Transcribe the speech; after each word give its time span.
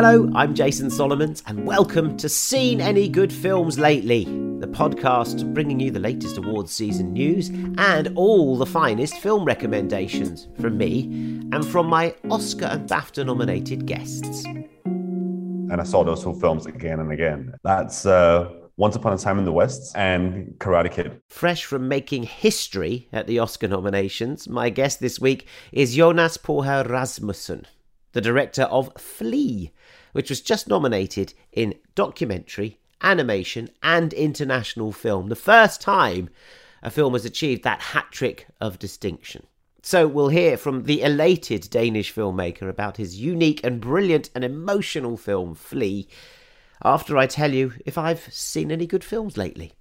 Hello, 0.00 0.30
I'm 0.36 0.54
Jason 0.54 0.90
Solomons, 0.90 1.42
and 1.48 1.66
welcome 1.66 2.16
to 2.18 2.28
Seen 2.28 2.80
Any 2.80 3.08
Good 3.08 3.32
Films 3.32 3.80
Lately, 3.80 4.26
the 4.60 4.68
podcast 4.68 5.52
bringing 5.52 5.80
you 5.80 5.90
the 5.90 5.98
latest 5.98 6.38
awards 6.38 6.70
season 6.70 7.12
news 7.12 7.48
and 7.78 8.12
all 8.14 8.56
the 8.56 8.64
finest 8.64 9.14
film 9.18 9.44
recommendations 9.44 10.46
from 10.60 10.78
me 10.78 11.02
and 11.50 11.66
from 11.66 11.88
my 11.88 12.14
Oscar 12.30 12.66
and 12.66 12.88
BAFTA 12.88 13.26
nominated 13.26 13.86
guests. 13.86 14.44
And 14.44 15.80
I 15.80 15.82
saw 15.82 16.04
those 16.04 16.22
two 16.22 16.34
films 16.34 16.66
again 16.66 17.00
and 17.00 17.10
again. 17.10 17.54
That's 17.64 18.06
uh, 18.06 18.52
Once 18.76 18.94
Upon 18.94 19.14
a 19.14 19.18
Time 19.18 19.40
in 19.40 19.44
the 19.44 19.52
West 19.52 19.96
and 19.96 20.54
Karate 20.60 20.92
Kid. 20.92 21.20
Fresh 21.28 21.64
from 21.64 21.88
making 21.88 22.22
history 22.22 23.08
at 23.12 23.26
the 23.26 23.40
Oscar 23.40 23.66
nominations, 23.66 24.48
my 24.48 24.70
guest 24.70 25.00
this 25.00 25.18
week 25.18 25.48
is 25.72 25.96
Jonas 25.96 26.36
Poher 26.36 26.88
Rasmussen, 26.88 27.66
the 28.12 28.20
director 28.20 28.62
of 28.62 28.92
Flee, 28.96 29.72
which 30.12 30.30
was 30.30 30.40
just 30.40 30.68
nominated 30.68 31.34
in 31.52 31.74
documentary, 31.94 32.78
animation, 33.02 33.68
and 33.82 34.12
international 34.12 34.92
film. 34.92 35.28
The 35.28 35.36
first 35.36 35.80
time 35.80 36.30
a 36.82 36.90
film 36.90 37.12
has 37.14 37.24
achieved 37.24 37.64
that 37.64 37.80
hat 37.80 38.06
trick 38.10 38.46
of 38.60 38.78
distinction. 38.78 39.46
So 39.82 40.06
we'll 40.06 40.28
hear 40.28 40.56
from 40.56 40.84
the 40.84 41.02
elated 41.02 41.68
Danish 41.70 42.14
filmmaker 42.14 42.68
about 42.68 42.96
his 42.96 43.20
unique 43.20 43.60
and 43.64 43.80
brilliant 43.80 44.30
and 44.34 44.44
emotional 44.44 45.16
film 45.16 45.54
Flee 45.54 46.08
after 46.84 47.16
I 47.16 47.26
tell 47.26 47.52
you 47.52 47.74
if 47.86 47.96
I've 47.96 48.32
seen 48.32 48.70
any 48.70 48.86
good 48.86 49.04
films 49.04 49.36
lately. 49.36 49.72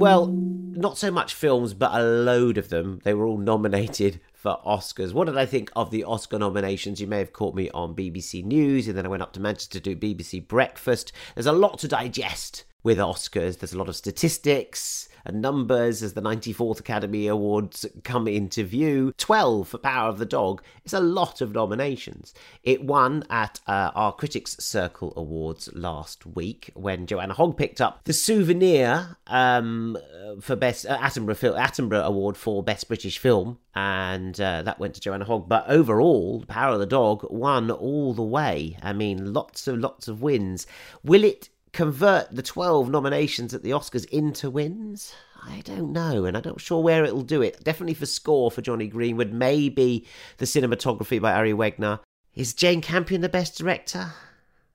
Well, 0.00 0.37
not 0.78 0.96
so 0.96 1.10
much 1.10 1.34
films, 1.34 1.74
but 1.74 1.92
a 1.92 2.02
load 2.02 2.56
of 2.56 2.68
them. 2.68 3.00
They 3.04 3.14
were 3.14 3.26
all 3.26 3.38
nominated 3.52 4.20
for 4.32 4.58
Oscars. 4.64 5.12
What 5.12 5.26
did 5.26 5.36
I 5.36 5.46
think 5.46 5.70
of 5.74 5.90
the 5.90 6.04
Oscar 6.04 6.38
nominations? 6.38 7.00
You 7.00 7.06
may 7.06 7.18
have 7.18 7.32
caught 7.32 7.54
me 7.54 7.68
on 7.70 7.94
BBC 7.94 8.44
News, 8.44 8.86
and 8.86 8.96
then 8.96 9.04
I 9.04 9.08
went 9.08 9.22
up 9.22 9.32
to 9.34 9.40
Manchester 9.40 9.80
to 9.80 9.94
do 9.94 10.14
BBC 10.14 10.46
Breakfast. 10.46 11.12
There's 11.34 11.46
a 11.46 11.52
lot 11.52 11.78
to 11.80 11.88
digest 11.88 12.64
with 12.82 12.98
Oscars. 12.98 13.58
There's 13.58 13.72
a 13.72 13.78
lot 13.78 13.88
of 13.88 13.96
statistics 13.96 15.08
numbers 15.32 16.02
as 16.02 16.14
the 16.14 16.22
94th 16.22 16.80
Academy 16.80 17.26
Awards 17.26 17.86
come 18.04 18.28
into 18.28 18.64
view. 18.64 19.12
12 19.18 19.68
for 19.68 19.78
Power 19.78 20.08
of 20.08 20.18
the 20.18 20.26
Dog 20.26 20.62
is 20.84 20.92
a 20.92 21.00
lot 21.00 21.40
of 21.40 21.52
nominations. 21.52 22.34
It 22.62 22.84
won 22.84 23.24
at 23.30 23.60
uh, 23.66 23.90
our 23.94 24.12
Critics 24.12 24.56
Circle 24.58 25.12
Awards 25.16 25.68
last 25.74 26.26
week 26.26 26.70
when 26.74 27.06
Joanna 27.06 27.34
Hogg 27.34 27.56
picked 27.56 27.80
up 27.80 28.04
the 28.04 28.12
souvenir 28.12 29.16
um, 29.26 29.96
for 30.40 30.56
Best 30.56 30.86
uh, 30.86 30.98
Attenborough, 30.98 31.56
Attenborough 31.58 32.04
Award 32.04 32.36
for 32.36 32.62
Best 32.62 32.88
British 32.88 33.18
Film, 33.18 33.58
and 33.74 34.40
uh, 34.40 34.62
that 34.62 34.78
went 34.78 34.94
to 34.94 35.00
Joanna 35.00 35.24
Hogg. 35.24 35.48
But 35.48 35.64
overall, 35.68 36.44
Power 36.48 36.74
of 36.74 36.80
the 36.80 36.86
Dog 36.86 37.26
won 37.30 37.70
all 37.70 38.14
the 38.14 38.22
way. 38.22 38.76
I 38.82 38.92
mean, 38.92 39.32
lots 39.32 39.68
of 39.68 39.78
lots 39.78 40.08
of 40.08 40.22
wins. 40.22 40.66
Will 41.02 41.24
it 41.24 41.50
convert 41.78 42.34
the 42.34 42.42
12 42.42 42.90
nominations 42.90 43.54
at 43.54 43.62
the 43.62 43.70
Oscars 43.70 44.04
into 44.06 44.50
wins? 44.50 45.14
I 45.44 45.60
don't 45.60 45.92
know, 45.92 46.24
and 46.24 46.36
I'm 46.36 46.42
not 46.44 46.60
sure 46.60 46.82
where 46.82 47.04
it'll 47.04 47.22
do 47.22 47.40
it. 47.40 47.62
Definitely 47.62 47.94
for 47.94 48.04
score 48.04 48.50
for 48.50 48.62
Jonny 48.62 48.88
Greenwood, 48.88 49.32
maybe 49.32 50.04
the 50.38 50.44
cinematography 50.44 51.22
by 51.22 51.32
Ari 51.34 51.52
Wegner. 51.52 52.00
Is 52.34 52.52
Jane 52.52 52.80
Campion 52.80 53.20
the 53.20 53.28
best 53.28 53.56
director? 53.56 54.10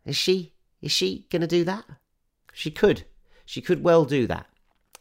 Is 0.05 0.15
she? 0.15 0.53
Is 0.81 0.93
she 0.93 1.27
going 1.29 1.41
to 1.41 1.47
do 1.47 1.65
that? 1.65 1.83
She 2.53 2.71
could. 2.71 3.03
She 3.43 3.59
could 3.59 3.83
well 3.83 4.05
do 4.05 4.25
that. 4.27 4.45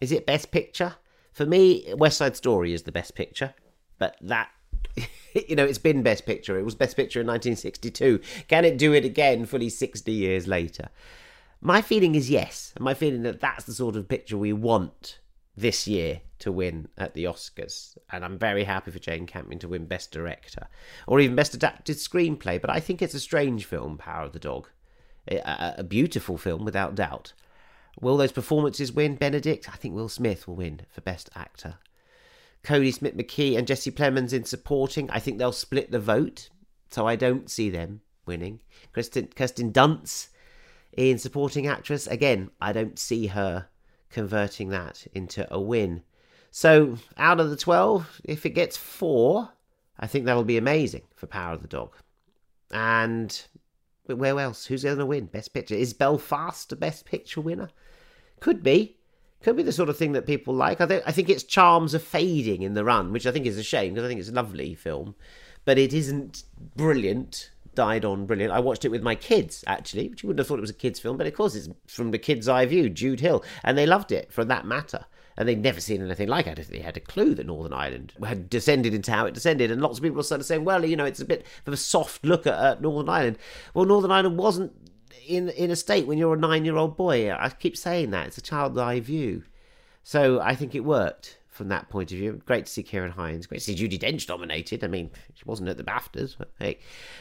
Is 0.00 0.10
it 0.10 0.26
best 0.26 0.50
picture? 0.50 0.96
For 1.32 1.46
me, 1.46 1.94
West 1.96 2.18
Side 2.18 2.34
Story 2.34 2.72
is 2.72 2.82
the 2.82 2.90
best 2.90 3.14
picture, 3.14 3.54
but 4.00 4.16
that 4.22 4.48
you 5.48 5.54
know, 5.54 5.64
it's 5.64 5.78
been 5.78 6.02
Best 6.02 6.26
Picture. 6.26 6.58
It 6.58 6.64
was 6.64 6.74
Best 6.74 6.96
Picture 6.96 7.20
in 7.20 7.26
1962. 7.26 8.20
Can 8.48 8.64
it 8.64 8.76
do 8.76 8.92
it 8.92 9.04
again 9.04 9.46
fully 9.46 9.68
60 9.68 10.12
years 10.12 10.46
later? 10.46 10.88
My 11.64 11.80
feeling 11.80 12.16
is 12.16 12.28
yes. 12.28 12.74
My 12.80 12.92
feeling 12.92 13.22
that 13.22 13.40
that's 13.40 13.64
the 13.66 13.72
sort 13.72 13.94
of 13.94 14.08
picture 14.08 14.36
we 14.36 14.52
want 14.52 15.20
this 15.56 15.86
year 15.86 16.22
to 16.40 16.50
win 16.50 16.88
at 16.98 17.14
the 17.14 17.22
Oscars. 17.22 17.96
And 18.10 18.24
I'm 18.24 18.36
very 18.36 18.64
happy 18.64 18.90
for 18.90 18.98
Jane 18.98 19.26
Campion 19.28 19.60
to 19.60 19.68
win 19.68 19.86
Best 19.86 20.10
Director 20.10 20.66
or 21.06 21.20
even 21.20 21.36
Best 21.36 21.54
Adapted 21.54 21.98
Screenplay. 21.98 22.60
But 22.60 22.70
I 22.70 22.80
think 22.80 23.00
it's 23.00 23.14
a 23.14 23.20
strange 23.20 23.64
film, 23.64 23.96
Power 23.96 24.24
of 24.24 24.32
the 24.32 24.40
Dog. 24.40 24.70
A, 25.28 25.74
a 25.78 25.84
beautiful 25.84 26.36
film, 26.36 26.64
without 26.64 26.96
doubt. 26.96 27.32
Will 28.00 28.16
those 28.16 28.32
performances 28.32 28.90
win? 28.90 29.14
Benedict? 29.14 29.68
I 29.68 29.76
think 29.76 29.94
Will 29.94 30.08
Smith 30.08 30.48
will 30.48 30.56
win 30.56 30.80
for 30.90 31.00
Best 31.00 31.30
Actor. 31.36 31.76
Kodi 32.64 32.92
Smit-McPhee 32.92 33.56
and 33.56 33.68
Jesse 33.68 33.92
Plemons 33.92 34.32
in 34.32 34.44
supporting. 34.44 35.08
I 35.10 35.20
think 35.20 35.38
they'll 35.38 35.52
split 35.52 35.92
the 35.92 36.00
vote, 36.00 36.48
so 36.90 37.06
I 37.06 37.14
don't 37.14 37.48
see 37.48 37.70
them 37.70 38.00
winning. 38.26 38.58
Kirsten, 38.92 39.28
Kirsten 39.28 39.72
Dunst 39.72 40.30
in 40.96 41.18
supporting 41.18 41.66
actress. 41.66 42.06
Again, 42.06 42.50
I 42.60 42.72
don't 42.72 42.98
see 42.98 43.28
her 43.28 43.68
converting 44.10 44.68
that 44.68 45.06
into 45.14 45.52
a 45.52 45.60
win. 45.60 46.02
So, 46.50 46.98
out 47.16 47.40
of 47.40 47.50
the 47.50 47.56
12, 47.56 48.20
if 48.24 48.44
it 48.44 48.50
gets 48.50 48.76
four, 48.76 49.50
I 49.98 50.06
think 50.06 50.26
that'll 50.26 50.44
be 50.44 50.58
amazing 50.58 51.02
for 51.14 51.26
Power 51.26 51.54
of 51.54 51.62
the 51.62 51.68
Dog. 51.68 51.94
And 52.70 53.42
where 54.06 54.38
else? 54.38 54.66
Who's 54.66 54.84
going 54.84 54.98
to 54.98 55.06
win? 55.06 55.26
Best 55.26 55.54
Picture. 55.54 55.74
Is 55.74 55.94
Belfast 55.94 56.70
a 56.72 56.76
Best 56.76 57.06
Picture 57.06 57.40
winner? 57.40 57.70
Could 58.40 58.62
be. 58.62 58.98
Could 59.42 59.56
be 59.56 59.62
the 59.62 59.72
sort 59.72 59.88
of 59.88 59.96
thing 59.96 60.12
that 60.12 60.26
people 60.26 60.54
like. 60.54 60.80
I 60.80 60.86
think, 60.86 61.02
I 61.06 61.12
think 61.12 61.28
its 61.28 61.42
charms 61.42 61.94
are 61.94 62.00
fading 62.00 62.62
in 62.62 62.74
the 62.74 62.84
run, 62.84 63.12
which 63.12 63.26
I 63.26 63.32
think 63.32 63.46
is 63.46 63.58
a 63.58 63.62
shame 63.62 63.94
because 63.94 64.04
I 64.04 64.08
think 64.08 64.20
it's 64.20 64.28
a 64.28 64.32
lovely 64.32 64.74
film. 64.74 65.14
But 65.64 65.78
it 65.78 65.92
isn't 65.92 66.44
brilliant 66.76 67.50
died 67.74 68.04
on 68.04 68.26
brilliant. 68.26 68.52
I 68.52 68.60
watched 68.60 68.84
it 68.84 68.90
with 68.90 69.02
my 69.02 69.14
kids 69.14 69.64
actually, 69.66 70.08
which 70.08 70.22
you 70.22 70.26
wouldn't 70.26 70.40
have 70.40 70.48
thought 70.48 70.58
it 70.58 70.62
was 70.62 70.70
a 70.70 70.74
kids' 70.74 71.00
film, 71.00 71.16
but 71.16 71.26
of 71.26 71.34
course 71.34 71.54
it's 71.54 71.68
from 71.86 72.10
the 72.10 72.18
kids' 72.18 72.48
eye 72.48 72.66
view. 72.66 72.88
Jude 72.88 73.20
Hill, 73.20 73.44
and 73.64 73.76
they 73.76 73.86
loved 73.86 74.12
it 74.12 74.32
for 74.32 74.44
that 74.44 74.66
matter. 74.66 75.06
And 75.34 75.48
they'd 75.48 75.62
never 75.62 75.80
seen 75.80 76.02
anything 76.02 76.28
like 76.28 76.46
it. 76.46 76.68
They 76.68 76.80
had 76.80 76.98
a 76.98 77.00
clue 77.00 77.34
that 77.36 77.46
Northern 77.46 77.72
Ireland 77.72 78.12
had 78.22 78.50
descended 78.50 78.92
into 78.92 79.12
how 79.12 79.24
it 79.24 79.32
descended. 79.32 79.70
And 79.70 79.80
lots 79.80 79.96
of 79.96 80.02
people 80.04 80.20
of 80.20 80.44
saying, 80.44 80.64
well, 80.64 80.84
you 80.84 80.94
know, 80.94 81.06
it's 81.06 81.20
a 81.20 81.24
bit 81.24 81.46
of 81.66 81.72
a 81.72 81.78
soft 81.78 82.22
look 82.22 82.46
at, 82.46 82.52
at 82.52 82.82
Northern 82.82 83.08
Ireland. 83.08 83.38
Well, 83.72 83.86
Northern 83.86 84.10
Ireland 84.10 84.36
wasn't 84.36 84.72
in 85.26 85.48
in 85.50 85.70
a 85.70 85.76
state 85.76 86.06
when 86.06 86.18
you're 86.18 86.34
a 86.34 86.38
nine 86.38 86.66
year 86.66 86.76
old 86.76 86.98
boy. 86.98 87.32
I 87.32 87.48
keep 87.48 87.78
saying 87.78 88.10
that. 88.10 88.26
It's 88.26 88.38
a 88.38 88.42
child's 88.42 88.76
eye 88.76 89.00
view. 89.00 89.44
So 90.02 90.40
I 90.40 90.54
think 90.54 90.74
it 90.74 90.80
worked 90.80 91.38
from 91.52 91.68
that 91.68 91.88
point 91.90 92.10
of 92.10 92.18
view. 92.18 92.40
Great 92.46 92.66
to 92.66 92.72
see 92.72 92.82
Ciarán 92.82 93.10
Hines. 93.10 93.46
Great 93.46 93.58
to 93.58 93.64
see 93.64 93.76
Judi 93.76 94.00
Dench 94.00 94.28
nominated. 94.28 94.82
I 94.82 94.88
mean, 94.88 95.10
she 95.34 95.44
wasn't 95.44 95.68
at 95.68 95.76
the 95.76 95.84
BAFTAs, 95.84 96.36
but 96.36 96.50
hey. 96.58 96.78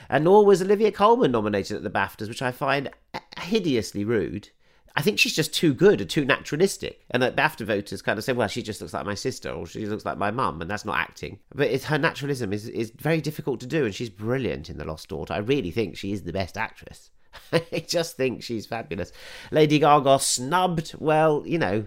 And 0.10 0.24
nor 0.24 0.46
was 0.46 0.62
Olivia 0.62 0.92
Colman 0.92 1.32
nominated 1.32 1.78
at 1.78 1.84
the 1.84 1.90
BAFTAs, 1.90 2.30
which 2.30 2.42
I 2.42 2.52
find 2.52 2.90
hideously 3.38 4.06
rude. 4.06 4.50
I 4.96 5.02
think 5.02 5.20
she's 5.20 5.36
just 5.36 5.54
too 5.54 5.74
good 5.74 6.02
and 6.02 6.10
too 6.10 6.26
naturalistic. 6.26 7.06
And 7.10 7.22
that 7.22 7.36
BAFTA 7.36 7.66
voters 7.66 8.02
kind 8.02 8.18
of 8.18 8.26
say, 8.26 8.34
well, 8.34 8.48
she 8.48 8.62
just 8.62 8.82
looks 8.82 8.94
like 8.94 9.06
my 9.06 9.16
sister 9.16 9.52
or 9.52 9.66
she 9.66 9.86
looks 9.86 10.06
like 10.06 10.18
my 10.18 10.32
mum, 10.32 10.62
and 10.62 10.70
that's 10.70 10.86
not 10.86 10.98
acting. 10.98 11.40
But 11.54 11.84
her 11.84 11.98
naturalism 11.98 12.54
is, 12.54 12.68
is 12.68 12.92
very 12.92 13.22
difficult 13.22 13.60
to 13.62 13.68
do, 13.68 13.86
and 13.86 13.94
she's 13.94 14.10
brilliant 14.10 14.70
in 14.70 14.78
The 14.78 14.86
Lost 14.86 15.10
Daughter. 15.10 15.34
I 15.34 15.38
really 15.38 15.72
think 15.72 15.98
she 15.98 16.12
is 16.14 16.24
the 16.24 16.34
best 16.34 16.58
actress. 16.58 17.10
I 17.54 17.86
just 17.88 18.18
think 18.18 18.44
she's 18.44 18.66
fabulous. 18.66 19.12
Lady 19.52 19.80
Gaga 19.80 20.20
snubbed. 20.20 20.96
Well, 21.00 21.44
you 21.46 21.58
know, 21.58 21.86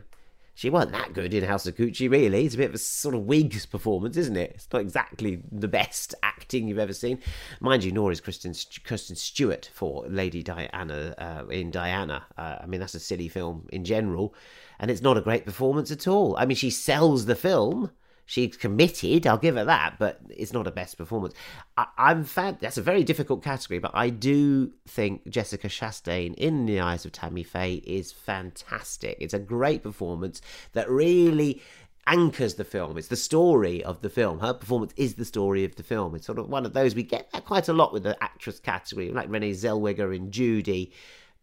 she 0.55 0.71
wasn't 0.71 0.93
that 0.93 1.13
good 1.13 1.35
in 1.35 1.45
House 1.45 1.67
of 1.67 1.75
Gucci, 1.75 2.09
really. 2.09 2.45
It's 2.45 2.55
a 2.55 2.59
bit 2.59 2.69
of 2.69 2.75
a 2.75 2.79
sort 2.79 3.15
of 3.15 3.23
Wigs 3.23 3.67
performance, 3.67 4.17
isn't 4.17 4.37
it? 4.37 4.53
It's 4.55 4.69
not 4.73 4.83
exactly 4.83 5.43
the 5.51 5.69
best 5.69 6.15
acting 6.23 6.69
you've 6.69 6.79
ever 6.79 6.93
seen. 6.93 7.19
Mind 7.61 7.83
you, 7.83 7.91
nor 7.91 8.13
is 8.13 8.21
Kristen, 8.21 8.55
Kristen 8.85 9.17
Stewart 9.17 9.69
for 9.75 10.05
Lady 10.09 10.43
Diana 10.43 11.15
uh, 11.19 11.47
in 11.49 11.73
Diana. 11.73 12.25
Uh, 12.39 12.59
I 12.61 12.67
mean, 12.67 12.79
that's 12.79 12.95
a 12.95 13.01
silly 13.01 13.29
film 13.29 13.69
in 13.73 13.85
general, 13.85 14.35
and 14.79 14.91
it's 14.91 15.03
not 15.03 15.19
a 15.19 15.23
great 15.23 15.45
performance 15.45 15.91
at 15.91 16.07
all. 16.07 16.37
I 16.37 16.47
mean, 16.47 16.57
she 16.57 16.71
sells 16.71 17.27
the 17.27 17.35
film, 17.35 17.91
She's 18.27 18.57
committed, 18.57 19.27
I'll 19.27 19.37
give 19.37 19.57
her 19.57 19.65
that, 19.65 19.97
but 19.99 20.21
it's 20.31 20.53
not 20.53 20.67
a 20.67 20.71
best 20.71 20.97
performance. 20.97 21.35
I, 21.77 21.87
am 21.99 22.25
fan. 22.25 22.57
That's 22.61 22.79
a 22.79 22.83
very 22.83 23.05
difficult 23.05 23.43
category, 23.43 23.79
but 23.79 23.91
I 23.93 24.09
do 24.09 24.73
think 24.89 25.29
Jessica 25.29 25.69
Chastain 25.69 26.35
in 26.35 26.65
the 26.65 26.81
eyes 26.81 27.05
of 27.05 27.13
Tammy 27.13 27.43
Faye 27.43 27.83
is 27.87 28.13
fantastic. 28.13 29.19
It's 29.21 29.35
a 29.35 29.39
great 29.39 29.83
performance 29.83 30.41
that 30.73 30.89
really 30.89 31.61
anchors 32.07 32.55
the 32.55 32.65
film. 32.65 32.97
It's 32.97 33.09
the 33.09 33.17
story 33.17 33.85
of 33.85 34.01
the 34.01 34.11
film. 34.11 34.41
Her 34.41 34.55
performance 34.55 34.95
is 34.97 35.15
the 35.15 35.25
story 35.25 35.65
of 35.65 35.77
the 35.77 35.83
film. 35.83 36.15
It's 36.15 36.27
sort 36.27 36.39
of 36.39 36.49
one 36.49 36.65
of 36.65 36.73
those 36.73 36.95
we 36.95 37.03
get 37.03 37.31
that 37.33 37.45
quite 37.45 37.69
a 37.69 37.73
lot 37.75 37.93
with 37.93 38.05
the 38.05 38.23
actress 38.23 38.59
category, 38.59 39.11
like 39.11 39.29
Renee 39.29 39.53
Zellweger 39.53 40.15
in 40.17 40.31
Judy. 40.31 40.93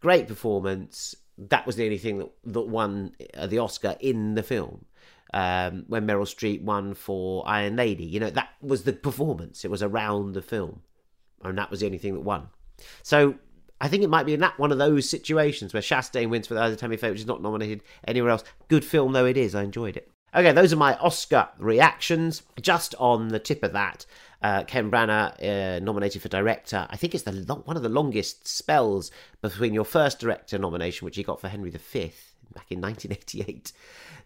Great 0.00 0.26
performance. 0.26 1.14
That 1.38 1.66
was 1.66 1.76
the 1.76 1.84
only 1.84 1.98
thing 1.98 2.18
that, 2.18 2.30
that 2.44 2.60
won 2.62 3.14
uh, 3.34 3.46
the 3.46 3.58
Oscar 3.58 3.96
in 4.00 4.34
the 4.34 4.42
film 4.42 4.84
um, 5.32 5.84
when 5.88 6.06
Meryl 6.06 6.22
Streep 6.22 6.62
won 6.62 6.94
for 6.94 7.46
Iron 7.48 7.76
Lady. 7.76 8.04
You 8.04 8.20
know, 8.20 8.30
that 8.30 8.50
was 8.60 8.84
the 8.84 8.92
performance. 8.92 9.64
It 9.64 9.70
was 9.70 9.82
around 9.82 10.32
the 10.32 10.42
film. 10.42 10.82
And 11.42 11.58
that 11.58 11.70
was 11.70 11.80
the 11.80 11.86
only 11.86 11.98
thing 11.98 12.14
that 12.14 12.20
won. 12.20 12.48
So 13.02 13.34
I 13.80 13.88
think 13.88 14.02
it 14.02 14.10
might 14.10 14.26
be 14.26 14.34
in 14.34 14.40
that 14.40 14.58
one 14.58 14.70
of 14.70 14.78
those 14.78 15.08
situations 15.08 15.72
where 15.72 15.82
Chastain 15.82 16.30
wins 16.30 16.46
for 16.46 16.54
the 16.54 16.62
other 16.62 16.76
Tammy 16.76 16.96
Faye, 16.96 17.10
which 17.10 17.20
is 17.20 17.26
not 17.26 17.42
nominated 17.42 17.82
anywhere 18.06 18.30
else. 18.30 18.44
Good 18.68 18.84
film 18.84 19.12
though 19.12 19.26
it 19.26 19.36
is, 19.36 19.54
I 19.54 19.62
enjoyed 19.62 19.96
it. 19.96 20.08
Okay, 20.34 20.52
those 20.52 20.72
are 20.72 20.76
my 20.76 20.96
Oscar 20.96 21.48
reactions. 21.58 22.42
Just 22.60 22.94
on 22.98 23.28
the 23.28 23.38
tip 23.38 23.62
of 23.62 23.72
that, 23.72 24.06
uh, 24.40 24.64
Ken 24.64 24.90
Branagh 24.90 25.42
uh, 25.42 25.80
nominated 25.80 26.22
for 26.22 26.28
director. 26.28 26.86
I 26.88 26.96
think 26.96 27.14
it's 27.14 27.24
the 27.24 27.32
one 27.32 27.76
of 27.76 27.82
the 27.82 27.88
longest 27.90 28.48
spells 28.48 29.10
between 29.42 29.74
your 29.74 29.84
first 29.84 30.20
director 30.20 30.58
nomination, 30.58 31.04
which 31.04 31.16
he 31.16 31.22
got 31.22 31.40
for 31.40 31.48
Henry 31.48 31.70
V 31.70 32.12
back 32.54 32.70
in 32.70 32.80
1988, 32.80 33.72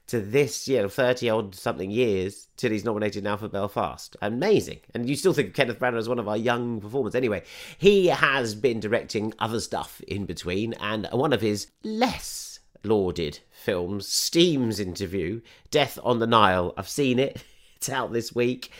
to 0.08 0.20
this, 0.20 0.68
you 0.68 0.82
know, 0.82 0.88
30 0.88 1.28
odd 1.30 1.54
something 1.54 1.90
years 1.90 2.48
till 2.56 2.70
he's 2.70 2.84
nominated 2.84 3.24
now 3.24 3.36
for 3.36 3.48
Belfast. 3.48 4.16
Amazing. 4.22 4.78
And 4.94 5.08
you 5.08 5.16
still 5.16 5.32
think 5.32 5.48
of 5.48 5.54
Kenneth 5.54 5.78
Branagh 5.78 5.98
as 5.98 6.08
one 6.08 6.18
of 6.18 6.28
our 6.28 6.36
young 6.36 6.80
performers. 6.80 7.14
Anyway, 7.14 7.42
he 7.78 8.06
has 8.06 8.54
been 8.54 8.80
directing 8.80 9.32
other 9.38 9.60
stuff 9.60 10.00
in 10.06 10.24
between, 10.24 10.74
and 10.74 11.08
one 11.12 11.32
of 11.32 11.40
his 11.40 11.68
less 11.82 12.60
lauded 12.84 13.40
films, 13.50 14.08
Steam's 14.08 14.78
interview, 14.78 15.40
Death 15.70 15.98
on 16.02 16.18
the 16.20 16.26
Nile. 16.26 16.72
I've 16.76 16.88
seen 16.88 17.18
it. 17.18 17.42
It's 17.76 17.90
out 17.90 18.10
this 18.10 18.34
week. 18.34 18.70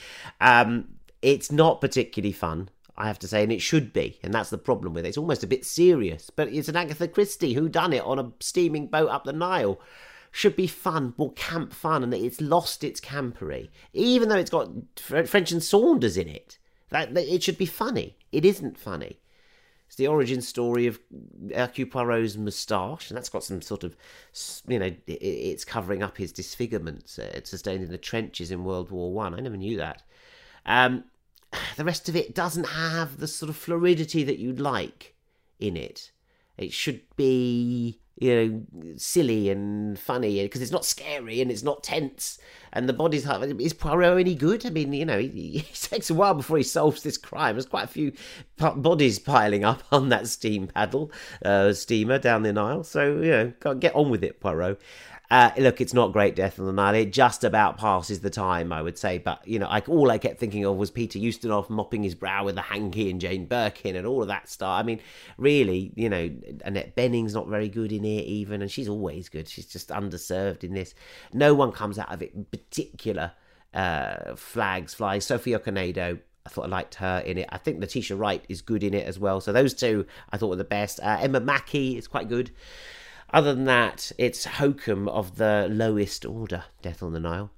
Um, 0.40 0.96
it's 1.20 1.52
not 1.52 1.82
particularly 1.82 2.32
fun. 2.32 2.70
I 2.96 3.08
have 3.08 3.19
to 3.19 3.28
say, 3.28 3.43
and 3.43 3.52
it 3.52 3.61
should 3.61 3.93
be, 3.93 4.19
and 4.23 4.32
that's 4.32 4.49
the 4.49 4.56
problem 4.56 4.94
with 4.94 5.05
it. 5.05 5.08
It's 5.08 5.19
almost 5.19 5.44
a 5.44 5.46
bit 5.46 5.67
serious, 5.67 6.31
but 6.31 6.49
it's 6.49 6.69
an 6.69 6.76
Agatha 6.76 7.06
Christie 7.06 7.52
who 7.52 7.69
done 7.69 7.93
it 7.93 8.02
on 8.02 8.19
a 8.19 8.32
steaming 8.40 8.87
boat 8.87 9.11
up 9.11 9.25
the 9.25 9.34
Nile. 9.34 9.78
Should 10.37 10.55
be 10.55 10.67
fun, 10.67 11.15
more 11.17 11.33
camp 11.33 11.73
fun, 11.73 12.03
and 12.03 12.12
it's 12.12 12.43
lost 12.43 12.85
its 12.85 13.00
campery, 13.00 13.71
even 13.94 14.29
though 14.29 14.37
it's 14.37 14.50
got 14.50 14.69
French 14.94 15.50
and 15.50 15.62
Saunders 15.62 16.19
in 16.19 16.29
it. 16.29 16.59
That, 16.91 17.15
that 17.15 17.27
it 17.27 17.43
should 17.43 17.56
be 17.56 17.65
funny. 17.65 18.19
It 18.33 18.44
isn't 18.44 18.77
funny. 18.77 19.19
It's 19.87 19.97
the 19.97 20.09
origin 20.09 20.43
story 20.43 20.87
of 20.88 21.00
Hercule 21.55 21.88
Poirot's 21.88 22.37
moustache, 22.37 23.09
and 23.09 23.17
that's 23.17 23.31
got 23.31 23.44
some 23.44 23.62
sort 23.62 23.83
of, 23.83 23.97
you 24.69 24.79
know, 24.79 24.94
it's 25.06 25.65
covering 25.65 26.03
up 26.03 26.19
his 26.19 26.33
disfigurements 26.33 27.19
uh, 27.19 27.41
sustained 27.43 27.83
in 27.83 27.91
the 27.91 27.97
trenches 27.97 28.50
in 28.50 28.62
World 28.62 28.91
War 28.91 29.11
One. 29.11 29.33
I. 29.33 29.38
I 29.38 29.41
never 29.41 29.56
knew 29.56 29.79
that. 29.79 30.03
Um, 30.67 31.05
the 31.79 31.85
rest 31.85 32.11
of 32.11 32.15
it 32.15 32.35
doesn't 32.35 32.69
have 32.69 33.21
the 33.21 33.27
sort 33.27 33.49
of 33.49 33.56
floridity 33.56 34.27
that 34.27 34.38
you'd 34.38 34.61
like 34.61 35.15
in 35.59 35.79
it. 35.79 36.11
It 36.58 36.73
should 36.73 37.03
be, 37.17 38.00
you 38.19 38.35
know, 38.35 38.94
silly 38.97 39.50
and 39.50 39.99
funny 39.99 40.43
because 40.43 40.62
it's 40.62 40.73
not 40.73 40.85
scary 40.85 41.41
and 41.41 41.50
it's 41.50 41.62
not 41.62 41.82
tense. 41.82 42.38
And 42.73 42.88
the 42.88 42.93
body's 42.93 43.26
is 43.26 43.73
Poirot 43.73 44.19
any 44.19 44.35
good? 44.35 44.67
I 44.67 44.70
mean, 44.70 44.93
you 44.93 45.05
know, 45.05 45.19
he, 45.19 45.64
takes 45.73 46.11
a 46.11 46.14
while 46.14 46.35
before 46.35 46.56
he 46.58 46.62
solves 46.62 47.03
this 47.03 47.17
crime. 47.19 47.55
There's 47.55 47.67
quite 47.67 47.85
a 47.85 47.88
few 47.88 48.12
bodies 48.58 49.19
piling 49.19 49.64
up 49.64 49.82
on 49.93 50.08
that 50.11 50.29
steam 50.29 50.69
paddle 50.69 51.11
uh, 51.44 51.73
steamer 51.73 52.19
down 52.19 52.43
the 52.43 52.53
Nile. 52.53 52.85
So 52.85 53.20
you 53.20 53.31
know, 53.62 53.75
get 53.75 53.94
on 53.94 54.11
with 54.11 54.25
it, 54.25 54.41
Poirot. 54.41 54.81
Uh, 55.31 55.50
look, 55.58 55.81
it's 55.81 55.94
not 55.94 56.12
great 56.12 56.37
Death 56.37 56.61
on 56.61 56.67
the 56.67 56.73
Nile. 56.73 56.94
It 56.94 57.12
just 57.12 57.43
about 57.43 57.78
passes 57.78 58.20
the 58.20 58.31
time, 58.31 58.73
I 58.73 58.81
would 58.81 58.96
say. 58.96 59.19
But 59.19 59.46
you 59.46 59.58
know, 59.58 59.67
all 59.88 60.11
I 60.11 60.19
kept 60.19 60.38
thinking 60.38 60.64
of 60.64 60.76
was 60.76 60.90
Peter 60.90 61.19
Ustinov 61.19 61.69
mopping 61.69 62.02
his 62.02 62.14
brow 62.14 62.44
with 62.44 62.56
a 62.56 62.62
hanky 62.62 63.11
and 63.11 63.20
Jane 63.20 63.46
Birkin 63.46 63.96
and 63.96 64.06
all 64.06 64.23
of 64.23 64.28
that 64.28 64.49
stuff. 64.49 64.78
I 64.78 64.82
mean, 64.82 65.00
really, 65.37 65.93
you 65.96 66.08
know, 66.08 66.31
Annette 66.64 66.94
Bening's 66.94 67.34
not 67.34 67.49
very 67.49 67.69
good 67.69 67.93
in 67.93 68.05
it 68.05 68.25
even, 68.25 68.62
and 68.62 68.70
she's 68.70 68.88
always 68.88 69.28
good. 69.28 69.49
She's 69.49 69.67
just 69.67 69.88
underserved 69.88 70.62
in 70.62 70.75
this. 70.75 70.94
No 71.32 71.55
one 71.55 71.73
comes 71.73 71.99
out 71.99 72.12
of 72.12 72.23
it 72.23 72.32
in 72.32 72.44
particular 72.44 73.32
uh, 73.75 74.37
flags 74.37 74.94
flying. 74.94 75.20
Sophie 75.20 75.52
Okonedo, 75.52 76.20
I 76.46 76.49
thought 76.49 76.67
I 76.67 76.69
liked 76.69 76.94
her 76.96 77.19
in 77.26 77.38
it. 77.38 77.49
I 77.50 77.58
think 77.58 77.81
Letitia 77.81 78.17
Wright 78.17 78.44
is 78.49 78.62
good 78.62 78.84
in 78.84 78.94
it 78.94 79.06
as 79.06 79.19
well. 79.19 79.40
So 79.40 79.52
those 79.52 79.75
two 79.75 80.06
I 80.31 80.37
thought 80.37 80.50
were 80.50 80.56
the 80.56 80.64
best. 80.64 81.00
Uh, 81.00 81.19
Emma 81.20 81.40
Mackey 81.40 81.96
is 81.99 82.06
quite 82.06 82.28
good. 82.28 82.52
Other 83.32 83.55
than 83.55 83.64
that, 83.64 84.12
it's 84.19 84.44
hokum 84.44 85.08
of 85.08 85.37
the 85.37 85.69
lowest 85.70 86.25
order, 86.25 86.64
Death 86.82 87.02
on 87.02 87.12
the 87.12 87.20
Nile. 87.20 87.50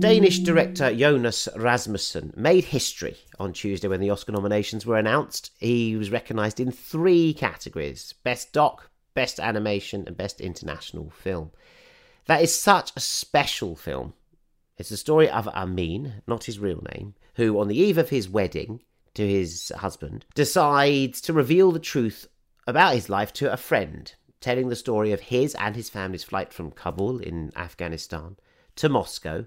Danish 0.00 0.40
director 0.40 0.94
Jonas 0.94 1.48
Rasmussen 1.56 2.34
made 2.36 2.64
history 2.64 3.16
on 3.38 3.52
Tuesday 3.52 3.88
when 3.88 4.00
the 4.00 4.10
Oscar 4.10 4.32
nominations 4.32 4.84
were 4.84 4.98
announced. 4.98 5.50
He 5.58 5.96
was 5.96 6.10
recognised 6.10 6.60
in 6.60 6.70
three 6.70 7.32
categories 7.32 8.14
Best 8.22 8.52
Doc, 8.52 8.90
Best 9.14 9.40
Animation, 9.40 10.04
and 10.06 10.16
Best 10.16 10.40
International 10.40 11.10
Film. 11.10 11.52
That 12.26 12.42
is 12.42 12.54
such 12.54 12.92
a 12.96 13.00
special 13.00 13.76
film. 13.76 14.14
It's 14.76 14.88
the 14.88 14.96
story 14.96 15.28
of 15.28 15.48
Amin, 15.48 16.22
not 16.26 16.44
his 16.44 16.58
real 16.58 16.82
name, 16.94 17.14
who, 17.36 17.60
on 17.60 17.68
the 17.68 17.78
eve 17.78 17.98
of 17.98 18.10
his 18.10 18.28
wedding, 18.28 18.82
to 19.14 19.28
his 19.28 19.72
husband, 19.76 20.24
decides 20.34 21.20
to 21.22 21.32
reveal 21.32 21.72
the 21.72 21.78
truth 21.78 22.28
about 22.66 22.94
his 22.94 23.08
life 23.08 23.32
to 23.34 23.52
a 23.52 23.56
friend, 23.56 24.14
telling 24.40 24.68
the 24.68 24.76
story 24.76 25.12
of 25.12 25.20
his 25.20 25.54
and 25.54 25.76
his 25.76 25.88
family's 25.88 26.24
flight 26.24 26.52
from 26.52 26.70
Kabul 26.70 27.18
in 27.18 27.52
Afghanistan 27.56 28.36
to 28.76 28.88
Moscow 28.88 29.46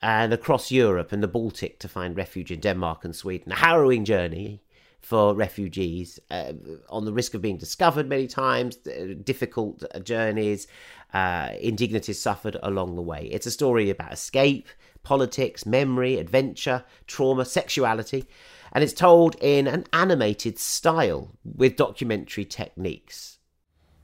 and 0.00 0.32
across 0.32 0.70
Europe 0.70 1.12
and 1.12 1.22
the 1.22 1.28
Baltic 1.28 1.78
to 1.78 1.88
find 1.88 2.16
refuge 2.16 2.50
in 2.50 2.60
Denmark 2.60 3.04
and 3.04 3.14
Sweden. 3.14 3.52
A 3.52 3.56
harrowing 3.56 4.04
journey 4.04 4.62
for 5.00 5.34
refugees 5.34 6.18
uh, 6.30 6.52
on 6.88 7.04
the 7.04 7.12
risk 7.12 7.34
of 7.34 7.42
being 7.42 7.58
discovered 7.58 8.08
many 8.08 8.26
times, 8.26 8.78
uh, 8.86 9.14
difficult 9.22 9.82
journeys, 10.04 10.66
uh, 11.12 11.50
indignities 11.60 12.20
suffered 12.20 12.56
along 12.62 12.94
the 12.94 13.02
way. 13.02 13.28
It's 13.32 13.46
a 13.46 13.50
story 13.50 13.90
about 13.90 14.12
escape, 14.12 14.68
politics, 15.04 15.66
memory, 15.66 16.18
adventure, 16.18 16.80
trauma, 17.08 17.44
sexuality 17.44 18.22
and 18.72 18.82
it's 18.82 18.92
told 18.92 19.36
in 19.40 19.66
an 19.66 19.84
animated 19.92 20.58
style 20.58 21.28
with 21.58 21.76
documentary 21.76 22.44
techniques. 22.44 23.38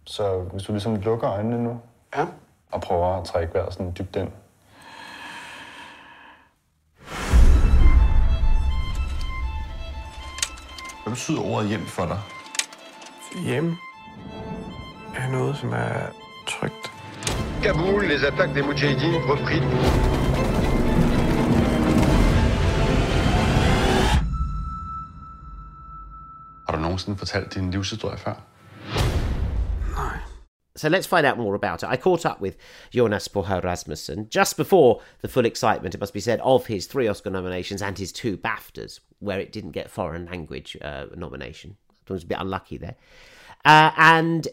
Så 0.07 0.41
hvis 0.53 0.63
du 0.63 0.73
ligesom 0.73 0.97
lukker 0.97 1.31
øjnene 1.31 1.65
nu, 1.65 1.81
ja. 2.17 2.27
og 2.73 2.81
prøver 2.81 3.07
at 3.07 3.25
trække 3.25 3.55
vejret 3.55 3.73
sådan 3.73 3.95
dybt 3.99 4.17
ind. 4.17 4.29
Hvad 11.03 11.13
betyder 11.15 11.41
ordet 11.41 11.69
hjem 11.69 11.87
for 11.87 12.05
dig? 12.05 12.21
Hjem 13.45 13.77
er 15.17 15.31
noget, 15.31 15.57
som 15.57 15.73
er 15.73 16.07
trygt. 16.47 16.93
Kaboul, 17.63 18.09
les 18.09 18.23
attaques 18.23 18.55
des 18.55 18.65
Moudjahidines 18.65 19.25
repris. 19.25 20.18
Nogensinde 26.99 27.19
fortalt 27.19 27.55
din 27.55 27.71
livshistorie 27.71 28.19
før? 28.19 28.35
So 30.77 30.89
let's 30.89 31.07
find 31.09 31.27
out 31.27 31.39
more 31.39 31.55
about 31.55 31.83
it. 31.83 31.89
I 31.89 31.97
caught 31.97 32.25
up 32.25 32.41
with 32.41 32.57
Jonas 32.95 33.29
Poher 33.29 33.61
Rasmussen 33.65 34.29
just 34.31 34.57
before 34.57 35.01
the 35.23 35.29
full 35.29 35.45
excitement, 35.45 35.95
it 35.95 36.01
must 36.01 36.15
be 36.15 36.21
said, 36.21 36.41
of 36.41 36.67
his 36.67 36.87
three 36.87 37.09
Oscar 37.09 37.31
nominations 37.31 37.83
and 37.83 37.99
his 37.99 38.13
two 38.13 38.37
BAFTAs, 38.37 39.01
where 39.19 39.41
it 39.41 39.53
didn't 39.53 39.73
get 39.73 39.91
foreign 39.91 40.27
language 40.27 40.77
uh, 40.83 41.07
nomination. 41.17 41.77
I 42.09 42.13
was 42.13 42.23
a 42.23 42.27
bit 42.27 42.39
unlucky 42.41 42.79
there. 42.79 42.95
Uh, 43.65 43.91
and 43.97 44.49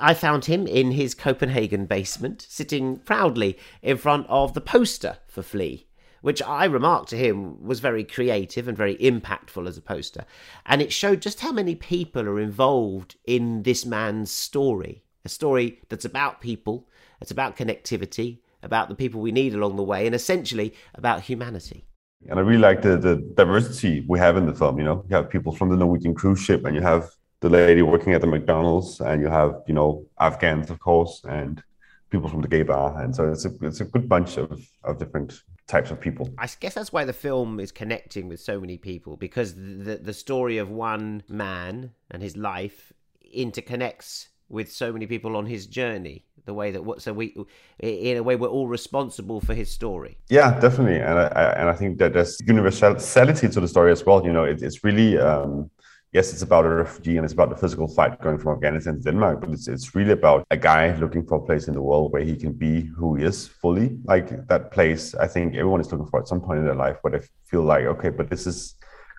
I 0.00 0.14
found 0.14 0.46
him 0.46 0.66
in 0.66 0.90
his 0.90 1.14
Copenhagen 1.14 1.86
basement, 1.86 2.46
sitting 2.48 2.98
proudly 2.98 3.56
in 3.80 3.96
front 3.96 4.26
of 4.28 4.54
the 4.54 4.60
poster 4.60 5.18
for 5.28 5.42
Flee 5.42 5.86
which 6.22 6.42
I 6.42 6.64
remarked 6.66 7.08
to 7.10 7.16
him 7.16 7.62
was 7.64 7.80
very 7.80 8.04
creative 8.04 8.68
and 8.68 8.76
very 8.76 8.96
impactful 8.96 9.66
as 9.66 9.76
a 9.76 9.82
poster. 9.82 10.24
And 10.66 10.82
it 10.82 10.92
showed 10.92 11.22
just 11.22 11.40
how 11.40 11.52
many 11.52 11.74
people 11.74 12.22
are 12.22 12.40
involved 12.40 13.16
in 13.24 13.62
this 13.62 13.86
man's 13.86 14.30
story. 14.30 15.04
A 15.24 15.28
story 15.28 15.80
that's 15.88 16.04
about 16.04 16.40
people, 16.40 16.88
it's 17.20 17.30
about 17.30 17.56
connectivity, 17.56 18.38
about 18.62 18.88
the 18.88 18.94
people 18.94 19.20
we 19.20 19.32
need 19.32 19.54
along 19.54 19.76
the 19.76 19.82
way, 19.82 20.06
and 20.06 20.14
essentially 20.14 20.74
about 20.94 21.22
humanity. 21.22 21.84
And 22.28 22.38
I 22.38 22.42
really 22.42 22.60
like 22.60 22.82
the, 22.82 22.96
the 22.98 23.16
diversity 23.34 24.04
we 24.06 24.18
have 24.18 24.36
in 24.36 24.46
the 24.46 24.54
film. 24.54 24.78
You 24.78 24.84
know, 24.84 25.04
you 25.08 25.16
have 25.16 25.30
people 25.30 25.52
from 25.52 25.70
the 25.70 25.76
Norwegian 25.76 26.14
cruise 26.14 26.40
ship, 26.40 26.64
and 26.64 26.74
you 26.74 26.82
have 26.82 27.08
the 27.40 27.48
lady 27.48 27.80
working 27.80 28.12
at 28.12 28.20
the 28.20 28.26
McDonald's, 28.26 29.00
and 29.00 29.22
you 29.22 29.28
have, 29.28 29.62
you 29.66 29.72
know, 29.72 30.04
Afghans, 30.18 30.70
of 30.70 30.78
course, 30.78 31.22
and 31.28 31.62
people 32.10 32.28
from 32.28 32.42
the 32.42 32.48
gay 32.48 32.62
bar. 32.62 33.00
And 33.00 33.14
so 33.14 33.30
it's 33.30 33.46
a, 33.46 33.50
it's 33.62 33.80
a 33.80 33.86
good 33.86 34.08
bunch 34.08 34.36
of, 34.36 34.60
of 34.84 34.98
different 34.98 35.40
types 35.70 35.90
of 35.90 36.00
people. 36.00 36.28
I 36.38 36.48
guess 36.58 36.74
that's 36.74 36.92
why 36.92 37.04
the 37.04 37.12
film 37.12 37.60
is 37.60 37.70
connecting 37.72 38.28
with 38.28 38.40
so 38.40 38.60
many 38.60 38.76
people 38.76 39.16
because 39.16 39.54
the 39.54 39.98
the 40.02 40.12
story 40.12 40.58
of 40.58 40.70
one 40.70 41.22
man 41.28 41.92
and 42.10 42.22
his 42.22 42.36
life 42.36 42.92
interconnects 43.34 44.28
with 44.48 44.70
so 44.70 44.92
many 44.92 45.06
people 45.06 45.36
on 45.36 45.46
his 45.46 45.66
journey 45.66 46.24
the 46.44 46.52
way 46.52 46.72
that 46.72 46.84
what 46.84 47.00
so 47.00 47.12
we 47.12 47.36
in 47.78 48.16
a 48.16 48.22
way 48.22 48.34
we're 48.34 48.48
all 48.48 48.66
responsible 48.66 49.40
for 49.40 49.54
his 49.54 49.70
story. 49.70 50.18
Yeah 50.28 50.58
definitely. 50.58 50.98
And 50.98 51.18
i, 51.18 51.26
I 51.26 51.44
and 51.60 51.68
i 51.70 51.74
think 51.74 51.98
that 51.98 52.12
there's 52.14 52.38
universality 52.46 53.48
to 53.48 53.60
the 53.60 53.68
story 53.68 53.92
as 53.92 54.04
well. 54.04 54.24
You 54.24 54.32
know 54.32 54.44
it, 54.44 54.62
it's 54.62 54.82
really 54.82 55.18
um 55.18 55.70
yes, 56.12 56.32
it's 56.32 56.42
about 56.42 56.64
a 56.64 56.68
refugee 56.68 57.16
and 57.16 57.24
it's 57.24 57.32
about 57.32 57.50
the 57.50 57.56
physical 57.56 57.86
fight 57.86 58.20
going 58.20 58.38
from 58.38 58.54
Afghanistan 58.54 58.96
to 58.96 59.00
Denmark, 59.00 59.40
but 59.40 59.50
it's, 59.50 59.68
it's 59.68 59.94
really 59.94 60.12
about 60.12 60.44
a 60.50 60.56
guy 60.56 60.94
looking 60.96 61.24
for 61.24 61.38
a 61.38 61.40
place 61.40 61.68
in 61.68 61.74
the 61.74 61.82
world 61.82 62.12
where 62.12 62.22
he 62.22 62.36
can 62.36 62.52
be 62.52 62.82
who 62.82 63.14
he 63.14 63.24
is 63.24 63.46
fully. 63.46 63.98
Like 64.04 64.46
that 64.48 64.70
place, 64.72 65.14
I 65.14 65.26
think 65.26 65.54
everyone 65.54 65.80
is 65.80 65.90
looking 65.92 66.06
for 66.06 66.20
at 66.20 66.28
some 66.28 66.40
point 66.40 66.58
in 66.58 66.64
their 66.64 66.74
life 66.74 66.96
where 67.02 67.12
they 67.12 67.26
feel 67.44 67.62
like, 67.62 67.84
okay, 67.84 68.10
but 68.10 68.28
this 68.28 68.46
is 68.46 68.74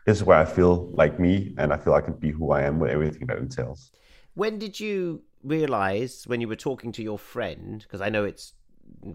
this 0.06 0.18
is 0.18 0.24
where 0.24 0.38
I 0.38 0.46
feel 0.46 0.90
like 0.94 1.20
me 1.20 1.54
and 1.60 1.72
I 1.72 1.78
feel 1.78 1.94
I 1.94 2.02
can 2.02 2.16
be 2.16 2.32
who 2.32 2.52
I 2.52 2.64
am 2.64 2.80
with 2.80 2.90
everything 2.90 3.28
that 3.28 3.38
entails. 3.38 3.92
When 4.34 4.58
did 4.58 4.80
you 4.80 5.22
realize 5.44 6.24
when 6.26 6.42
you 6.42 6.48
were 6.48 6.56
talking 6.56 6.92
to 6.94 7.04
your 7.04 7.20
friend? 7.20 7.82
Because 7.84 8.02
I 8.02 8.10
know 8.10 8.24
it's 8.24 8.54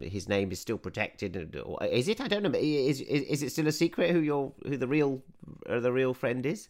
his 0.01 0.29
name 0.29 0.53
is 0.53 0.61
still 0.61 0.79
protected. 0.79 1.37
Is 1.91 2.09
it? 2.09 2.21
I 2.21 2.29
don't 2.29 2.43
know. 2.43 2.53
Is 2.55 3.01
is, 3.01 3.23
is 3.23 3.43
it 3.43 3.51
still 3.51 3.67
a 3.67 3.73
secret 3.73 4.13
who 4.13 4.21
your 4.21 4.53
who 4.65 4.77
the 4.77 4.87
real 4.87 5.23
uh, 5.69 5.81
the 5.81 5.93
real 5.93 6.15
friend 6.15 6.47
is? 6.47 6.69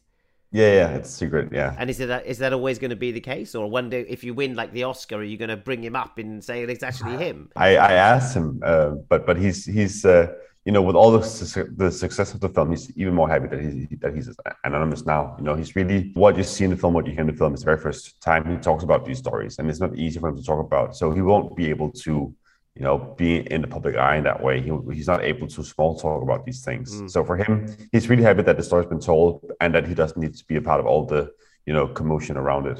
Yeah, 0.52 0.72
yeah, 0.72 0.88
it's 0.96 1.08
a 1.10 1.12
secret. 1.12 1.48
Yeah. 1.52 1.74
And 1.78 1.90
is 1.90 1.98
that 1.98 2.24
is 2.24 2.38
that 2.38 2.52
always 2.52 2.78
going 2.78 2.90
to 2.90 2.96
be 2.96 3.12
the 3.12 3.20
case, 3.20 3.54
or 3.54 3.68
one 3.68 3.90
day 3.90 4.06
if 4.08 4.22
you 4.22 4.32
win 4.32 4.54
like 4.54 4.72
the 4.72 4.84
Oscar, 4.84 5.16
are 5.16 5.22
you 5.22 5.36
going 5.36 5.50
to 5.50 5.56
bring 5.56 5.82
him 5.82 5.96
up 5.96 6.18
and 6.18 6.42
say 6.42 6.62
it's 6.62 6.82
actually 6.82 7.16
him? 7.26 7.50
I, 7.56 7.76
I 7.76 7.92
asked 7.92 8.36
him, 8.36 8.60
uh, 8.64 8.90
but 9.08 9.26
but 9.26 9.36
he's 9.36 9.64
he's 9.64 10.04
uh, 10.04 10.32
you 10.64 10.72
know 10.72 10.82
with 10.82 10.96
all 10.96 11.10
the 11.10 11.22
su- 11.22 11.72
the 11.76 11.90
success 11.90 12.32
of 12.32 12.40
the 12.40 12.48
film, 12.48 12.70
he's 12.70 12.96
even 12.96 13.14
more 13.14 13.28
happy 13.28 13.48
that 13.48 13.60
he 13.60 13.88
that 13.96 14.14
he's 14.14 14.30
anonymous 14.64 15.04
now. 15.04 15.34
You 15.38 15.44
know, 15.44 15.54
he's 15.54 15.74
really 15.74 16.12
what 16.14 16.36
you 16.36 16.44
see 16.44 16.64
in 16.64 16.70
the 16.70 16.76
film, 16.76 16.94
what 16.94 17.06
you 17.06 17.12
hear 17.12 17.22
in 17.22 17.26
the 17.26 17.32
film 17.32 17.52
is 17.52 17.60
the 17.60 17.66
very 17.66 17.78
first 17.78 18.20
time 18.20 18.48
he 18.48 18.56
talks 18.56 18.84
about 18.84 19.04
these 19.04 19.18
stories, 19.18 19.58
and 19.58 19.68
it's 19.68 19.80
not 19.80 19.96
easy 19.96 20.20
for 20.20 20.28
him 20.28 20.36
to 20.36 20.42
talk 20.44 20.60
about. 20.64 20.96
So 20.96 21.10
he 21.10 21.22
won't 21.22 21.56
be 21.56 21.70
able 21.70 21.90
to, 21.90 22.34
you 22.76 22.82
know, 22.82 22.98
being 23.16 23.46
in 23.46 23.62
the 23.62 23.66
public 23.66 23.96
eye 23.96 24.16
in 24.16 24.24
that 24.24 24.42
way. 24.42 24.60
He, 24.60 24.70
he's 24.92 25.06
not 25.06 25.24
able 25.24 25.46
to 25.48 25.64
small 25.64 25.98
talk 25.98 26.22
about 26.22 26.44
these 26.44 26.62
things. 26.62 27.00
Mm. 27.00 27.10
So 27.10 27.24
for 27.24 27.36
him, 27.36 27.74
he's 27.90 28.10
really 28.10 28.22
happy 28.22 28.42
that 28.42 28.58
the 28.58 28.62
story's 28.62 28.86
been 28.86 29.00
told, 29.00 29.50
and 29.62 29.74
that 29.74 29.86
he 29.86 29.94
doesn't 29.94 30.20
need 30.20 30.34
to 30.34 30.44
be 30.44 30.56
a 30.56 30.62
part 30.62 30.78
of 30.78 30.86
all 30.86 31.06
the 31.06 31.32
you 31.64 31.72
know 31.72 31.88
commotion 31.88 32.36
around 32.36 32.66
it. 32.66 32.78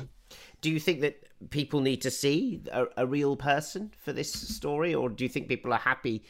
Do 0.61 0.71
you 0.71 0.79
think 0.79 1.01
that 1.01 1.23
people 1.49 1.81
need 1.81 2.03
to 2.03 2.11
see 2.11 2.63
a, 2.71 2.87
a 2.99 3.07
real 3.07 3.37
person 3.37 3.91
for 3.97 4.13
this 4.13 4.31
story, 4.33 4.95
or 4.95 5.09
do 5.09 5.25
you 5.25 5.31
think 5.31 5.49
people 5.49 5.73
are 5.73 5.79
happy 5.79 6.25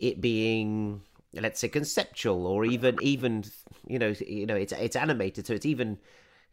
it 0.00 0.20
being, 0.20 1.00
let's 1.32 1.60
say, 1.60 1.68
conceptual, 1.68 2.44
or 2.44 2.64
even 2.64 2.98
even 3.02 3.44
you 3.86 4.00
know 4.00 4.14
you 4.26 4.46
know 4.46 4.56
it's 4.56 4.72
it's 4.72 4.96
animated, 4.96 5.46
so 5.46 5.54
it's 5.54 5.66
even 5.66 5.96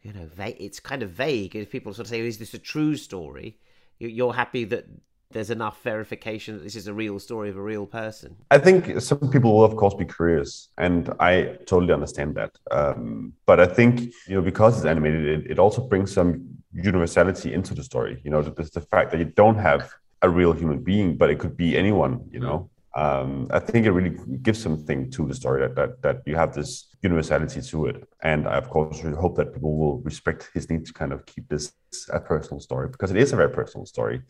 you 0.02 0.12
know 0.12 0.28
va- 0.32 0.62
it's 0.62 0.78
kind 0.78 1.02
of 1.02 1.10
vague. 1.10 1.56
If 1.56 1.70
people 1.70 1.92
sort 1.92 2.06
of 2.06 2.10
say, 2.10 2.22
oh, 2.22 2.26
"Is 2.26 2.38
this 2.38 2.54
a 2.54 2.58
true 2.60 2.94
story?" 2.94 3.58
You're 3.98 4.34
happy 4.34 4.64
that 4.64 4.86
there's 5.30 5.50
enough 5.50 5.82
verification 5.82 6.56
that 6.56 6.64
this 6.64 6.76
is 6.76 6.86
a 6.86 6.94
real 6.94 7.18
story 7.18 7.50
of 7.50 7.56
a 7.56 7.62
real 7.62 7.86
person. 7.86 8.36
I 8.50 8.58
think 8.58 9.00
some 9.00 9.30
people 9.30 9.56
will, 9.56 9.64
of 9.64 9.76
course, 9.76 9.94
be 9.94 10.04
curious, 10.04 10.68
and 10.78 11.12
I 11.20 11.58
totally 11.66 11.92
understand 11.92 12.36
that. 12.36 12.52
Um, 12.70 13.32
but 13.46 13.60
I 13.60 13.66
think 13.66 14.00
you 14.28 14.34
know 14.36 14.42
because 14.42 14.76
it's 14.76 14.86
animated, 14.86 15.24
it, 15.26 15.50
it 15.52 15.58
also 15.58 15.82
brings 15.82 16.12
some 16.12 16.46
universality 16.72 17.52
into 17.52 17.74
the 17.74 17.82
story. 17.82 18.20
You 18.24 18.30
know, 18.30 18.42
the, 18.42 18.50
the 18.62 18.80
fact 18.80 19.10
that 19.10 19.18
you 19.18 19.26
don't 19.26 19.58
have 19.58 19.92
a 20.22 20.30
real 20.30 20.52
human 20.52 20.82
being, 20.82 21.16
but 21.16 21.30
it 21.30 21.38
could 21.38 21.56
be 21.56 21.76
anyone. 21.76 22.20
You 22.30 22.40
know, 22.40 22.70
um, 22.94 23.48
I 23.50 23.58
think 23.58 23.86
it 23.86 23.92
really 23.92 24.16
gives 24.42 24.62
something 24.62 25.10
to 25.12 25.26
the 25.26 25.34
story 25.34 25.62
that, 25.62 25.74
that 25.74 26.02
that 26.02 26.22
you 26.26 26.36
have 26.36 26.54
this 26.54 26.94
universality 27.02 27.60
to 27.60 27.86
it. 27.86 28.08
And 28.22 28.46
I, 28.46 28.56
of 28.56 28.70
course, 28.70 29.00
hope 29.00 29.36
that 29.36 29.52
people 29.52 29.76
will 29.76 29.98
respect 30.00 30.50
his 30.54 30.70
need 30.70 30.86
to 30.86 30.92
kind 30.92 31.12
of 31.12 31.26
keep 31.26 31.48
this 31.48 31.72
a 32.12 32.20
personal 32.20 32.60
story 32.60 32.88
because 32.88 33.10
it 33.10 33.16
is 33.16 33.32
a 33.32 33.36
very 33.36 33.50
personal 33.50 33.86
story 33.86 34.22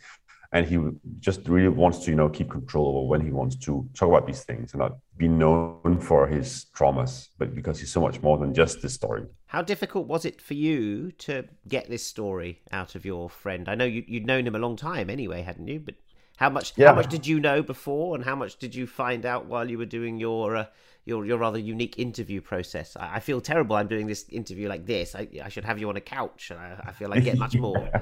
and 0.55 0.67
he 0.67 0.79
just 1.21 1.47
really 1.49 1.69
wants 1.69 1.99
to 2.05 2.11
you 2.13 2.17
know 2.17 2.31
keep 2.31 2.51
control 2.51 2.99
over 2.99 3.09
when 3.09 3.23
he 3.23 3.33
wants 3.33 3.57
to 3.57 3.89
talk 3.95 4.09
about 4.11 4.27
these 4.27 4.45
things 4.45 4.73
and 4.75 4.81
not 4.81 4.93
be 5.19 5.29
known 5.29 5.99
for 6.01 6.27
his 6.29 6.67
traumas 6.77 7.29
but 7.39 7.55
because 7.55 7.81
he's 7.81 7.93
so 7.93 8.01
much 8.01 8.23
more 8.23 8.39
than 8.39 8.55
just 8.55 8.83
this 8.83 8.95
story 8.95 9.25
How 9.49 9.63
difficult 9.63 10.07
was 10.07 10.25
it 10.27 10.41
for 10.43 10.55
you 10.55 11.11
to 11.13 11.49
get 11.69 11.89
this 11.89 12.07
story 12.07 12.61
out 12.71 12.95
of 12.95 13.05
your 13.07 13.31
friend? 13.31 13.69
I 13.69 13.75
know 13.75 13.85
you, 13.87 14.05
you'd 14.07 14.27
known 14.27 14.47
him 14.47 14.55
a 14.55 14.59
long 14.59 14.77
time 14.77 15.09
anyway, 15.09 15.43
hadn't 15.43 15.69
you? 15.69 15.81
But 15.81 15.95
how 16.37 16.51
much 16.51 16.75
Yeah. 16.77 16.83
how 16.83 16.93
much 16.93 17.09
did 17.09 17.27
you 17.27 17.39
know 17.41 17.63
before, 17.63 18.17
and 18.17 18.25
how 18.25 18.35
much 18.35 18.59
did 18.59 18.75
you 18.75 18.87
find 18.87 19.25
out 19.25 19.47
while 19.47 19.71
you 19.71 19.79
were 19.79 19.87
doing 19.87 20.19
your 20.19 20.57
uh, 20.57 20.67
your 21.07 21.25
your 21.25 21.39
rather 21.39 21.59
unique 21.59 21.99
interview 21.99 22.41
process? 22.43 22.97
I, 22.97 23.17
I 23.17 23.21
feel 23.21 23.41
terrible. 23.41 23.77
I'm 23.77 23.89
doing 23.89 24.07
this 24.09 24.29
interview 24.29 24.69
like 24.69 24.87
this. 24.87 25.15
I, 25.15 25.29
I 25.43 25.49
should 25.49 25.65
have 25.65 25.79
you 25.79 25.89
on 25.89 25.97
a 25.97 26.01
couch, 26.03 26.51
and 26.51 26.59
I, 26.61 26.83
I 26.89 26.93
feel 26.93 27.13
I 27.13 27.21
get 27.21 27.39
much 27.39 27.59
more. 27.61 27.93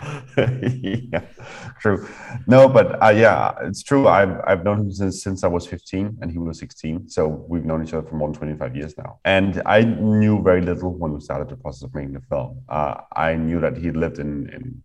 yeah 0.38 1.20
true 1.80 2.08
no 2.46 2.68
but 2.68 3.02
uh, 3.02 3.10
yeah 3.10 3.52
it's 3.62 3.82
true 3.82 4.08
i've 4.08 4.40
i've 4.46 4.64
known 4.64 4.80
him 4.80 4.92
since 4.92 5.22
since 5.22 5.44
i 5.44 5.46
was 5.46 5.66
15 5.66 6.18
and 6.22 6.30
he 6.30 6.38
was 6.38 6.58
16 6.58 7.08
so 7.08 7.28
we've 7.48 7.64
known 7.64 7.84
each 7.84 7.92
other 7.92 8.06
for 8.08 8.14
more 8.14 8.28
than 8.28 8.38
25 8.38 8.76
years 8.76 8.96
now 8.96 9.18
and 9.24 9.62
i 9.66 9.82
knew 9.82 10.42
very 10.42 10.62
little 10.62 10.92
when 10.92 11.12
we 11.12 11.20
started 11.20 11.48
the 11.48 11.56
process 11.56 11.82
of 11.82 11.94
making 11.94 12.14
the 12.14 12.20
film 12.22 12.62
uh, 12.68 12.94
i 13.14 13.34
knew 13.34 13.60
that 13.60 13.76
he 13.76 13.90
lived 13.90 14.18
in 14.18 14.48
in 14.50 14.82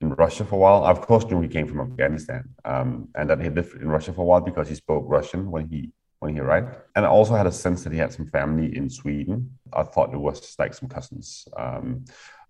in 0.00 0.10
Russia 0.10 0.44
for 0.44 0.56
a 0.56 0.58
while. 0.58 0.84
I, 0.84 0.90
of 0.90 1.00
course, 1.00 1.24
knew 1.24 1.40
he 1.40 1.48
came 1.48 1.66
from 1.66 1.80
Afghanistan, 1.80 2.44
um, 2.64 3.08
and 3.14 3.28
that 3.30 3.40
he 3.40 3.48
lived 3.48 3.74
in 3.80 3.88
Russia 3.88 4.12
for 4.12 4.22
a 4.22 4.24
while 4.24 4.40
because 4.40 4.68
he 4.68 4.74
spoke 4.74 5.04
Russian 5.06 5.50
when 5.50 5.68
he 5.68 5.90
when 6.20 6.34
he 6.34 6.40
arrived. 6.40 6.76
And 6.94 7.04
I 7.04 7.08
also 7.08 7.34
had 7.34 7.46
a 7.46 7.52
sense 7.52 7.84
that 7.84 7.92
he 7.92 7.98
had 7.98 8.12
some 8.12 8.26
family 8.26 8.74
in 8.76 8.88
Sweden. 8.88 9.58
I 9.72 9.82
thought 9.82 10.14
it 10.14 10.18
was 10.18 10.54
like 10.58 10.72
some 10.72 10.88
cousins, 10.88 11.46
um, 11.56 12.04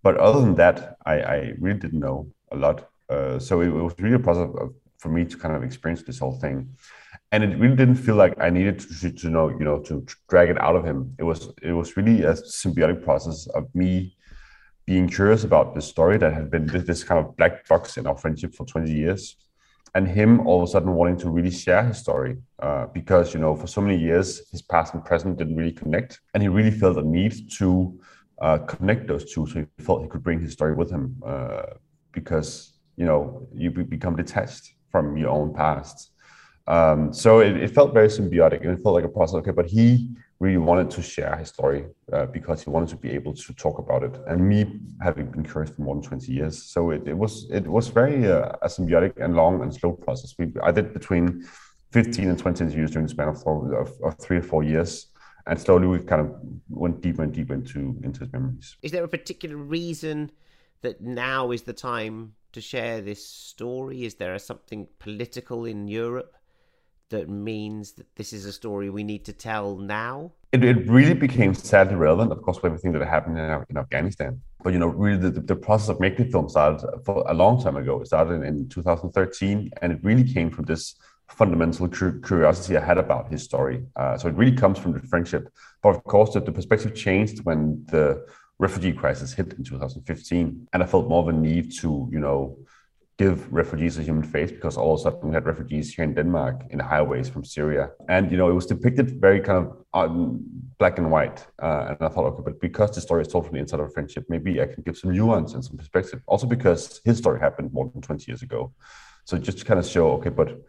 but 0.05 0.19
other 0.19 0.41
than 0.43 0.55
that, 0.57 0.99
I, 1.07 1.15
I 1.37 1.53
really 1.59 1.81
didn't 1.81 1.99
know 1.99 2.31
a 2.53 2.57
lot. 2.57 2.91
Uh, 3.09 3.39
so 3.39 3.63
it, 3.63 3.69
it 3.69 3.85
was 3.89 3.95
really 3.99 4.17
a 4.17 4.19
process 4.19 4.55
of, 4.61 4.75
for 4.99 5.09
me 5.09 5.25
to 5.25 5.37
kind 5.37 5.57
of 5.57 5.63
experience 5.65 6.03
this 6.03 6.19
whole 6.19 6.39
thing. 6.39 6.69
And 7.33 7.43
it 7.43 7.59
really 7.59 7.75
didn't 7.75 7.97
feel 7.97 8.15
like 8.15 8.35
I 8.39 8.51
needed 8.51 8.79
to, 8.79 9.11
to 9.11 9.31
know, 9.31 9.49
you 9.49 9.65
know, 9.65 9.81
to 9.81 10.07
drag 10.29 10.51
it 10.51 10.61
out 10.61 10.77
of 10.77 10.85
him. 10.85 11.17
It 11.19 11.25
was 11.25 11.49
it 11.63 11.73
was 11.73 11.97
really 11.97 12.23
a 12.23 12.35
symbiotic 12.35 13.03
process 13.03 13.49
of 13.55 13.75
me 13.75 14.17
being 14.87 15.09
curious 15.09 15.43
about 15.45 15.75
this 15.75 15.87
story 15.87 16.19
that 16.19 16.33
had 16.35 16.51
been 16.51 16.67
this, 16.67 16.85
this 16.85 17.03
kind 17.03 17.19
of 17.25 17.35
black 17.39 17.67
box 17.67 17.97
in 17.97 18.07
our 18.07 18.17
friendship 18.17 18.55
for 18.55 18.67
20 18.67 18.93
years 18.93 19.37
and 19.95 20.07
him 20.07 20.47
all 20.47 20.63
of 20.63 20.69
a 20.69 20.71
sudden 20.71 20.93
wanting 20.93 21.17
to 21.17 21.31
really 21.31 21.51
share 21.51 21.83
his 21.85 21.99
story 21.99 22.37
uh, 22.59 22.87
because 22.89 23.33
you 23.33 23.41
know 23.41 23.57
for 23.57 23.67
so 23.67 23.81
many 23.81 23.97
years 23.97 24.43
his 24.51 24.61
past 24.61 24.93
and 24.93 25.05
present 25.05 25.39
didn't 25.39 25.57
really 25.57 25.73
connect 25.73 26.21
and 26.35 26.43
he 26.43 26.49
really 26.49 26.71
felt 26.71 26.99
a 26.99 27.03
need 27.03 27.51
to 27.51 27.99
uh, 28.41 28.59
connect 28.59 29.07
those 29.07 29.33
two 29.33 29.47
so 29.47 29.61
he 29.61 29.85
felt 29.85 30.03
he 30.03 30.09
could 30.09 30.23
bring 30.23 30.41
his 30.41 30.53
story 30.53 30.75
with 30.75 30.91
him 30.91 31.17
uh, 31.25 31.62
because 32.12 32.75
you 32.97 33.05
know 33.05 33.47
you 33.55 33.71
become 33.71 34.17
detached 34.17 34.75
from 34.91 35.17
your 35.17 35.31
own 35.31 35.53
past. 35.53 36.11
Um, 36.67 37.12
so 37.12 37.41
it, 37.41 37.57
it 37.59 37.75
felt 37.75 37.93
very 37.93 38.09
symbiotic 38.09 38.62
and 38.62 38.71
it 38.71 38.83
felt 38.83 38.95
like 38.95 39.05
a 39.05 39.09
process. 39.09 39.37
Okay 39.37 39.50
but 39.50 39.67
he 39.67 40.11
really 40.41 40.59
wanted 40.59 40.91
to 40.91 41.03
share 41.03 41.37
his 41.37 41.49
story 41.49 41.87
uh, 42.12 42.26
because 42.26 42.62
he 42.62 42.71
wanted 42.71 42.88
to 42.88 42.97
be 42.97 43.11
able 43.11 43.35
to 43.35 43.55
talk 43.55 43.79
about 43.79 44.03
it. 44.03 44.19
And 44.26 44.49
me 44.49 44.81
having 45.00 45.31
been 45.31 45.45
curious 45.45 45.71
for 45.71 45.83
more 45.83 45.95
than 45.95 46.03
20 46.03 46.33
years. 46.33 46.62
So 46.62 46.91
it, 46.91 47.07
it 47.07 47.17
was 47.17 47.49
it 47.50 47.67
was 47.67 47.88
very 47.88 48.31
uh, 48.31 48.53
a 48.62 48.69
symbiotic 48.69 49.12
and 49.23 49.35
long 49.35 49.62
and 49.62 49.73
slow 49.73 49.93
process. 49.93 50.35
We 50.38 50.53
i 50.62 50.71
did 50.73 50.93
between 50.93 51.45
15 51.93 52.31
and 52.31 52.38
20 52.38 52.64
interviews 52.64 52.91
during 52.91 53.07
the 53.07 53.11
span 53.11 53.29
of, 53.29 53.37
of, 53.47 53.93
of 54.03 54.19
three 54.19 54.38
or 54.38 54.43
four 54.43 54.64
years 54.64 55.07
and 55.47 55.61
slowly 55.61 55.87
we 55.87 55.99
kind 55.99 56.21
of 56.21 56.35
went 56.69 57.01
deeper 57.01 57.23
and 57.23 57.33
deeper 57.33 57.55
into 57.55 57.97
into 58.03 58.21
his 58.21 58.33
memories 58.33 58.77
Is 58.83 58.93
there 58.93 59.05
a 59.05 59.09
particular 59.09 59.57
reason 59.57 60.31
that 60.83 61.01
now 61.01 61.51
is 61.51 61.63
the 61.63 61.73
time 61.73 62.35
to 62.53 62.61
share 62.61 63.01
this 63.01 63.27
story? 63.27 64.05
Is 64.05 64.15
there 64.15 64.39
something 64.39 64.87
political 64.99 65.65
in 65.65 65.89
Europe 65.89 66.37
that 67.09 67.29
means 67.29 67.93
that 67.93 68.15
this 68.17 68.33
is 68.33 68.45
a 68.45 68.53
story 68.53 68.91
we 68.91 69.03
need 69.03 69.25
to 69.25 69.33
tell 69.33 69.77
now? 69.77 70.33
it, 70.55 70.63
it 70.63 70.89
really 70.89 71.15
became 71.15 71.53
sadly 71.53 71.97
relevant, 71.97 72.31
of 72.31 72.41
course, 72.43 72.59
with 72.59 72.67
everything 72.67 72.93
that 72.93 73.05
happened 73.05 73.37
in, 73.39 73.65
in 73.71 73.77
Afghanistan. 73.77 74.41
But 74.63 74.73
you 74.73 74.79
know, 74.79 74.87
really, 74.87 75.19
the, 75.19 75.41
the 75.41 75.57
process 75.57 75.89
of 75.89 75.99
making 75.99 76.27
the 76.27 76.31
film 76.31 76.49
started 76.49 76.89
for 77.05 77.25
a 77.29 77.35
long 77.35 77.61
time 77.61 77.77
ago. 77.77 78.01
It 78.01 78.07
started 78.07 78.43
in 78.45 78.69
2013, 78.69 79.71
and 79.83 79.93
it 79.93 79.99
really 80.05 80.23
came 80.33 80.51
from 80.51 80.65
this 80.67 80.95
fundamental 81.28 81.88
cu- 81.88 82.21
curiosity 82.21 82.76
I 82.76 82.85
had 82.85 82.99
about 82.99 83.31
his 83.31 83.43
story. 83.43 83.85
Uh, 83.97 84.16
so 84.16 84.28
it 84.28 84.35
really 84.35 84.57
comes 84.57 84.78
from 84.78 84.93
the 84.93 85.00
friendship. 85.00 85.49
But 85.83 85.90
of 85.90 86.04
course, 86.04 86.35
the, 86.35 86.40
the 86.40 86.52
perspective 86.52 86.95
changed 86.95 87.45
when 87.45 87.85
the 87.87 88.26
refugee 88.59 88.93
crisis 88.93 89.33
hit 89.33 89.52
in 89.54 89.64
2015, 89.64 90.69
and 90.73 90.83
I 90.83 90.87
felt 90.87 91.09
more 91.09 91.23
of 91.23 91.28
a 91.28 91.33
need 91.33 91.73
to, 91.81 92.09
you 92.12 92.21
know, 92.21 92.57
give 93.16 93.52
refugees 93.52 93.97
a 93.97 94.02
human 94.02 94.25
face 94.25 94.50
because 94.50 94.76
all 94.76 94.95
of 94.95 95.00
a 95.00 95.02
sudden 95.04 95.28
we 95.28 95.35
had 95.35 95.47
refugees 95.47 95.95
here 95.95 96.04
in 96.04 96.14
Denmark 96.14 96.62
in 96.71 96.78
the 96.78 96.85
highways 96.85 97.28
from 97.28 97.45
Syria. 97.45 97.90
And, 98.09 98.31
you 98.31 98.37
know, 98.37 98.50
it 98.50 98.54
was 98.54 98.66
depicted 98.66 99.21
very 99.21 99.40
kind 99.40 99.66
of 99.66 99.85
um, 99.95 100.40
black 100.78 100.99
and 100.99 101.12
white. 101.12 101.47
Uh, 101.62 101.87
and 101.90 101.99
I 102.00 102.09
thought, 102.09 102.25
okay, 102.25 102.43
but 102.45 102.61
because 102.61 102.93
the 102.93 103.00
story 103.00 103.23
is 103.23 103.28
told 103.28 103.47
from 103.47 103.54
the 103.54 103.61
inside 103.61 103.78
of 103.78 103.87
a 103.87 103.90
friendship, 103.90 104.25
maybe 104.28 104.61
I 104.61 104.66
can 104.66 104.83
give 104.83 104.99
some 104.99 105.12
nuance 105.12 105.54
and 105.54 105.64
some 105.64 105.76
perspective. 105.76 106.23
Also 106.26 106.49
because 106.49 107.00
his 107.04 107.19
story 107.19 107.38
happened 107.38 107.73
more 107.73 107.88
than 107.93 108.02
20 108.02 108.25
years 108.26 108.43
ago. 108.43 108.73
So 109.26 109.38
just 109.38 109.59
to 109.59 109.64
kind 109.64 109.78
of 109.78 109.87
show, 109.87 110.11
okay, 110.14 110.31
but 110.31 110.61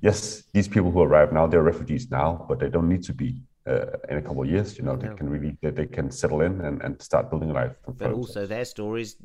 yes, 0.00 0.44
these 0.52 0.68
people 0.68 0.90
who 0.90 1.02
arrive 1.02 1.32
now, 1.32 1.46
they're 1.46 1.62
refugees 1.62 2.10
now, 2.10 2.44
but 2.48 2.58
they 2.58 2.68
don't 2.68 2.88
need 2.88 3.02
to 3.04 3.12
be 3.12 3.42
uh, 3.66 3.86
in 4.08 4.18
a 4.18 4.22
couple 4.22 4.42
of 4.42 4.48
years. 4.48 4.78
You 4.78 4.84
know, 4.84 4.96
they 4.96 5.08
No. 5.08 5.16
can 5.16 5.28
really, 5.28 5.56
they, 5.60 5.70
they 5.70 5.86
can 5.86 6.10
settle 6.10 6.40
in 6.42 6.60
and, 6.60 6.82
and 6.82 7.00
start 7.00 7.30
building 7.30 7.50
a 7.50 7.54
life. 7.54 7.72
But 7.98 8.12
also, 8.12 8.46
their 8.46 8.64
stories 8.64 9.16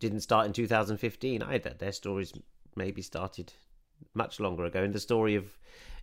didn't 0.00 0.20
start 0.20 0.46
in 0.46 0.52
2015 0.52 1.42
either. 1.42 1.74
Their 1.78 1.92
stories 1.92 2.32
maybe 2.76 3.02
started 3.02 3.52
much 4.14 4.40
longer 4.40 4.64
ago. 4.64 4.82
And 4.82 4.92
the 4.92 5.00
story 5.00 5.36
of 5.36 5.44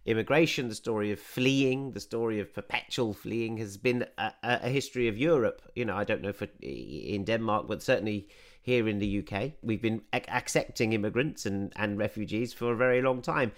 immigration, 0.06 0.70
the 0.70 0.76
story 0.76 1.12
of 1.12 1.20
fleeing, 1.20 1.92
the 1.92 2.00
story 2.00 2.40
of 2.40 2.54
perpetual 2.54 3.14
fleeing 3.14 3.58
has 3.58 3.78
been 3.78 4.06
a, 4.18 4.32
a 4.44 4.60
a 4.64 4.70
history 4.70 5.08
of 5.08 5.18
Europe. 5.18 5.62
You 5.76 5.86
know, 5.86 5.98
I 5.98 6.04
don't 6.04 6.22
know 6.22 6.34
for 6.34 6.48
in 6.62 7.26
Denmark, 7.26 7.68
but 7.68 7.82
certainly 7.84 8.28
here 8.62 8.88
in 8.88 9.00
the 9.00 9.20
UK, 9.20 9.54
we've 9.62 9.82
been 9.82 10.02
ac- 10.14 10.26
accepting 10.28 10.94
immigrants 10.94 11.46
and, 11.46 11.74
and 11.76 11.98
refugees 11.98 12.54
for 12.54 12.72
a 12.72 12.76
very 12.76 13.02
long 13.02 13.22
time. 13.22 13.52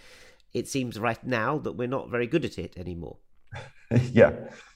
It 0.53 0.67
seems 0.67 1.00
right 1.00 1.24
now 1.25 1.58
that 1.60 1.74
we're 1.74 1.88
not 1.88 2.10
very 2.10 2.27
good 2.27 2.46
at 2.46 2.58
it 2.58 2.77
anymore. 2.77 3.17
yeah 4.12 4.31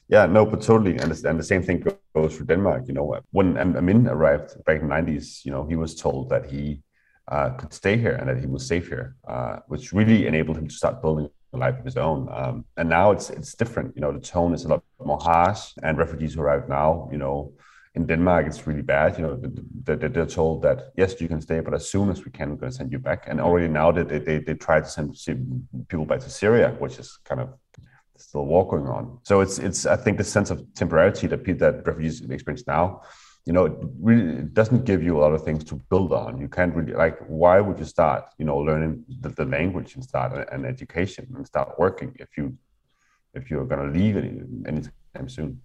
Yeah, 0.08 0.28
no, 0.28 0.46
but 0.46 0.62
totally, 0.62 0.98
and 0.98 1.12
the, 1.12 1.30
and 1.30 1.40
the 1.40 1.44
same 1.44 1.64
thing 1.64 1.84
goes 2.14 2.38
for 2.38 2.44
Denmark. 2.44 2.84
You 2.88 2.94
know, 2.94 3.20
when 3.32 3.58
Amin 3.58 4.08
arrived 4.08 4.64
back 4.66 4.82
in 4.82 4.88
the 4.88 4.94
'90s, 4.94 5.44
you 5.44 5.52
know, 5.52 5.66
he 5.66 5.76
was 5.76 5.96
told 5.96 6.30
that 6.30 6.46
he 6.46 6.84
uh, 7.28 7.50
could 7.52 7.74
stay 7.74 7.98
here 7.98 8.14
and 8.14 8.30
that 8.30 8.40
he 8.40 8.46
was 8.46 8.68
safe 8.68 8.88
here, 8.88 9.16
uh, 9.28 9.58
which 9.68 9.94
really 9.94 10.28
enabled 10.28 10.58
him 10.58 10.68
to 10.68 10.74
start 10.74 11.02
building 11.02 11.28
a 11.54 11.58
life 11.58 11.80
of 11.80 11.86
his 11.86 11.98
own. 11.98 12.30
Um, 12.32 12.66
and 12.78 12.88
now 12.88 13.12
it's 13.12 13.32
it's 13.32 13.56
different. 13.56 13.96
You 13.96 14.02
know, 14.02 14.12
the 14.12 14.20
tone 14.20 14.54
is 14.54 14.66
a 14.66 14.68
lot 14.68 14.84
more 15.04 15.20
harsh, 15.20 15.74
and 15.82 15.98
refugees 15.98 16.36
who 16.36 16.42
arrive 16.42 16.70
now, 16.70 17.10
you 17.12 17.18
know, 17.18 17.54
in 17.96 18.06
Denmark, 18.06 18.46
it's 18.48 18.68
really 18.68 18.82
bad. 18.82 19.18
You 19.18 19.24
know, 19.26 19.42
they, 19.84 19.96
they're 19.96 20.26
told 20.26 20.62
that 20.64 20.92
yes, 20.98 21.20
you 21.22 21.28
can 21.28 21.42
stay, 21.42 21.62
but 21.62 21.74
as 21.74 21.90
soon 21.90 22.10
as 22.10 22.26
we 22.26 22.32
can, 22.32 22.50
we're 22.50 22.58
going 22.58 22.72
to 22.72 22.78
send 22.78 22.92
you 22.92 23.00
back. 23.00 23.28
And 23.28 23.40
already 23.40 23.70
now 23.70 23.92
they 23.92 24.04
they 24.04 24.40
they, 24.40 24.54
try 24.54 24.82
to 24.82 24.88
send 24.88 25.16
people 25.88 26.06
back 26.06 26.20
to 26.20 26.30
Syria, 26.30 26.76
which 26.80 27.00
is 27.00 27.18
kind 27.24 27.42
of 27.42 27.50
still 28.18 28.46
war 28.46 28.68
going 28.68 28.88
on. 28.88 29.20
So 29.24 29.42
it's 29.42 29.60
it's 29.60 29.86
I 29.86 29.96
think 29.96 30.18
the 30.18 30.24
sense 30.24 30.50
of 30.52 30.62
temporality 30.74 31.28
that 31.28 31.44
people 31.44 31.60
that 31.66 31.88
refugees 31.88 32.22
experience 32.22 32.68
now, 32.68 33.02
you 33.46 33.54
know, 33.54 33.66
it 33.66 33.74
really 34.02 34.42
doesn't 34.42 34.84
give 34.84 35.02
you 35.02 35.18
a 35.18 35.22
lot 35.22 35.34
of 35.34 35.44
things 35.44 35.64
to 35.66 35.76
build 35.90 36.12
on. 36.12 36.38
You 36.42 36.50
can't 36.50 36.76
really 36.76 36.94
like 36.94 37.18
why 37.28 37.62
would 37.62 37.80
you 37.80 37.86
start, 37.86 38.26
you 38.38 38.46
know, 38.46 38.58
learning 38.58 39.06
the, 39.22 39.30
the 39.30 39.46
language 39.46 39.96
and 39.96 40.04
start 40.04 40.32
an 40.52 40.66
education 40.66 41.28
and 41.36 41.48
start 41.48 41.80
working 41.80 42.14
if 42.20 42.30
you 42.38 42.58
if 43.34 43.50
you're 43.50 43.66
going 43.66 43.84
to 43.86 44.00
leave 44.00 44.18
any 44.18 44.42
anytime 44.68 45.30
soon. 45.30 45.62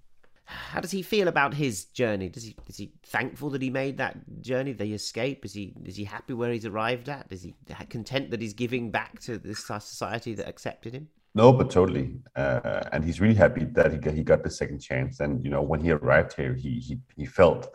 How 0.71 0.81
does 0.81 0.93
he 0.93 1.03
feel 1.03 1.27
about 1.27 1.53
his 1.53 1.87
journey? 1.87 2.29
Does 2.29 2.45
he 2.45 2.57
is 2.69 2.77
he 2.77 2.93
thankful 3.03 3.50
that 3.50 3.62
he 3.62 3.71
made 3.71 3.99
that 3.99 4.17
journey? 4.41 4.73
The 4.73 4.95
escape? 4.95 5.45
Is 5.45 5.53
he 5.53 5.75
is 5.85 5.97
he 5.97 6.05
happy 6.05 6.33
where 6.33 6.53
he's 6.53 6.65
arrived 6.65 7.09
at? 7.09 7.27
Is 7.31 7.43
he 7.43 7.55
content 7.89 8.31
that 8.31 8.41
he's 8.41 8.55
giving 8.55 8.93
back 8.93 9.19
to 9.21 9.37
this 9.39 9.67
society 9.67 10.33
that 10.35 10.49
accepted 10.49 10.93
him? 10.95 11.09
No, 11.35 11.53
but 11.53 11.71
totally, 11.71 12.07
uh, 12.37 12.83
and 12.93 13.05
he's 13.05 13.21
really 13.21 13.35
happy 13.35 13.65
that 13.65 13.93
he 13.93 13.99
got, 13.99 14.15
he 14.15 14.23
got 14.23 14.43
the 14.43 14.50
second 14.50 14.79
chance. 14.81 15.21
And 15.21 15.45
you 15.45 15.50
know, 15.50 15.62
when 15.62 15.81
he 15.81 15.91
arrived 15.91 16.35
here, 16.35 16.55
he 16.55 16.79
he 16.79 17.00
he 17.17 17.27
felt 17.27 17.75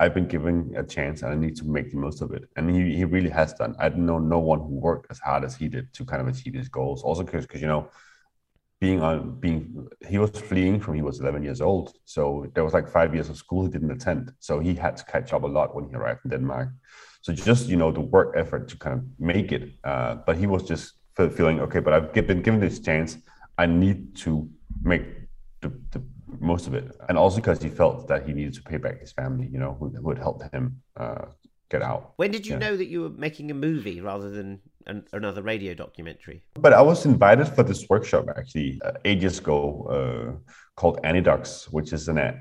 I've 0.00 0.14
been 0.14 0.26
given 0.26 0.74
a 0.76 0.82
chance 0.82 1.22
and 1.22 1.32
I 1.32 1.36
need 1.36 1.54
to 1.58 1.64
make 1.64 1.92
the 1.92 1.96
most 1.96 2.22
of 2.22 2.32
it. 2.32 2.48
And 2.56 2.68
he, 2.74 2.96
he 2.96 3.04
really 3.04 3.30
has 3.30 3.54
done. 3.54 3.76
I 3.78 3.88
know 3.90 4.18
no 4.18 4.40
one 4.40 4.58
who 4.58 4.74
worked 4.90 5.06
as 5.12 5.20
hard 5.20 5.44
as 5.44 5.54
he 5.54 5.68
did 5.68 5.92
to 5.94 6.04
kind 6.04 6.20
of 6.20 6.26
achieve 6.26 6.54
his 6.54 6.68
goals. 6.68 7.04
Also, 7.04 7.22
because 7.22 7.46
because 7.46 7.60
you 7.60 7.68
know, 7.68 7.88
being 8.82 9.00
on 9.00 9.38
being 9.38 9.86
he 10.08 10.18
was 10.18 10.30
fleeing 10.30 10.80
from 10.80 10.94
he 10.94 11.02
was 11.02 11.20
11 11.20 11.44
years 11.44 11.60
old, 11.60 11.94
so 12.04 12.50
there 12.52 12.64
was 12.64 12.74
like 12.74 12.88
five 12.88 13.14
years 13.14 13.28
of 13.28 13.36
school 13.36 13.62
he 13.64 13.70
didn't 13.70 13.92
attend. 13.92 14.32
So 14.40 14.58
he 14.58 14.74
had 14.74 14.96
to 14.96 15.04
catch 15.04 15.32
up 15.32 15.44
a 15.44 15.46
lot 15.46 15.72
when 15.76 15.84
he 15.88 15.94
arrived 15.94 16.22
in 16.24 16.30
Denmark. 16.32 16.68
So 17.20 17.32
just 17.32 17.68
you 17.68 17.76
know 17.76 17.92
the 17.92 18.00
work 18.16 18.34
effort 18.42 18.62
to 18.70 18.76
kind 18.84 18.94
of 18.98 19.04
make 19.20 19.52
it. 19.52 19.64
Uh, 19.84 20.16
but 20.26 20.34
he 20.36 20.48
was 20.48 20.64
just 20.72 20.84
feeling 21.14 21.60
okay, 21.60 21.78
but 21.78 21.92
I've 21.94 22.12
been 22.12 22.42
given 22.42 22.58
this 22.58 22.80
chance. 22.80 23.18
I 23.56 23.66
need 23.66 24.16
to 24.24 24.48
make 24.82 25.04
the, 25.60 25.68
the 25.92 26.02
most 26.40 26.66
of 26.66 26.74
it, 26.74 26.86
and 27.08 27.16
also 27.16 27.36
because 27.36 27.62
he 27.62 27.68
felt 27.68 28.08
that 28.08 28.26
he 28.26 28.32
needed 28.32 28.54
to 28.54 28.62
pay 28.70 28.78
back 28.78 28.98
his 28.98 29.12
family, 29.12 29.46
you 29.54 29.60
know, 29.62 29.72
who, 29.78 29.90
who 29.90 30.08
had 30.08 30.18
helped 30.18 30.42
him 30.52 30.82
uh, 30.96 31.26
get 31.72 31.82
out. 31.82 32.14
When 32.16 32.32
did 32.32 32.46
you 32.46 32.54
yeah. 32.54 32.64
know 32.64 32.76
that 32.76 32.88
you 32.92 33.02
were 33.02 33.14
making 33.28 33.50
a 33.52 33.54
movie 33.54 34.00
rather 34.00 34.28
than 34.28 34.60
an, 34.86 35.04
another 35.12 35.42
radio 35.42 35.74
documentary? 35.74 36.42
But 36.54 36.72
I 36.72 36.82
was 36.82 37.06
invited 37.06 37.48
for 37.48 37.62
this 37.62 37.88
workshop 37.88 38.26
actually 38.36 38.80
uh, 38.84 38.92
years 39.04 39.38
ago 39.38 39.58
uh, 39.96 40.52
called 40.76 41.00
Anidox, 41.02 41.66
which 41.72 41.92
is 41.92 42.08
an 42.08 42.18
uh, 42.18 42.38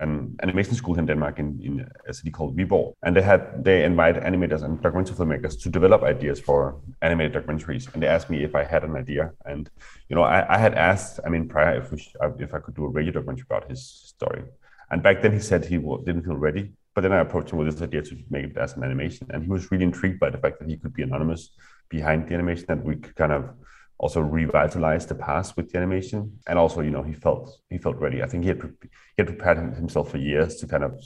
an 0.00 0.36
animation 0.42 0.74
school 0.74 0.98
in 0.98 1.06
Denmark 1.06 1.38
in, 1.38 1.60
in 1.62 1.86
a 2.08 2.14
city 2.14 2.30
called 2.30 2.56
Viborg. 2.56 2.94
And 3.02 3.14
they 3.14 3.22
had 3.22 3.62
they 3.64 3.84
invite 3.84 4.16
animators 4.16 4.62
and 4.62 4.80
documentary 4.80 5.16
filmmakers 5.16 5.60
to 5.62 5.68
develop 5.68 6.02
ideas 6.02 6.40
for 6.40 6.80
animated 7.02 7.32
documentaries. 7.34 7.92
And 7.92 8.02
they 8.02 8.06
asked 8.06 8.30
me 8.30 8.42
if 8.42 8.54
I 8.54 8.64
had 8.64 8.84
an 8.84 8.96
idea. 8.96 9.32
And 9.44 9.68
you 10.08 10.16
know, 10.16 10.22
I, 10.22 10.54
I 10.54 10.58
had 10.58 10.74
asked, 10.74 11.20
I 11.26 11.28
mean, 11.28 11.48
prior 11.48 11.76
if 11.78 11.92
we, 11.92 11.98
if 12.38 12.54
I 12.54 12.58
could 12.58 12.74
do 12.74 12.84
a 12.84 12.88
radio 12.88 13.12
documentary 13.12 13.46
about 13.48 13.68
his 13.68 13.84
story. 13.84 14.44
And 14.90 15.02
back 15.02 15.22
then 15.22 15.32
he 15.32 15.40
said 15.40 15.64
he 15.64 15.78
didn't 15.78 16.24
feel 16.24 16.36
ready. 16.36 16.72
But 16.94 17.02
then 17.02 17.12
I 17.12 17.20
approached 17.20 17.50
him 17.50 17.58
with 17.58 17.72
this 17.72 17.82
idea 17.82 18.02
to 18.02 18.16
make 18.28 18.44
it 18.44 18.56
as 18.56 18.76
an 18.76 18.84
animation, 18.84 19.26
and 19.30 19.42
he 19.42 19.48
was 19.48 19.70
really 19.70 19.84
intrigued 19.84 20.20
by 20.20 20.30
the 20.30 20.38
fact 20.38 20.58
that 20.58 20.68
he 20.68 20.76
could 20.76 20.92
be 20.92 21.02
anonymous 21.02 21.50
behind 21.88 22.28
the 22.28 22.34
animation, 22.34 22.66
that 22.68 22.84
we 22.84 22.96
could 22.96 23.16
kind 23.16 23.32
of 23.32 23.50
also 23.98 24.20
revitalize 24.20 25.06
the 25.06 25.14
past 25.14 25.56
with 25.56 25.70
the 25.70 25.78
animation. 25.78 26.38
And 26.46 26.58
also 26.58 26.80
you 26.80 26.90
know 26.90 27.02
he 27.02 27.14
felt 27.14 27.58
he 27.70 27.78
felt 27.78 27.96
ready. 27.96 28.22
I 28.22 28.26
think 28.26 28.42
he 28.42 28.48
had 28.48 28.60
he 28.82 29.18
had 29.18 29.26
prepared 29.28 29.58
himself 29.76 30.10
for 30.10 30.18
years 30.18 30.56
to 30.56 30.66
kind 30.66 30.84
of 30.84 31.00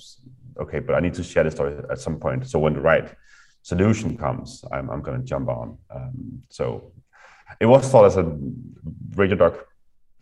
okay 0.58 0.78
but 0.78 0.94
i 0.94 1.00
need 1.00 1.14
to 1.14 1.22
share 1.22 1.44
the 1.44 1.50
story 1.50 1.76
at 1.90 1.98
some 1.98 2.18
point. 2.18 2.48
So 2.48 2.58
when 2.58 2.74
the 2.74 2.80
right 2.80 3.08
solution 3.62 4.16
comes 4.16 4.64
i'm, 4.72 4.90
I'm 4.90 5.02
going 5.02 5.18
to 5.20 5.24
jump 5.24 5.48
on. 5.48 5.78
Um, 5.94 6.42
so 6.48 6.92
it 7.60 7.66
was 7.66 7.88
thought 7.88 8.06
as 8.06 8.16
a 8.16 8.24
radio 9.14 9.36
doc 9.36 9.54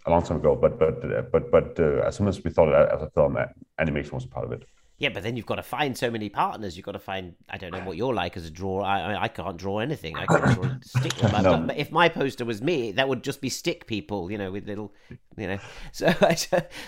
a 0.07 0.11
long 0.11 0.22
time 0.22 0.38
ago 0.38 0.57
but 0.57 0.79
but 0.79 1.31
but 1.33 1.50
but 1.50 1.79
uh, 1.79 2.07
as 2.09 2.16
soon 2.16 2.29
as 2.29 2.42
we 2.42 2.50
thought 2.50 2.68
it 2.68 2.92
as 2.94 3.03
a 3.03 3.11
film 3.11 3.38
animation 3.79 4.14
was 4.14 4.27
part 4.27 4.44
of 4.44 4.53
it 4.53 4.62
yeah, 4.98 5.09
but 5.09 5.24
then 5.24 5.37
you've 5.37 5.46
got 5.46 5.57
to 5.57 5.62
find 5.62 5.98
so 5.98 6.09
many 6.09 6.28
partners. 6.28 6.76
You've 6.76 6.87
got 6.87 6.92
to 6.92 7.00
find. 7.00 7.35
I 7.50 7.59
don't 7.59 7.72
know 7.72 7.80
what 7.80 7.96
you're 7.96 8.14
like 8.14 8.37
as 8.37 8.46
a 8.46 8.50
drawer. 8.50 8.85
I 8.85 9.14
I, 9.14 9.22
I 9.24 9.28
can't 9.28 9.57
draw 9.57 9.80
anything. 9.80 10.16
I 10.16 10.26
can't 10.26 10.54
draw 10.54 10.70
stick. 10.83 11.20
no. 11.42 11.68
If 11.76 11.90
my 11.90 12.09
poster 12.09 12.44
was 12.44 12.62
me, 12.62 12.92
that 12.92 13.09
would 13.09 13.24
just 13.24 13.40
be 13.40 13.48
stick 13.48 13.88
people. 13.88 14.30
You 14.30 14.38
know, 14.38 14.52
with 14.52 14.66
little, 14.66 14.92
you 15.37 15.48
know. 15.48 15.59
So 15.92 16.07
I, 16.20 16.37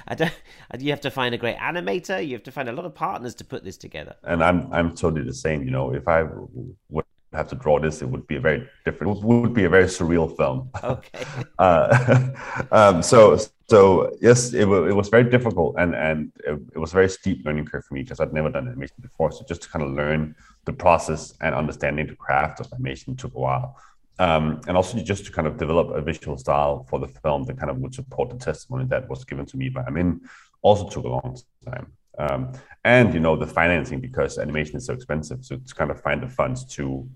I 0.06 0.14
don't. 0.14 0.32
You 0.78 0.90
have 0.90 1.00
to 1.02 1.10
find 1.10 1.34
a 1.34 1.38
great 1.38 1.56
animator. 1.56 2.24
You 2.24 2.34
have 2.34 2.44
to 2.44 2.52
find 2.52 2.68
a 2.68 2.72
lot 2.72 2.84
of 2.84 2.94
partners 2.94 3.34
to 3.36 3.44
put 3.44 3.64
this 3.64 3.76
together. 3.76 4.14
And 4.22 4.42
I'm 4.42 4.72
I'm 4.72 4.94
totally 4.94 5.24
the 5.24 5.34
same. 5.34 5.62
You 5.62 5.70
know, 5.72 5.92
if 5.92 6.06
I 6.06 6.22
would 6.22 7.04
have 7.36 7.48
to 7.48 7.54
draw 7.54 7.78
this, 7.78 8.02
it 8.02 8.08
would 8.08 8.26
be 8.26 8.36
a 8.36 8.40
very 8.40 8.68
different. 8.84 9.18
It 9.18 9.24
would 9.24 9.54
be 9.54 9.64
a 9.64 9.68
very 9.68 9.84
surreal 9.84 10.34
film. 10.36 10.70
Okay. 10.82 11.24
uh, 11.58 12.28
um, 12.72 13.02
so 13.02 13.38
so 13.68 14.16
yes, 14.20 14.52
it, 14.54 14.60
w- 14.60 14.86
it 14.86 14.94
was 14.94 15.08
very 15.08 15.24
difficult 15.24 15.76
and 15.78 15.94
and 15.94 16.32
it, 16.44 16.60
it, 16.74 16.78
was 16.78 16.92
a 16.92 16.94
very 16.94 17.08
steep 17.08 17.44
learning 17.44 17.66
curve 17.66 17.84
for 17.84 17.94
me 17.94 18.02
because 18.02 18.20
I'd 18.20 18.32
never 18.32 18.50
done 18.50 18.68
animation 18.68 18.96
before. 19.00 19.30
So 19.32 19.44
just 19.48 19.62
to 19.62 19.68
kind 19.68 19.84
of 19.84 19.92
learn 19.92 20.34
the 20.64 20.72
process 20.72 21.34
and 21.40 21.54
understanding 21.54 22.06
the 22.06 22.16
craft 22.16 22.60
of 22.60 22.72
animation 22.72 23.16
took 23.16 23.34
a 23.34 23.38
while. 23.38 23.76
Um, 24.18 24.62
and 24.66 24.76
also 24.78 24.98
just 24.98 25.26
to 25.26 25.32
kind 25.32 25.46
of 25.46 25.58
develop 25.58 25.90
a 25.90 26.00
visual 26.00 26.38
style 26.38 26.86
for 26.88 26.98
the 26.98 27.08
film 27.08 27.44
that 27.44 27.58
kind 27.58 27.70
of 27.70 27.76
would 27.78 27.94
support 27.94 28.30
the 28.30 28.38
testimony 28.38 28.86
that 28.86 29.08
was 29.10 29.24
given 29.24 29.44
to 29.44 29.58
me 29.58 29.68
by 29.68 29.82
Amin 29.82 30.22
also 30.62 30.88
took 30.88 31.04
a 31.04 31.08
long 31.08 31.38
time. 31.64 31.92
Um, 32.18 32.52
and 32.84 33.12
you 33.12 33.20
know 33.20 33.36
the 33.36 33.46
financing 33.46 34.00
because 34.00 34.38
animation 34.38 34.76
is 34.76 34.86
so 34.86 34.94
expensive, 34.94 35.44
so 35.44 35.56
to 35.56 35.74
kind 35.74 35.90
of 35.90 36.00
find 36.00 36.22
the 36.22 36.28
funds 36.28 36.64
to 36.76 37.08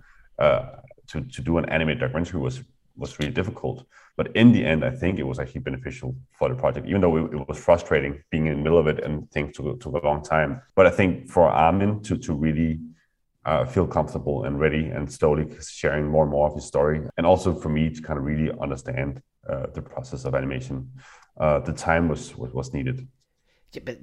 to 1.11 1.20
to 1.35 1.42
do 1.42 1.59
an 1.59 1.66
animated 1.68 2.00
documentary 2.00 2.40
was 2.40 2.62
was 2.96 3.18
really 3.18 3.33
difficult. 3.33 3.85
But 4.16 4.37
in 4.37 4.53
the 4.53 4.64
end, 4.64 4.85
I 4.85 4.90
think 4.90 5.18
it 5.18 5.26
was 5.26 5.38
actually 5.38 5.62
beneficial 5.62 6.14
for 6.38 6.48
the 6.48 6.55
project, 6.55 6.87
even 6.87 7.00
though 7.00 7.16
it, 7.16 7.33
it 7.33 7.48
was 7.48 7.59
frustrating 7.59 8.22
being 8.31 8.46
in 8.46 8.59
the 8.59 8.62
middle 8.62 8.79
of 8.79 8.87
it 8.87 9.03
and 9.05 9.31
things 9.31 9.57
took, 9.57 9.81
took 9.81 9.94
a 9.94 10.07
long 10.07 10.22
time. 10.22 10.61
But 10.76 10.87
I 10.87 10.90
think 10.90 11.31
for 11.31 11.48
Amin 11.48 12.03
to, 12.03 12.18
to 12.18 12.35
really 12.35 12.81
uh, 13.46 13.64
feel 13.64 13.87
comfortable 13.87 14.44
and 14.44 14.61
ready 14.61 14.85
and 14.88 15.11
slowly 15.11 15.46
sharing 15.66 16.07
more 16.07 16.24
and 16.24 16.33
more 16.33 16.48
of 16.48 16.55
his 16.55 16.66
story, 16.66 17.00
and 17.16 17.26
also 17.26 17.55
for 17.55 17.70
me 17.70 17.88
to 17.88 18.03
kind 18.03 18.18
of 18.18 18.24
really 18.24 18.53
understand 18.61 19.22
uh, 19.48 19.66
the 19.72 19.81
process 19.81 20.26
of 20.26 20.35
animation, 20.35 20.90
uh, 21.38 21.59
the 21.61 21.72
time 21.72 22.09
was, 22.09 22.37
was, 22.37 22.53
was 22.53 22.74
needed. 22.74 23.09
Yeah, 23.72 23.83
but 23.85 23.98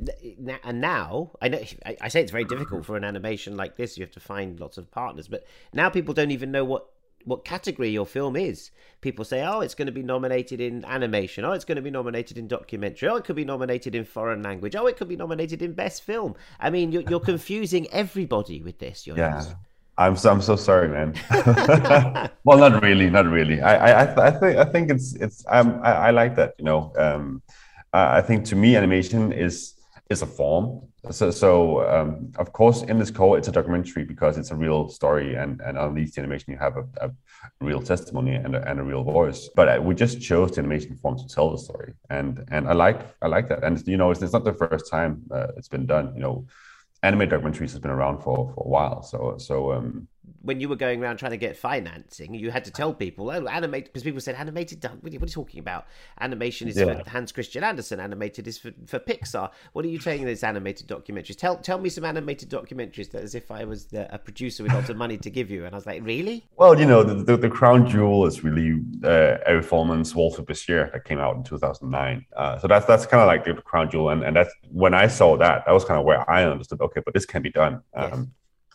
and 0.63 0.82
now 0.82 1.32
I 1.41 1.49
know 1.49 1.62
I 2.01 2.08
say 2.08 2.21
it's 2.21 2.32
very 2.32 2.45
difficult 2.45 2.86
for 2.86 2.95
an 2.95 3.03
animation 3.03 3.58
like 3.58 3.75
this. 3.75 3.97
You 3.97 4.03
have 4.03 4.13
to 4.13 4.19
find 4.19 4.60
lots 4.60 4.77
of 4.77 4.89
partners, 4.91 5.27
but 5.27 5.45
now 5.73 5.89
people 5.89 6.13
don't 6.13 6.32
even 6.32 6.51
know 6.51 6.63
what 6.63 6.88
what 7.27 7.43
category 7.43 7.89
your 7.89 8.06
film 8.06 8.38
is. 8.38 8.71
People 9.01 9.25
say, 9.25 9.45
oh, 9.45 9.60
it's 9.60 9.75
going 9.75 9.88
to 9.88 9.91
be 9.91 10.01
nominated 10.01 10.62
in 10.62 10.86
animation. 10.86 11.43
Oh, 11.43 11.51
it's 11.51 11.65
going 11.65 11.75
to 11.75 11.82
be 11.82 11.91
nominated 11.91 12.38
in 12.38 12.47
documentary. 12.47 13.10
Oh, 13.10 13.17
it 13.17 13.25
could 13.25 13.36
be 13.36 13.43
nominated 13.43 13.95
in 13.95 14.06
foreign 14.06 14.41
language. 14.41 14.75
Oh, 14.75 14.88
it 14.88 14.95
could 14.95 15.10
be 15.10 15.17
nominated 15.17 15.62
in 15.62 15.73
best 15.73 16.03
film. 16.03 16.36
I 16.60 16.69
mean, 16.69 16.93
you're, 16.93 17.03
you're 17.03 17.19
confusing 17.19 17.88
everybody 17.91 18.62
with 18.62 18.80
this. 18.80 19.06
yeah. 19.06 19.43
I'm 19.99 20.15
so, 20.15 20.32
I'm 20.32 20.43
so 20.43 20.56
sorry, 20.56 20.89
man. 20.89 21.15
well, 22.43 22.60
not 22.60 22.84
really, 22.84 23.10
not 23.10 23.25
really. 23.25 23.62
I 23.62 24.03
I 24.03 24.27
I 24.27 24.32
think 24.32 24.58
I 24.58 24.65
think 24.65 24.91
it's 24.91 25.15
it's 25.15 25.43
um 25.49 25.80
I, 25.84 25.91
I 25.91 26.12
like 26.12 26.36
that. 26.36 26.53
You 26.60 26.65
know, 26.65 26.93
um, 26.99 27.41
I 28.19 28.21
think 28.21 28.45
to 28.45 28.55
me 28.55 28.75
animation 28.75 29.31
is 29.31 29.73
is 30.10 30.21
a 30.21 30.25
form 30.25 30.88
so, 31.12 31.31
so 31.31 31.88
um, 31.89 32.31
of 32.38 32.51
course, 32.53 32.83
in 32.83 32.99
this 32.99 33.12
call, 33.12 33.36
it's 33.36 33.47
a 33.47 33.51
documentary 33.51 34.03
because 34.03 34.38
it's 34.38 34.51
a 34.51 34.55
real 34.55 34.89
story, 34.89 35.36
and 35.36 35.62
and 35.62 35.77
on 35.77 35.93
the 35.93 36.12
animation, 36.17 36.51
you 36.51 36.60
have 36.60 36.77
a, 36.77 36.86
a 37.01 37.12
real 37.62 37.81
testimony 37.81 38.36
and 38.36 38.55
a, 38.55 38.69
and 38.69 38.79
a 38.79 38.83
real 38.83 39.03
voice. 39.03 39.49
But 39.55 39.67
uh, 39.69 39.81
we 39.81 39.95
just 39.95 40.21
chose 40.21 40.51
the 40.51 40.60
animation 40.60 40.95
form 40.97 41.17
to 41.17 41.27
tell 41.27 41.51
the 41.51 41.57
story, 41.57 41.93
and 42.10 42.43
and 42.51 42.67
I 42.67 42.73
like 42.73 43.01
I 43.21 43.27
like 43.27 43.47
that. 43.49 43.63
And 43.63 43.86
you 43.88 43.97
know, 43.97 44.12
it's, 44.12 44.21
it's 44.21 44.33
not 44.33 44.43
the 44.43 44.53
first 44.53 44.89
time 44.89 45.23
uh, 45.31 45.47
it's 45.55 45.69
been 45.69 45.86
done. 45.86 46.13
You 46.15 46.21
know, 46.21 46.45
anime 47.03 47.29
documentaries 47.29 47.71
has 47.71 47.79
been 47.79 47.91
around 47.91 48.21
for 48.21 48.51
for 48.53 48.65
a 48.65 48.69
while. 48.69 49.03
So 49.03 49.38
so 49.38 49.73
um, 49.73 50.07
when 50.47 50.62
you 50.62 50.69
were 50.69 50.77
going 50.77 51.03
around 51.03 51.17
trying 51.17 51.31
to 51.31 51.38
get 51.38 51.57
financing, 51.57 52.33
you 52.33 52.49
had 52.51 52.63
to 52.63 52.71
tell 52.71 52.93
people, 52.93 53.29
oh, 53.29 53.47
animate, 53.47 53.86
because 53.86 54.01
people 54.01 54.21
said 54.21 54.36
animated. 54.36 54.79
Done 54.79 54.97
what 55.01 55.12
are 55.12 55.13
you 55.13 55.19
talking 55.19 55.60
about? 55.60 55.86
Animation 56.21 56.69
is 56.69 56.77
Yeah. 56.77 57.03
for 57.03 57.10
Hans 57.10 57.33
Christian 57.33 57.63
Andersen. 57.63 57.99
Animated 57.99 58.47
is 58.47 58.57
for, 58.57 58.71
for 58.86 58.97
Pixar. 58.99 59.51
What 59.73 59.83
are 59.83 59.89
you 59.89 59.99
saying? 59.99 60.25
This 60.25 60.43
animated 60.43 60.88
documentaries. 60.88 61.38
Tell 61.38 61.57
tell 61.57 61.77
me 61.77 61.89
some 61.89 62.05
animated 62.05 62.49
documentaries 62.49 63.12
that 63.12 63.23
as 63.23 63.36
if 63.36 63.51
I 63.51 63.65
was 63.65 63.86
the, 63.88 64.13
a 64.13 64.17
producer 64.17 64.63
with 64.63 64.73
lots 64.73 64.89
of 64.89 64.95
money 64.97 65.17
to 65.17 65.29
give 65.29 65.51
you. 65.51 65.65
And 65.65 65.75
I 65.75 65.77
was 65.77 65.86
like, 65.86 66.01
really? 66.05 66.47
Well, 66.55 66.79
you 66.79 66.86
know, 66.86 67.03
the, 67.03 67.15
the, 67.15 67.38
the 67.38 67.49
crown 67.49 67.88
jewel 67.88 68.25
is 68.25 68.43
really 68.43 68.81
uh, 69.03 69.38
Ari 69.47 69.63
Folman's 69.63 70.15
Waltz 70.15 70.38
with 70.38 70.47
Bashir 70.47 70.91
that 70.93 71.03
came 71.03 71.19
out 71.19 71.36
in 71.36 71.43
2009. 71.43 72.25
Uh, 72.36 72.57
so 72.60 72.67
that's 72.67 72.86
that's 72.86 73.05
kind 73.05 73.21
of 73.21 73.27
like 73.27 73.43
the 73.43 73.62
crown 73.62 73.91
jewel, 73.91 74.10
and, 74.10 74.23
and 74.23 74.36
that's 74.36 74.53
when 74.71 74.93
I 74.93 75.07
saw 75.07 75.36
that, 75.38 75.65
that 75.65 75.71
was 75.73 75.83
kind 75.83 75.99
of 75.99 76.05
where 76.05 76.27
I 76.29 76.45
understood. 76.45 76.79
Okay, 76.81 77.01
but 77.03 77.13
this 77.13 77.25
can 77.25 77.41
be 77.41 77.51
done. 77.51 77.81
Um, 77.93 78.07
Yes. 78.07 78.27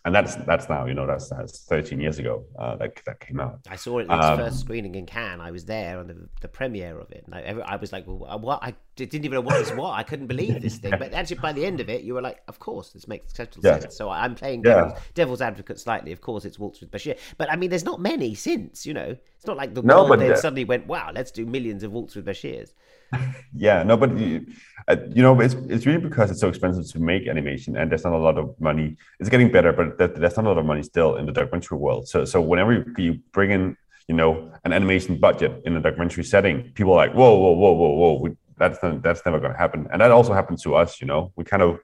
And 0.05 0.15
that's 0.15 0.35
that's 0.35 0.69
now, 0.69 0.87
you 0.87 0.95
know, 0.95 1.07
that's 1.07 1.29
that's 1.29 1.65
13 1.67 2.01
years 2.01 2.19
ago 2.19 2.45
uh, 2.59 2.75
that 2.77 3.01
that 3.07 3.21
came 3.21 3.38
out. 3.38 3.61
I 3.69 3.77
saw 3.77 3.99
it 3.99 4.09
in 4.09 4.12
its 4.12 4.27
Um, 4.27 4.37
first 4.37 4.59
screening 4.61 4.97
in 4.97 5.07
Cannes. 5.07 5.41
I 5.41 5.53
was 5.53 5.65
there 5.65 5.99
on 6.01 6.09
the, 6.09 6.29
the 6.41 6.49
premiere 6.49 6.99
of 6.99 7.11
it, 7.12 7.23
and 7.25 7.35
I, 7.35 7.62
I 7.65 7.77
was 7.77 7.93
like, 7.93 8.05
well, 8.09 8.38
"What?" 8.41 8.59
I 8.62 8.75
didn't 8.96 9.24
even 9.24 9.33
know 9.37 9.40
what 9.40 9.59
this 9.59 9.72
was. 9.74 9.94
I 9.96 10.02
couldn't 10.02 10.26
believe 10.26 10.61
this 10.61 10.78
thing. 10.78 10.96
But 10.98 11.12
actually, 11.14 11.37
by 11.38 11.52
the 11.52 11.64
end 11.64 11.81
of 11.81 11.88
it, 11.88 12.02
you 12.02 12.14
were 12.14 12.22
like, 12.22 12.42
"Of 12.48 12.59
course, 12.59 12.90
this 12.90 13.09
makes 13.09 13.33
total 13.33 13.62
Yeah. 13.64 13.78
sense." 13.78 13.96
So 13.96 14.11
I'm 14.11 14.35
playing 14.35 14.62
Yeah. 14.64 14.74
devil's, 14.74 14.92
devil's 15.14 15.40
advocate 15.40 15.78
slightly. 15.81 16.12
Of 16.12 16.20
course, 16.20 16.44
it's 16.44 16.59
Waltz 16.59 16.81
with 16.81 16.90
Bashir, 16.90 17.18
but 17.38 17.50
I 17.50 17.57
mean, 17.57 17.70
there's 17.70 17.85
not 17.85 18.00
many 18.00 18.35
since. 18.35 18.87
You 18.87 18.94
know, 18.94 19.16
it's 19.37 19.46
not 19.46 19.57
like 19.57 19.74
the 19.74 19.83
No, 19.83 20.05
world 20.05 20.20
then 20.20 20.37
suddenly 20.37 20.64
went, 20.64 20.87
"Wow, 20.87 21.11
let's 21.14 21.31
do 21.31 21.46
millions 21.46 21.83
of 21.83 21.92
Waltz 21.92 22.14
with 22.16 22.26
Bashirs." 22.26 22.72
Yeah, 23.55 23.83
no, 23.83 23.96
but 23.98 24.16
you, 24.18 24.46
uh, 24.88 24.96
you 25.14 25.22
know, 25.22 25.38
it's 25.40 25.55
it's 25.68 25.85
really 25.87 26.00
because 26.00 26.31
it's 26.31 26.40
so 26.40 26.48
expensive 26.48 26.87
to 26.92 26.98
make 26.98 27.28
animation, 27.28 27.76
and 27.76 27.90
there's 27.90 28.05
not 28.05 28.14
a 28.14 28.18
lot 28.18 28.38
of 28.38 28.59
money. 28.61 28.96
It's 29.20 29.28
getting 29.28 29.52
better, 29.52 29.72
but 29.72 29.98
there- 29.98 30.09
there's 30.09 30.37
not 30.37 30.46
a 30.46 30.48
lot 30.48 30.59
of 30.59 30.64
money 30.64 30.83
still 30.83 31.16
in 31.16 31.26
the 31.26 31.33
documentary 31.33 31.78
world. 31.78 32.09
So, 32.09 32.24
so 32.24 32.40
whenever 32.40 32.72
you, 32.72 32.85
you 32.96 33.18
bring 33.33 33.50
in, 33.50 33.76
you 34.09 34.14
know, 34.14 34.50
an 34.64 34.72
animation 34.72 35.16
budget 35.18 35.52
in 35.66 35.76
a 35.76 35.81
documentary 35.81 36.24
setting, 36.24 36.72
people 36.74 36.92
are 36.94 36.96
like, 37.07 37.12
whoa, 37.14 37.35
whoa, 37.38 37.52
whoa, 37.52 37.72
whoa, 37.72 37.90
whoa, 38.00 38.12
we, 38.22 38.31
that's 38.62 38.83
not, 38.83 39.03
that's 39.03 39.22
never 39.27 39.38
going 39.38 39.53
to 39.53 39.59
happen. 39.59 39.81
And 39.90 40.01
that 40.01 40.11
also 40.18 40.33
happened 40.33 40.61
to 40.62 40.70
us. 40.83 41.01
You 41.01 41.07
know, 41.11 41.33
we 41.37 41.44
kind 41.44 41.62
of 41.62 41.81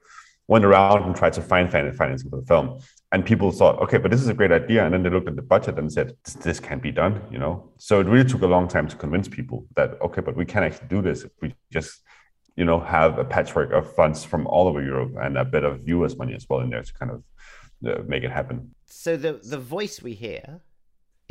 went 0.47 0.65
around 0.65 1.03
and 1.03 1.15
tried 1.15 1.33
to 1.39 1.41
find 1.41 1.65
financing 1.71 2.29
for 2.31 2.39
the 2.41 2.47
film. 2.53 2.67
And 3.11 3.25
people 3.31 3.51
thought, 3.51 3.75
okay, 3.83 3.97
but 3.97 4.09
this 4.11 4.21
is 4.21 4.29
a 4.29 4.33
great 4.33 4.51
idea. 4.51 4.79
And 4.85 4.93
then 4.93 5.03
they 5.03 5.11
looked 5.15 5.27
at 5.27 5.35
the 5.35 5.47
budget 5.55 5.77
and 5.79 5.91
said, 5.91 6.07
this, 6.23 6.33
this 6.45 6.59
can't 6.59 6.81
be 6.89 6.91
done, 6.91 7.13
you 7.33 7.39
know? 7.43 7.53
So 7.77 7.99
it 8.01 8.07
really 8.07 8.29
took 8.33 8.43
a 8.49 8.51
long 8.55 8.67
time 8.67 8.87
to 8.87 8.95
convince 8.95 9.27
people 9.27 9.57
that, 9.75 9.89
okay, 10.01 10.21
but 10.21 10.35
we 10.35 10.45
can 10.45 10.63
actually 10.63 10.87
do 10.87 11.01
this 11.01 11.23
if 11.23 11.31
we 11.41 11.55
just, 11.71 11.91
you 12.55 12.65
know, 12.65 12.79
have 12.79 13.11
a 13.17 13.25
patchwork 13.35 13.71
of 13.71 13.83
funds 13.99 14.23
from 14.23 14.47
all 14.47 14.67
over 14.67 14.81
Europe 14.93 15.13
and 15.23 15.37
a 15.37 15.45
bit 15.55 15.63
of 15.63 15.81
viewers' 15.87 16.17
money 16.17 16.33
as 16.39 16.45
well 16.49 16.61
in 16.61 16.69
there 16.69 16.83
to 16.83 16.93
kind 16.93 17.11
of 17.15 17.19
uh, 17.87 18.01
make 18.13 18.23
it 18.23 18.31
happen. 18.39 18.57
So 18.87 19.17
the 19.25 19.33
the 19.55 19.61
voice 19.77 20.01
we 20.01 20.13
hear 20.13 20.43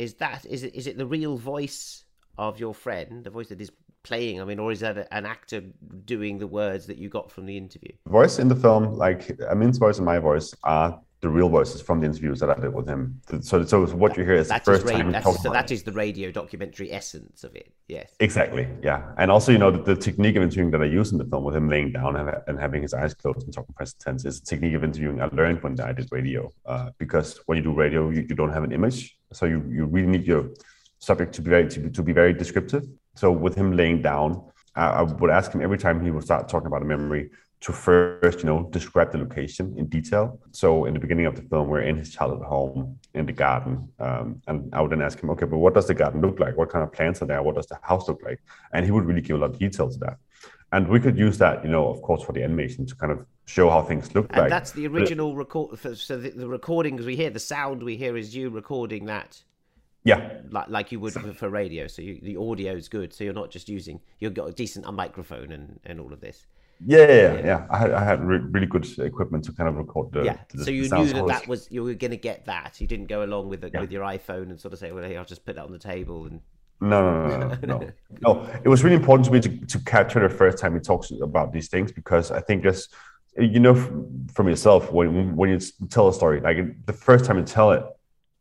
is 0.04 0.14
that 0.24 0.46
is 0.46 0.61
it 0.62 0.74
is 0.74 0.87
it 0.87 0.96
the 0.96 1.11
real 1.18 1.37
voice 1.37 2.04
of 2.37 2.52
your 2.58 2.74
friend, 2.84 3.24
the 3.24 3.34
voice 3.38 3.48
that 3.48 3.61
is 3.61 3.72
playing? 4.02 4.40
I 4.40 4.44
mean, 4.44 4.58
or 4.58 4.72
is 4.72 4.80
that 4.80 5.08
an 5.11 5.26
actor 5.26 5.62
doing 6.04 6.38
the 6.38 6.46
words 6.46 6.87
that 6.87 6.98
you 6.98 7.08
got 7.08 7.30
from 7.30 7.46
the 7.46 7.56
interview? 7.56 7.92
Voice 8.06 8.38
in 8.38 8.48
the 8.48 8.56
film, 8.56 8.94
like 8.94 9.38
Amin's 9.50 9.78
voice 9.78 9.98
and 9.98 10.06
my 10.06 10.18
voice, 10.18 10.54
are 10.64 11.00
the 11.20 11.28
real 11.28 11.48
voices 11.48 11.80
from 11.80 11.98
the 11.98 12.06
interviews 12.06 12.38
that 12.38 12.48
I 12.48 12.54
did 12.54 12.72
with 12.72 12.87
him. 12.87 13.20
So, 13.40 13.64
so 13.64 13.87
what 13.87 14.16
you 14.16 14.22
hear 14.22 14.34
is 14.34 14.46
the 14.46 14.54
That 14.54 14.61
is 14.62 14.66
first 14.66 14.87
ra- 14.87 14.92
time 14.92 15.06
he 15.06 15.12
that's, 15.12 15.42
so 15.42 15.50
that 15.50 15.72
is 15.72 15.82
the 15.82 15.90
radio 15.90 16.30
documentary 16.30 16.92
essence 16.92 17.42
of 17.42 17.56
it. 17.56 17.72
Yes. 17.88 18.14
Exactly. 18.20 18.68
Yeah. 18.84 19.02
And 19.18 19.28
also, 19.28 19.50
you 19.50 19.58
know, 19.58 19.72
the, 19.72 19.82
the 19.82 19.96
technique 19.96 20.37
of 20.37 20.44
interviewing 20.44 20.70
that 20.70 20.80
I 20.80 20.84
use 20.84 21.11
in 21.11 21.18
the 21.18 21.24
film 21.24 21.42
with 21.42 21.56
him 21.56 21.68
laying 21.68 21.90
down 21.90 22.14
and, 22.14 22.30
and 22.46 22.61
having 22.61 22.82
his 22.82 22.94
eyes 22.94 23.14
closed 23.14 23.42
and 23.42 23.52
talking 23.52 23.74
present 23.74 23.98
tense 23.98 24.24
is 24.24 24.38
a 24.38 24.44
technique 24.44 24.74
of 24.74 24.84
interviewing 24.84 25.20
I 25.20 25.26
learned 25.32 25.61
when 25.64 25.80
I 25.80 25.92
did 25.92 26.06
radio. 26.12 26.52
Uh, 26.64 26.90
because 26.98 27.40
when 27.46 27.58
you 27.58 27.64
do 27.64 27.72
radio, 27.72 28.11
you, 28.11 28.24
you 28.28 28.37
don't 28.37 28.52
have 28.52 28.62
an 28.62 28.70
image. 28.70 29.18
So 29.32 29.46
you, 29.46 29.64
you 29.68 29.87
really 29.87 30.06
need 30.06 30.24
your 30.24 30.50
subject 31.00 31.34
to 31.34 31.42
be 31.42 31.50
very, 31.50 31.68
to 31.68 31.80
be, 31.80 31.90
to 31.90 32.02
be 32.04 32.12
very 32.12 32.32
descriptive. 32.32 32.84
So 33.18 33.33
with 33.33 33.54
him 33.57 33.76
laying 33.76 34.00
down, 34.00 34.44
I, 34.76 34.87
I 35.00 35.02
would 35.02 35.31
ask 35.31 35.52
him 35.52 35.61
every 35.61 35.78
time 35.78 36.00
he 36.04 36.11
would 36.12 36.22
start 36.22 36.48
talking 36.48 36.68
about 36.68 36.83
a 36.83 36.85
memory 36.85 37.31
to 37.61 37.72
first, 37.72 38.38
you 38.38 38.44
know, 38.44 38.68
describe 38.70 39.11
the 39.11 39.18
location 39.18 39.74
in 39.76 39.87
detail. 39.87 40.38
So 40.52 40.85
in 40.85 40.94
the 40.94 41.00
beginning 41.00 41.26
of 41.26 41.35
the 41.35 41.42
film, 41.42 41.66
we're 41.68 41.83
in 41.83 41.96
his 41.96 42.14
childhood 42.14 42.46
home 42.46 42.96
in 43.14 43.26
the 43.26 43.33
garden, 43.33 43.88
um, 43.98 44.40
and 44.46 44.72
I 44.72 44.81
would 44.81 44.92
then 44.92 45.02
ask 45.02 45.20
him, 45.20 45.31
okay, 45.31 45.46
but 45.46 45.59
what 45.59 45.74
does 45.74 45.88
the 45.88 45.94
garden 45.94 46.20
look 46.20 46.38
like? 46.38 46.57
What 46.57 46.70
kind 46.70 46.85
of 46.85 46.92
plants 46.92 47.20
are 47.20 47.26
there? 47.26 47.42
What 47.42 47.57
does 47.57 47.66
the 47.66 47.78
house 47.83 48.07
look 48.07 48.20
like? 48.22 48.40
And 48.72 48.85
he 48.85 48.92
would 48.92 49.04
really 49.04 49.20
give 49.20 49.35
a 49.37 49.40
lot 49.40 49.50
of 49.50 49.59
detail 49.59 49.90
to 49.90 49.98
that. 49.98 50.18
And 50.70 50.87
we 50.87 51.00
could 51.00 51.18
use 51.18 51.38
that, 51.38 51.64
you 51.64 51.70
know, 51.70 51.88
of 51.88 52.00
course, 52.02 52.22
for 52.22 52.33
the 52.33 52.44
animation 52.44 52.87
to 52.87 52.94
kind 52.94 53.11
of 53.11 53.26
show 53.46 53.68
how 53.70 53.83
things 53.83 54.14
look 54.14 54.26
And 54.31 54.42
like. 54.42 54.50
that's 54.50 54.70
the 54.70 54.87
original 54.87 55.35
record. 55.35 55.76
So 55.96 56.18
the, 56.18 56.31
the 56.31 56.46
recordings 56.46 57.04
we 57.04 57.16
hear, 57.16 57.31
the 57.31 57.40
sound 57.40 57.83
we 57.83 57.96
hear 57.96 58.16
is 58.16 58.37
you 58.37 58.50
recording 58.50 59.07
that 59.07 59.42
Yeah, 60.04 60.40
like 60.50 60.68
like 60.68 60.92
you 60.92 61.00
would 61.00 61.12
for, 61.12 61.32
for 61.34 61.48
radio. 61.50 61.87
So 61.87 62.02
you, 62.02 62.20
the 62.22 62.37
audio 62.37 62.72
is 62.74 62.88
good. 62.88 63.12
So 63.12 63.24
you're 63.24 63.34
not 63.34 63.50
just 63.50 63.68
using 63.68 64.00
you've 64.20 64.34
got 64.34 64.48
a 64.48 64.52
decent 64.52 64.87
a 64.87 64.92
microphone 64.92 65.52
and 65.52 65.80
and 65.84 66.00
all 66.00 66.12
of 66.12 66.20
this. 66.20 66.46
yeah, 66.87 66.98
yeah, 66.98 67.14
yeah. 67.34 67.46
yeah. 67.46 67.66
I 67.70 67.78
had, 67.78 67.90
I 67.92 68.04
had 68.04 68.24
re- 68.24 68.38
really 68.38 68.66
good 68.66 68.87
equipment 69.00 69.44
to 69.44 69.52
kind 69.52 69.68
of 69.68 69.76
record 69.76 70.12
the. 70.12 70.22
yeah. 70.22 70.38
the 70.54 70.64
so 70.64 70.70
you 70.70 70.82
knew 70.88 71.12
that 71.12 71.26
that 71.26 71.48
was 71.48 71.68
you 71.70 71.82
were 71.82 71.94
going 71.94 72.12
to 72.12 72.16
get 72.16 72.46
that. 72.46 72.80
You 72.80 72.87
didn't 72.87 73.06
go 73.06 73.24
along 73.24 73.48
with 73.48 73.61
the, 73.62 73.70
Yeah. 73.74 73.80
with 73.80 73.90
your 73.90 74.04
iPhone 74.04 74.50
and 74.50 74.61
sort 74.61 74.72
of 74.72 74.78
say, 74.78 74.92
well, 74.92 75.04
here, 75.04 75.18
I'll 75.18 75.24
just 75.24 75.44
put 75.44 75.56
that 75.56 75.64
on 75.64 75.72
the 75.72 75.78
table 75.78 76.26
and. 76.26 76.40
No, 76.80 77.02
no, 77.02 77.26
no, 77.26 77.38
no, 77.38 77.48
no, 77.48 77.78
no. 77.78 77.92
no. 78.22 78.61
It 78.64 78.68
was 78.68 78.84
really 78.84 78.94
important 78.94 79.26
to 79.26 79.32
me 79.32 79.40
to, 79.40 79.66
to 79.66 79.78
capture 79.80 80.20
the 80.20 80.32
first 80.32 80.58
time 80.58 80.74
he 80.74 80.80
talks 80.80 81.11
about 81.20 81.52
these 81.52 81.66
things 81.68 81.90
because 81.90 82.30
I 82.30 82.40
think 82.40 82.62
just 82.62 82.94
you 83.37 83.58
know 83.58 83.74
from 84.32 84.48
yourself 84.48 84.92
when 84.92 85.34
when 85.34 85.50
you 85.50 85.58
tell 85.90 86.06
a 86.08 86.14
story 86.14 86.40
like 86.40 86.58
the 86.87 86.92
first 86.92 87.24
time 87.24 87.37
you 87.37 87.44
tell 87.44 87.72
it, 87.72 87.82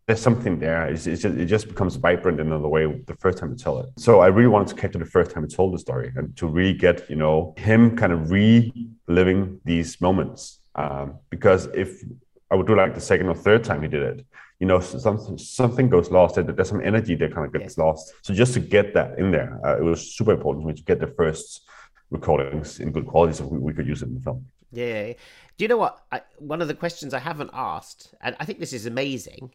there's 0.07 0.21
something 0.21 0.57
there. 0.57 0.87
It's, 0.87 1.05
it's 1.05 1.21
just, 1.21 1.37
it 1.37 1.45
just 1.45 1.67
becomes 1.67 1.97
vibrant 1.97 2.39
in 2.39 2.47
another 2.47 2.69
way 2.69 2.85
the 2.85 3.15
first 3.17 3.37
time 3.37 3.51
you 3.51 3.57
tell 3.57 3.79
it. 3.79 3.89
So 3.97 4.21
I 4.21 4.27
really 4.27 4.47
wanted 4.47 4.69
to 4.69 4.75
capture 4.75 4.99
the 4.99 5.05
first 5.05 5.31
time 5.31 5.43
he 5.43 5.53
told 5.53 5.73
the 5.73 5.79
story 5.79 6.13
and 6.15 6.35
to 6.37 6.47
really 6.47 6.73
get 6.73 7.09
you 7.09 7.17
know 7.17 7.53
him 7.57 7.95
kind 7.97 8.13
of 8.13 8.31
reliving 8.31 9.59
these 9.65 9.99
moments 9.99 10.59
um, 10.75 11.19
because 11.29 11.65
if 11.67 12.03
I 12.49 12.55
would 12.55 12.67
do 12.67 12.75
like 12.75 12.95
the 12.95 13.01
second 13.01 13.27
or 13.27 13.35
third 13.35 13.63
time 13.63 13.81
he 13.81 13.87
did 13.87 14.03
it. 14.03 14.25
You 14.59 14.65
know, 14.65 14.79
something 14.79 15.37
something 15.37 15.87
goes 15.87 16.09
lost. 16.09 16.35
There's 16.35 16.69
some 16.69 16.81
energy 16.81 17.13
that 17.15 17.33
kind 17.33 17.45
of 17.45 17.53
gets 17.53 17.77
lost. 17.77 18.13
So 18.23 18.33
just 18.33 18.53
to 18.55 18.59
get 18.59 18.93
that 18.95 19.19
in 19.19 19.29
there, 19.29 19.59
uh, 19.63 19.77
it 19.77 19.83
was 19.83 20.15
super 20.15 20.31
important 20.31 20.63
to 20.63 20.67
me 20.67 20.73
to 20.73 20.83
get 20.83 20.99
the 20.99 21.07
first 21.07 21.67
recordings 22.09 22.79
in 22.79 22.91
good 22.91 23.05
quality, 23.05 23.33
so 23.33 23.45
we, 23.45 23.59
we 23.59 23.73
could 23.73 23.85
use 23.85 24.01
it 24.01 24.07
in 24.07 24.15
the 24.15 24.21
film. 24.21 24.45
Yeah. 24.71 25.13
Do 25.57 25.63
you 25.63 25.67
know 25.67 25.77
what? 25.77 26.03
I, 26.11 26.21
one 26.39 26.61
of 26.61 26.67
the 26.67 26.73
questions 26.73 27.13
I 27.13 27.19
haven't 27.19 27.51
asked, 27.53 28.15
and 28.21 28.35
I 28.39 28.45
think 28.45 28.59
this 28.59 28.73
is 28.73 28.87
amazing, 28.87 29.51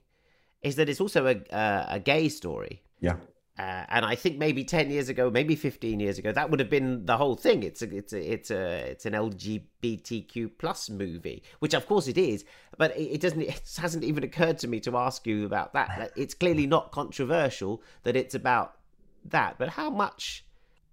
is 0.62 0.76
that 0.76 0.88
it's 0.88 1.00
also 1.00 1.26
a 1.26 1.54
uh, 1.54 1.86
a 1.88 2.00
gay 2.00 2.28
story. 2.28 2.82
Yeah, 3.00 3.16
Uh, 3.58 3.84
and 3.88 4.04
I 4.04 4.14
think 4.14 4.38
maybe 4.38 4.64
ten 4.64 4.90
years 4.90 5.08
ago, 5.08 5.30
maybe 5.30 5.56
fifteen 5.56 6.00
years 6.00 6.18
ago, 6.18 6.32
that 6.32 6.50
would 6.50 6.60
have 6.60 6.70
been 6.70 7.04
the 7.06 7.16
whole 7.16 7.36
thing. 7.36 7.62
It's 7.62 7.82
a, 7.82 7.96
it's 7.96 8.12
a, 8.12 8.32
it's 8.32 8.50
a, 8.50 8.90
it's 8.92 9.06
an 9.06 9.12
LGBTQ 9.12 10.50
plus 10.58 10.88
movie, 10.90 11.42
which 11.58 11.74
of 11.74 11.86
course 11.86 12.08
it 12.08 12.16
is. 12.16 12.44
But 12.78 12.96
it, 12.96 13.14
it 13.14 13.20
doesn't. 13.20 13.42
It 13.42 13.76
hasn't 13.76 14.04
even 14.04 14.24
occurred 14.24 14.58
to 14.58 14.68
me 14.68 14.80
to 14.80 14.96
ask 14.96 15.26
you 15.26 15.44
about 15.44 15.72
that. 15.74 15.88
That 15.98 16.12
It's 16.16 16.34
clearly 16.34 16.66
not 16.66 16.92
controversial 16.92 17.82
that 18.04 18.16
it's 18.16 18.34
about 18.34 18.76
that. 19.26 19.56
But 19.58 19.70
how 19.70 19.90
much 19.90 20.44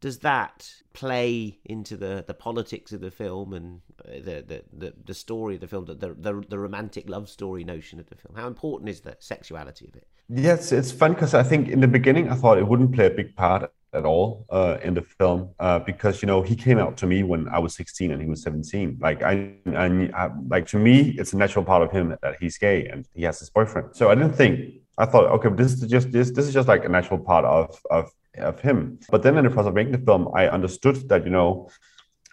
does 0.02 0.20
that 0.20 0.70
play 0.94 1.60
into 1.66 1.98
the, 1.98 2.24
the 2.26 2.34
politics 2.34 2.92
of 2.92 3.02
the 3.02 3.12
film 3.12 3.54
and 3.54 3.82
uh, 4.06 4.14
the, 4.14 4.44
the, 4.48 4.64
the, 4.74 4.94
the 5.06 5.14
story 5.14 5.56
of 5.56 5.62
the 5.62 5.68
film, 5.68 5.86
the, 5.86 5.96
the 5.96 6.44
the 6.48 6.60
romantic 6.60 7.10
love 7.10 7.30
story 7.30 7.64
notion 7.64 8.00
of 8.00 8.08
the 8.08 8.16
film? 8.16 8.36
How 8.36 8.48
important 8.48 8.90
is 8.90 9.02
the 9.02 9.16
sexuality 9.20 9.88
of 9.88 9.96
it? 9.96 10.08
Yes, 10.30 10.72
It's, 10.72 10.92
fun 10.92 11.14
because 11.14 11.34
I 11.34 11.44
think 11.44 11.70
in 11.70 11.80
the 11.80 11.88
beginning 11.88 12.30
I 12.30 12.36
thought 12.36 12.58
it 12.58 12.68
wouldn't 12.68 12.94
play 12.94 13.08
a 13.08 13.10
big 13.10 13.36
part 13.36 13.72
at 13.94 14.06
all 14.06 14.46
uh, 14.52 14.78
in 14.84 14.94
the 14.94 15.02
film 15.02 15.50
uh, 15.60 15.80
because 15.80 16.22
you 16.22 16.28
know 16.28 16.44
he 16.44 16.56
came 16.56 16.78
out 16.78 16.96
to 16.98 17.08
me 17.08 17.24
when 17.24 17.48
I 17.50 17.60
was 17.60 17.74
16 17.76 18.12
and 18.12 18.22
he 18.22 18.30
was 18.30 18.44
17. 18.44 19.00
Like 19.02 19.24
I, 19.24 19.54
I, 19.68 20.12
I, 20.14 20.30
like 20.48 20.68
to 20.68 20.78
me, 20.78 21.16
it's 21.18 21.34
a 21.34 21.38
natural 21.38 21.66
part 21.66 21.82
of 21.82 21.92
him 21.92 22.16
that 22.22 22.36
he's 22.40 22.58
gay 22.58 22.88
and 22.88 23.08
he 23.16 23.24
has 23.24 23.40
his 23.40 23.50
boyfriend. 23.50 23.96
So 23.96 24.10
I 24.10 24.16
didn't 24.16 24.34
think. 24.34 24.76
I 24.98 25.06
thought, 25.06 25.32
okay, 25.32 25.50
this 25.56 25.72
is 25.74 25.90
just 25.90 26.12
this 26.12 26.32
this 26.32 26.46
is 26.46 26.54
just 26.54 26.68
like 26.68 26.84
a 26.84 26.90
natural 26.90 27.20
part 27.20 27.46
of 27.46 27.80
of 27.90 28.12
of 28.38 28.60
him. 28.60 29.00
But 29.10 29.24
then 29.24 29.38
in 29.38 29.44
the 29.44 29.50
process 29.50 29.70
of 29.70 29.76
making 29.76 29.94
the 29.94 30.00
film, 30.00 30.30
I 30.36 30.48
understood 30.48 31.10
that 31.10 31.24
you 31.26 31.32
know 31.32 31.70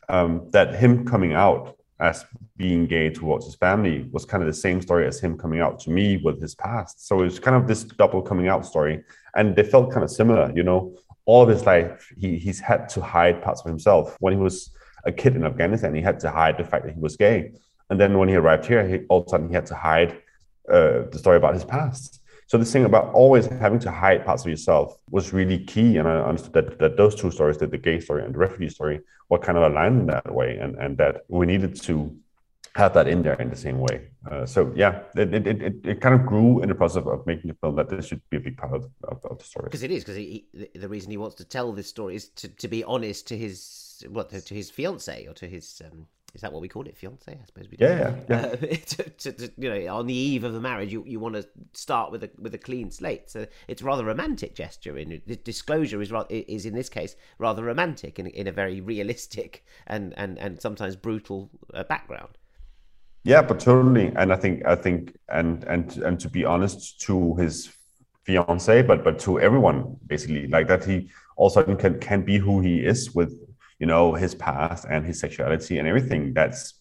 um, 0.09 0.49
that 0.53 0.75
him 0.75 1.05
coming 1.05 1.33
out 1.33 1.77
as 1.99 2.27
being 2.57 2.87
gay 2.87 3.09
towards 3.11 3.47
his 3.47 3.55
family 3.55 4.07
was 4.13 4.25
kind 4.25 4.43
of 4.43 4.47
the 4.47 4.53
same 4.53 4.83
story 4.83 5.07
as 5.07 5.19
him 5.19 5.37
coming 5.37 5.61
out 5.61 5.81
to 5.81 5.91
me 5.91 6.19
with 6.19 6.41
his 6.41 6.55
past. 6.55 7.07
So 7.07 7.21
it 7.21 7.25
was 7.25 7.39
kind 7.39 7.57
of 7.57 7.67
this 7.67 7.85
double 7.85 8.23
coming 8.23 8.49
out 8.49 8.67
story, 8.67 9.03
and 9.35 9.57
they 9.57 9.63
felt 9.63 9.91
kind 9.91 10.05
of 10.05 10.11
similar. 10.11 10.53
You 10.55 10.63
know, 10.63 10.97
all 11.25 11.43
of 11.43 11.49
his 11.49 11.65
life 11.65 12.13
he 12.17 12.39
he's 12.39 12.61
had 12.61 12.89
to 12.91 13.01
hide 13.01 13.43
parts 13.43 13.63
of 13.63 13.67
himself. 13.67 14.17
When 14.21 14.33
he 14.33 14.39
was 14.39 14.71
a 15.05 15.13
kid 15.13 15.37
in 15.37 15.45
Afghanistan, 15.45 15.95
he 15.95 16.03
had 16.03 16.21
to 16.21 16.31
hide 16.31 16.59
the 16.59 16.65
fact 16.65 16.85
that 16.85 16.95
he 16.95 17.01
was 17.01 17.17
gay, 17.17 17.53
and 17.91 18.01
then 18.01 18.19
when 18.19 18.29
he 18.29 18.35
arrived 18.37 18.67
here, 18.67 18.87
he, 18.87 18.99
all 19.09 19.21
of 19.21 19.27
a 19.27 19.31
sudden 19.31 19.49
he 19.49 19.55
had 19.55 19.67
to 19.67 19.75
hide 19.75 20.19
uh, 20.69 21.03
the 21.11 21.19
story 21.19 21.37
about 21.37 21.55
his 21.55 21.65
past. 21.65 22.16
So 22.47 22.59
this 22.59 22.73
thing 22.73 22.85
about 22.85 23.13
always 23.13 23.47
having 23.47 23.81
to 23.81 23.91
hide 23.91 24.25
parts 24.25 24.45
of 24.45 24.51
yourself 24.51 24.97
was 25.11 25.33
really 25.33 25.65
key, 25.65 25.97
and 25.97 26.07
I 26.07 26.21
understood 26.21 26.53
that, 26.55 26.79
that 26.79 26.97
those 26.97 27.15
two 27.15 27.31
stories, 27.31 27.59
that 27.59 27.73
the 27.73 27.79
gay 27.79 27.99
story 27.99 28.25
and 28.25 28.33
the 28.35 28.39
refugee 28.39 28.69
story, 28.69 29.01
were 29.29 29.39
kind 29.39 29.59
of 29.59 29.65
aligned 29.65 30.01
in 30.01 30.07
that 30.07 30.33
way, 30.33 30.57
and 30.59 30.77
and 30.77 30.97
that 30.99 31.23
we 31.29 31.47
needed 31.47 31.81
to 31.83 32.17
have 32.77 32.93
that 32.95 33.09
in 33.09 33.23
there 33.23 33.35
in 33.35 33.51
the 33.51 33.57
same 33.57 33.79
way. 33.79 34.09
Uh, 34.31 34.45
so 34.47 34.73
yeah, 34.77 35.01
it, 35.17 35.33
it, 35.35 35.47
it, 35.47 35.75
it 35.85 36.01
kind 36.01 36.15
of 36.15 36.27
grew 36.27 36.61
in 36.63 36.69
the 36.69 36.75
process 36.75 36.99
of, 36.99 37.07
of 37.07 37.27
making 37.27 37.49
the 37.49 37.57
film 37.61 37.75
that 37.75 37.89
this 37.89 38.07
should 38.07 38.21
be 38.31 38.37
a 38.37 38.41
big 38.41 38.57
part 38.57 38.75
of, 38.75 38.85
of, 39.05 39.25
of 39.25 39.39
the 39.39 39.45
story. 39.45 39.65
Because 39.65 39.83
it 39.83 39.91
is, 39.91 40.05
because 40.05 40.17
the 40.75 40.89
reason 40.89 41.11
he 41.11 41.17
wants 41.17 41.37
to 41.37 41.45
tell 41.45 41.73
this 41.73 41.89
story 41.89 42.17
is 42.17 42.29
to, 42.31 42.49
to 42.49 42.69
be 42.69 42.85
honest 42.85 43.27
to 43.29 43.37
his 43.37 44.05
what 44.11 44.29
to, 44.31 44.55
his 44.55 44.71
fiance 44.71 45.27
or 45.27 45.33
to 45.33 45.47
his 45.47 45.83
um, 45.85 46.07
is 46.37 46.43
that 46.43 46.53
what 46.53 46.61
we 46.61 46.69
call 46.69 46.87
it, 46.87 46.99
fiance? 46.99 47.33
I 47.33 47.47
suppose 47.47 47.67
we 47.71 47.79
do. 47.79 47.85
Yeah, 47.87 48.15
yeah. 48.29 48.37
Uh, 48.37 48.57
to, 48.57 49.03
to, 49.11 49.33
to, 49.33 49.51
you 49.57 49.71
know, 49.71 49.97
on 49.97 50.07
the 50.07 50.15
eve 50.15 50.45
of 50.45 50.53
the 50.53 50.61
marriage, 50.61 50.93
you, 50.93 51.03
you 51.07 51.19
want 51.19 51.35
to 51.35 51.49
start 51.73 52.13
with 52.13 52.25
a 52.25 52.31
with 52.39 52.55
a 52.55 52.59
clean 52.59 52.91
slate. 52.91 53.31
So 53.31 53.47
it's 53.69 53.81
rather 53.81 54.05
romantic 54.05 54.55
gesture. 54.55 54.99
In 54.99 55.23
the 55.27 55.37
disclosure 55.37 56.03
is 56.03 56.13
is 56.29 56.67
in 56.67 56.75
this 56.75 56.91
case 56.91 57.17
rather 57.39 57.65
romantic 57.65 58.19
in 58.19 58.27
in 58.27 58.47
a 58.49 58.53
very 58.53 58.83
realistic 58.83 59.65
and 59.87 60.13
and 60.19 60.39
and 60.39 60.61
sometimes 60.61 60.95
brutal 60.95 61.49
uh, 61.73 61.85
background. 61.85 62.37
Yeah, 63.25 63.41
but 63.41 63.59
totally. 63.59 64.13
And 64.15 64.31
I 64.31 64.37
think 64.37 64.67
I 64.67 64.77
think 64.77 65.17
and 65.31 65.65
and 65.65 65.97
and 65.97 66.21
to 66.21 66.29
be 66.29 66.45
honest 66.45 67.01
to 67.07 67.35
his 67.37 67.73
fiance, 68.25 68.83
but 68.83 69.03
but 69.03 69.19
to 69.21 69.41
everyone 69.41 69.97
basically, 70.07 70.49
like 70.49 70.69
that 70.69 70.85
he 70.85 71.09
also 71.37 71.63
can 71.77 71.99
can 71.99 72.23
be 72.27 72.37
who 72.37 72.61
he 72.61 72.81
is 72.81 73.15
with 73.15 73.33
you 73.79 73.87
know 73.87 74.15
his 74.15 74.35
past 74.35 74.87
and 74.89 75.05
his 75.05 75.19
sexuality 75.21 75.79
and 75.79 75.87
everything 75.89 76.33
that's 76.33 76.75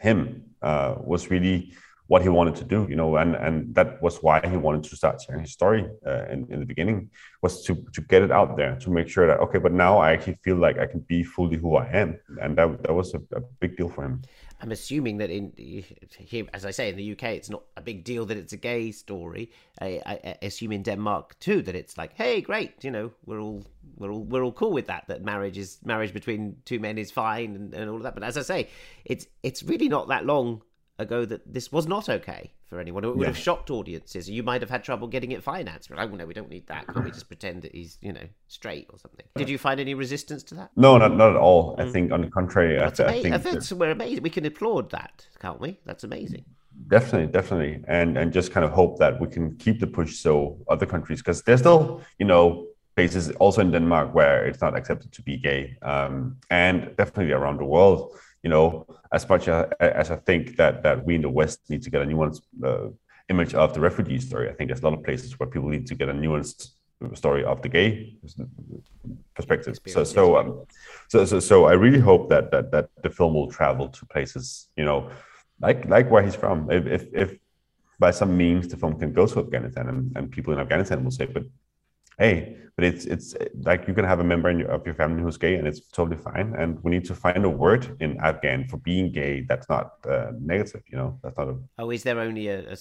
him 0.00 0.42
uh, 0.62 0.94
was 0.98 1.30
really 1.30 1.72
what 2.08 2.20
he 2.20 2.28
wanted 2.28 2.54
to 2.54 2.64
do 2.64 2.86
you 2.90 2.96
know 2.96 3.16
and 3.16 3.34
and 3.36 3.74
that 3.74 4.02
was 4.02 4.18
why 4.22 4.40
he 4.46 4.56
wanted 4.56 4.82
to 4.84 4.94
start 4.96 5.20
sharing 5.22 5.40
his 5.40 5.52
story 5.52 5.86
uh, 6.06 6.24
in, 6.32 6.46
in 6.50 6.60
the 6.60 6.66
beginning 6.66 7.08
was 7.42 7.64
to 7.64 7.74
to 7.94 8.00
get 8.02 8.20
it 8.22 8.30
out 8.30 8.56
there 8.56 8.76
to 8.76 8.90
make 8.90 9.08
sure 9.08 9.26
that 9.26 9.38
okay 9.40 9.58
but 9.58 9.72
now 9.72 9.98
i 9.98 10.12
actually 10.12 10.38
feel 10.44 10.56
like 10.56 10.78
i 10.78 10.86
can 10.86 11.00
be 11.00 11.22
fully 11.22 11.56
who 11.56 11.76
i 11.76 11.86
am 12.02 12.18
and 12.42 12.58
that, 12.58 12.82
that 12.82 12.92
was 12.92 13.14
a, 13.14 13.20
a 13.34 13.40
big 13.60 13.76
deal 13.76 13.88
for 13.88 14.04
him 14.04 14.20
I'm 14.62 14.70
assuming 14.70 15.18
that 15.18 15.28
in 15.28 15.52
here, 15.56 16.46
as 16.54 16.64
I 16.64 16.70
say, 16.70 16.88
in 16.88 16.96
the 16.96 17.12
UK, 17.12 17.24
it's 17.24 17.50
not 17.50 17.64
a 17.76 17.82
big 17.82 18.04
deal 18.04 18.24
that 18.26 18.36
it's 18.36 18.52
a 18.52 18.56
gay 18.56 18.92
story. 18.92 19.50
I, 19.80 20.00
I, 20.06 20.36
assume 20.40 20.70
in 20.70 20.84
Denmark 20.84 21.38
too 21.40 21.62
that 21.62 21.74
it's 21.74 21.98
like, 21.98 22.14
hey, 22.14 22.40
great, 22.40 22.84
you 22.84 22.92
know, 22.92 23.10
we're 23.26 23.40
all 23.40 23.64
we're 23.96 24.12
all 24.12 24.22
we're 24.22 24.44
all 24.44 24.52
cool 24.52 24.70
with 24.70 24.86
that. 24.86 25.04
That 25.08 25.24
marriage 25.24 25.58
is 25.58 25.80
marriage 25.84 26.14
between 26.14 26.56
two 26.64 26.78
men 26.78 26.96
is 26.96 27.10
fine 27.10 27.56
and, 27.56 27.74
and 27.74 27.90
all 27.90 27.96
of 27.96 28.04
that. 28.04 28.14
But 28.14 28.22
as 28.22 28.36
I 28.36 28.42
say, 28.42 28.68
it's 29.04 29.26
it's 29.42 29.64
really 29.64 29.88
not 29.88 30.06
that 30.08 30.26
long 30.26 30.62
ago 31.02 31.24
that 31.26 31.52
this 31.52 31.70
was 31.70 31.86
not 31.86 32.08
okay 32.08 32.52
for 32.72 32.80
anyone. 32.80 33.04
It 33.04 33.08
would 33.08 33.20
yeah. 33.20 33.26
have 33.26 33.36
shocked 33.36 33.70
audiences. 33.70 34.30
You 34.30 34.42
might 34.42 34.62
have 34.62 34.70
had 34.70 34.82
trouble 34.82 35.06
getting 35.06 35.32
it 35.32 35.42
financed. 35.42 35.90
But 35.90 35.98
like, 35.98 36.10
oh 36.10 36.16
no, 36.16 36.24
we 36.24 36.32
don't 36.32 36.48
need 36.48 36.66
that. 36.68 36.86
Can't 36.86 37.04
we 37.04 37.10
just 37.10 37.28
pretend 37.28 37.62
that 37.62 37.74
he's 37.74 37.98
you 38.00 38.12
know 38.12 38.26
straight 38.48 38.86
or 38.90 38.98
something? 38.98 39.26
Did 39.36 39.50
you 39.50 39.58
find 39.58 39.78
any 39.78 39.94
resistance 39.94 40.42
to 40.44 40.54
that? 40.54 40.70
No, 40.76 40.96
not 40.96 41.14
not 41.14 41.30
at 41.30 41.36
all. 41.36 41.76
I 41.78 41.84
mm. 41.84 41.92
think 41.92 42.12
on 42.12 42.22
the 42.22 42.30
contrary, 42.30 42.78
That's 42.78 43.00
I, 43.00 43.04
amazing. 43.04 43.32
I 43.34 43.38
think 43.38 43.54
that's, 43.56 43.72
we're 43.72 43.90
amazing. 43.90 44.22
We 44.22 44.30
can 44.30 44.46
applaud 44.46 44.90
that, 44.92 45.26
can't 45.40 45.60
we? 45.60 45.78
That's 45.84 46.04
amazing. 46.04 46.44
Definitely, 46.88 47.30
definitely, 47.30 47.84
and 47.86 48.16
and 48.16 48.32
just 48.32 48.50
kind 48.52 48.64
of 48.64 48.72
hope 48.72 48.98
that 48.98 49.20
we 49.20 49.28
can 49.28 49.56
keep 49.56 49.78
the 49.78 49.86
push 49.86 50.16
so 50.16 50.56
other 50.68 50.86
countries 50.86 51.20
because 51.20 51.42
there's 51.42 51.60
still 51.60 52.00
you 52.18 52.26
know 52.26 52.66
places 52.96 53.30
also 53.32 53.60
in 53.60 53.70
Denmark 53.70 54.14
where 54.14 54.46
it's 54.46 54.60
not 54.60 54.76
accepted 54.76 55.12
to 55.12 55.22
be 55.22 55.36
gay, 55.36 55.76
um, 55.82 56.36
and 56.50 56.94
definitely 56.96 57.32
around 57.32 57.58
the 57.58 57.64
world 57.64 58.16
you 58.42 58.50
know, 58.50 58.86
as 59.12 59.28
much 59.28 59.48
as, 59.48 59.70
as 59.80 60.10
I 60.10 60.16
think 60.16 60.56
that 60.56 60.82
that 60.82 61.04
we 61.04 61.14
in 61.14 61.22
the 61.22 61.28
West 61.28 61.60
need 61.68 61.82
to 61.82 61.90
get 61.90 62.02
a 62.02 62.04
nuanced 62.04 62.42
uh, 62.64 62.88
image 63.28 63.54
of 63.54 63.72
the 63.74 63.80
refugee 63.80 64.18
story, 64.18 64.50
I 64.50 64.54
think 64.54 64.68
there's 64.68 64.82
a 64.82 64.84
lot 64.88 64.98
of 64.98 65.04
places 65.04 65.38
where 65.38 65.48
people 65.48 65.68
need 65.68 65.86
to 65.86 65.94
get 65.94 66.08
a 66.08 66.12
nuanced 66.12 66.70
story 67.14 67.44
of 67.44 67.62
the 67.62 67.68
gay 67.68 68.16
perspective. 69.34 69.78
So 69.86 70.04
so, 70.04 70.36
um, 70.36 70.66
so 71.08 71.24
so 71.24 71.40
so 71.40 71.66
I 71.66 71.72
really 71.72 72.00
hope 72.00 72.28
that 72.30 72.50
that 72.50 72.70
that 72.72 72.88
the 73.02 73.10
film 73.10 73.34
will 73.34 73.50
travel 73.50 73.88
to 73.88 74.06
places, 74.06 74.68
you 74.76 74.84
know, 74.84 75.10
like 75.60 75.84
like 75.86 76.10
where 76.10 76.22
he's 76.22 76.36
from. 76.36 76.70
If 76.70 76.86
if, 76.86 77.02
if 77.12 77.38
by 77.98 78.10
some 78.10 78.36
means 78.36 78.68
the 78.68 78.76
film 78.76 78.98
can 78.98 79.12
go 79.12 79.26
to 79.26 79.40
Afghanistan 79.40 79.88
and, 79.88 80.16
and 80.16 80.30
people 80.30 80.52
in 80.52 80.58
Afghanistan 80.58 81.04
will 81.04 81.12
say, 81.12 81.26
but 81.26 81.44
hey, 82.18 82.56
but 82.76 82.84
it's 82.84 83.04
it's 83.04 83.34
like 83.62 83.86
you 83.86 83.94
can 83.94 84.04
have 84.04 84.20
a 84.20 84.24
member 84.24 84.50
your, 84.50 84.70
of 84.70 84.84
your 84.86 84.94
family 84.94 85.22
who's 85.22 85.36
gay, 85.36 85.56
and 85.56 85.68
it's 85.68 85.80
totally 85.80 86.16
fine. 86.16 86.54
And 86.58 86.82
we 86.82 86.90
need 86.90 87.04
to 87.06 87.14
find 87.14 87.44
a 87.44 87.50
word 87.50 87.96
in 88.00 88.18
Afghan 88.20 88.66
for 88.68 88.78
being 88.78 89.12
gay 89.12 89.42
that's 89.42 89.68
not 89.68 89.92
uh, 90.08 90.32
negative. 90.40 90.82
You 90.90 90.98
know, 90.98 91.18
that's 91.22 91.36
not 91.36 91.48
a. 91.48 91.56
Oh, 91.78 91.90
is 91.90 92.02
there 92.02 92.18
only 92.18 92.48
a, 92.48 92.60
a, 92.70 92.76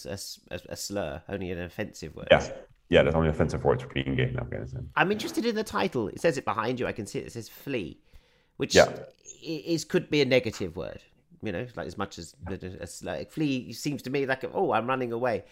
a, 0.52 0.60
a 0.70 0.76
slur, 0.76 1.22
only 1.28 1.52
an 1.52 1.62
offensive 1.62 2.16
word? 2.16 2.28
Yeah. 2.32 2.48
Yeah, 2.90 3.04
there's 3.04 3.16
only 3.16 3.30
offensive 3.30 3.64
words 3.64 3.84
for 3.84 3.88
being 3.88 4.16
gay 4.18 4.28
in 4.28 4.38
Afghanistan. 4.38 4.90
I'm 4.98 5.14
interested 5.14 5.46
in 5.46 5.56
the 5.56 5.64
title. 5.64 6.10
It 6.10 6.20
says 6.20 6.38
it 6.38 6.44
behind 6.44 6.78
you. 6.78 6.88
I 6.88 6.92
can 6.92 7.06
see 7.08 7.20
it. 7.20 7.28
It 7.28 7.32
says 7.32 7.48
flee, 7.48 8.02
which 8.58 8.76
yeah. 8.76 8.92
is 9.42 9.86
could 9.86 10.10
be 10.10 10.22
a 10.22 10.26
negative 10.26 10.76
word. 10.76 11.02
You 11.42 11.54
know, 11.54 11.66
like 11.78 11.88
as 11.88 11.98
much 11.98 12.20
as 12.20 12.36
like 13.02 13.32
flee 13.32 13.72
seems 13.72 14.02
to 14.02 14.10
me 14.10 14.26
like 14.26 14.44
oh, 14.54 14.74
I'm 14.74 14.88
running 14.88 15.14
away. 15.14 15.46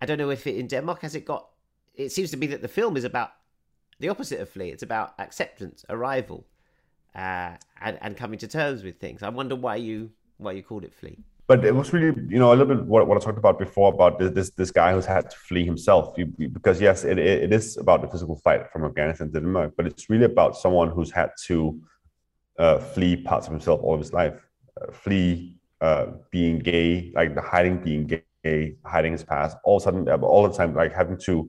I 0.00 0.06
don't 0.06 0.16
know 0.16 0.30
if 0.30 0.46
it 0.46 0.56
in 0.56 0.66
Denmark 0.66 1.02
has 1.02 1.14
it 1.14 1.26
got 1.26 1.48
it 1.98 2.12
seems 2.12 2.30
to 2.30 2.36
be 2.36 2.46
that 2.46 2.62
the 2.62 2.68
film 2.68 2.96
is 2.96 3.04
about 3.04 3.30
the 4.00 4.08
opposite 4.08 4.40
of 4.40 4.48
flee. 4.48 4.70
It's 4.70 4.84
about 4.84 5.14
acceptance, 5.18 5.84
arrival, 5.90 6.46
uh, 7.14 7.56
and 7.80 7.98
and 8.00 8.16
coming 8.16 8.38
to 8.38 8.48
terms 8.48 8.82
with 8.84 8.98
things. 8.98 9.22
I 9.22 9.28
wonder 9.28 9.56
why 9.56 9.76
you 9.76 10.10
why 10.38 10.52
you 10.52 10.62
called 10.62 10.84
it 10.84 10.94
flee. 10.94 11.18
But 11.48 11.64
it 11.64 11.74
was 11.74 11.92
really, 11.94 12.14
you 12.28 12.38
know, 12.38 12.52
a 12.52 12.54
little 12.54 12.76
bit 12.76 12.84
what, 12.84 13.08
what 13.08 13.16
I 13.16 13.24
talked 13.24 13.38
about 13.38 13.58
before 13.58 13.92
about 13.92 14.18
this 14.18 14.30
this, 14.30 14.50
this 14.50 14.70
guy 14.70 14.92
who's 14.92 15.06
had 15.06 15.30
to 15.30 15.36
flee 15.36 15.64
himself. 15.64 16.16
You, 16.16 16.26
because 16.26 16.80
yes, 16.80 17.04
it, 17.04 17.18
it 17.18 17.52
is 17.52 17.76
about 17.76 18.02
the 18.02 18.08
physical 18.08 18.36
fight 18.36 18.70
from 18.70 18.84
Afghanistan 18.84 19.32
to 19.32 19.40
Denmark, 19.40 19.72
but 19.76 19.86
it's 19.86 20.08
really 20.08 20.26
about 20.26 20.56
someone 20.56 20.90
who's 20.90 21.10
had 21.10 21.30
to 21.46 21.80
uh, 22.58 22.78
flee 22.78 23.16
parts 23.16 23.46
of 23.46 23.52
himself 23.52 23.80
all 23.82 23.94
of 23.94 24.00
his 24.00 24.12
life, 24.12 24.38
uh, 24.80 24.92
flee 24.92 25.56
uh, 25.80 26.06
being 26.30 26.58
gay, 26.58 27.12
like 27.14 27.34
the 27.34 27.42
hiding 27.42 27.78
being 27.78 28.06
gay, 28.06 28.76
hiding 28.84 29.12
his 29.12 29.24
past, 29.24 29.56
all 29.64 29.78
of 29.78 29.82
a 29.82 29.84
sudden, 29.84 30.08
all 30.22 30.46
the 30.46 30.54
time, 30.54 30.74
like 30.74 30.92
having 30.92 31.18
to 31.18 31.48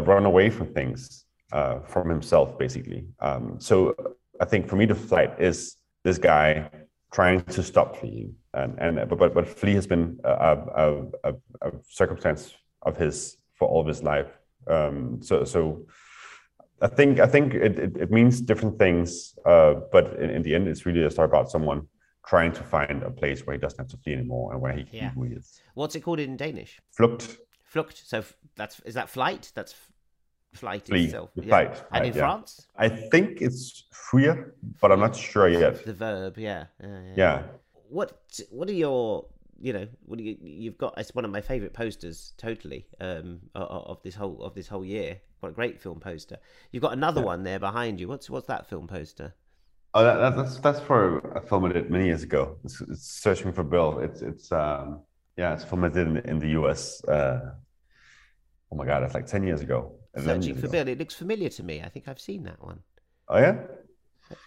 run 0.00 0.24
away 0.24 0.50
from 0.50 0.72
things 0.72 1.24
uh, 1.52 1.80
from 1.80 2.08
himself, 2.08 2.58
basically. 2.58 3.06
Um, 3.20 3.56
so 3.58 3.94
I 4.40 4.44
think 4.44 4.68
for 4.68 4.76
me, 4.76 4.86
the 4.86 4.94
flight 4.94 5.34
is 5.38 5.76
this 6.04 6.18
guy 6.18 6.70
trying 7.12 7.42
to 7.42 7.62
stop 7.62 7.96
fleeing, 7.96 8.34
and 8.54 8.78
and 8.78 9.08
but 9.08 9.34
but 9.34 9.48
flee 9.48 9.74
has 9.74 9.86
been 9.86 10.18
a, 10.24 10.30
a, 10.30 11.06
a, 11.24 11.34
a 11.62 11.72
circumstance 11.88 12.54
of 12.82 12.96
his 12.96 13.36
for 13.54 13.68
all 13.68 13.80
of 13.80 13.86
his 13.86 14.02
life. 14.02 14.30
Um, 14.66 15.20
so 15.22 15.44
so. 15.44 15.86
I 16.80 16.88
think 16.88 17.20
I 17.20 17.28
think 17.28 17.54
it, 17.54 17.78
it, 17.78 17.96
it 17.96 18.10
means 18.10 18.40
different 18.40 18.76
things, 18.76 19.38
uh, 19.46 19.74
but 19.92 20.18
in, 20.18 20.30
in, 20.30 20.42
the 20.42 20.52
end, 20.52 20.66
it's 20.66 20.84
really 20.84 21.04
a 21.04 21.10
story 21.12 21.26
about 21.26 21.48
someone 21.48 21.86
trying 22.26 22.52
to 22.52 22.62
find 22.62 23.04
a 23.04 23.10
place 23.10 23.46
where 23.46 23.54
he 23.54 23.60
doesn't 23.60 23.78
have 23.78 23.88
to 23.88 23.96
flee 23.98 24.14
anymore 24.14 24.52
and 24.52 24.60
where 24.60 24.72
he 24.72 24.82
can 24.84 24.94
yeah. 24.96 25.08
be 25.10 25.14
who 25.14 25.22
he 25.24 25.34
is. 25.34 25.60
What's 25.74 25.94
it 25.94 26.00
called 26.00 26.20
in 26.20 26.36
Danish? 26.36 26.80
Flugt. 26.98 27.36
Flugt. 27.72 28.02
So 28.06 28.24
that's 28.56 28.80
is 28.80 28.94
that 28.94 29.08
flight? 29.08 29.50
That's 29.54 29.74
flight 30.54 30.86
Flee. 30.86 31.04
itself. 31.04 31.30
Yeah. 31.34 31.44
Flight. 31.44 31.84
And 31.92 32.06
in 32.06 32.12
yeah. 32.12 32.18
France? 32.18 32.66
I 32.76 32.88
think 32.88 33.40
it's 33.40 33.84
fuir, 33.92 34.54
but 34.80 34.92
I'm 34.92 35.00
not 35.00 35.16
sure 35.16 35.48
yet. 35.48 35.84
The 35.84 35.94
verb, 35.94 36.38
yeah. 36.38 36.66
Yeah. 36.82 37.00
yeah. 37.16 37.42
What 37.88 38.40
What 38.50 38.68
are 38.68 38.74
your 38.74 39.26
you 39.60 39.72
know 39.72 39.86
what 40.06 40.18
do 40.18 40.24
you, 40.24 40.36
you've 40.42 40.76
got? 40.76 40.94
It's 40.98 41.14
one 41.14 41.24
of 41.24 41.30
my 41.30 41.40
favorite 41.40 41.72
posters, 41.72 42.32
totally, 42.36 42.86
um, 43.00 43.40
of 43.54 44.02
this 44.02 44.14
whole 44.14 44.42
of 44.42 44.54
this 44.54 44.68
whole 44.68 44.84
year. 44.84 45.20
What 45.40 45.50
a 45.50 45.52
great 45.52 45.80
film 45.80 46.00
poster! 46.00 46.38
You've 46.72 46.82
got 46.82 46.92
another 46.92 47.22
one 47.22 47.42
there 47.44 47.58
behind 47.58 48.00
you. 48.00 48.08
What's 48.08 48.28
what's 48.28 48.46
that 48.48 48.68
film 48.68 48.88
poster? 48.88 49.34
Oh, 49.94 50.02
that, 50.04 50.34
that's 50.34 50.58
that's 50.58 50.80
for 50.80 51.18
a 51.36 51.40
film 51.40 51.66
I 51.66 51.72
did 51.72 51.90
many 51.90 52.06
years 52.06 52.22
ago. 52.22 52.56
It's, 52.64 52.80
it's 52.80 53.06
Searching 53.06 53.52
for 53.52 53.62
Bill. 53.62 53.98
It's 53.98 54.22
it's 54.22 54.50
um 54.50 55.00
yeah, 55.36 55.54
it's 55.54 55.64
a 55.64 55.66
film 55.66 55.84
I 55.84 55.88
did 55.88 56.08
in, 56.08 56.16
in 56.18 56.38
the 56.38 56.50
U.S. 56.50 57.02
Uh, 57.04 57.52
oh 58.72 58.74
my 58.74 58.86
god, 58.86 59.02
that's 59.02 59.14
like 59.14 59.26
ten 59.26 59.44
years 59.44 59.60
ago. 59.60 59.92
Searching 60.16 60.56
for 60.56 60.68
Bill. 60.68 60.88
It 60.88 60.98
looks 60.98 61.14
familiar 61.14 61.48
to 61.50 61.62
me. 61.62 61.82
I 61.82 61.88
think 61.88 62.08
I've 62.08 62.20
seen 62.20 62.42
that 62.44 62.62
one. 62.62 62.80
Oh 63.28 63.38
yeah, 63.38 63.58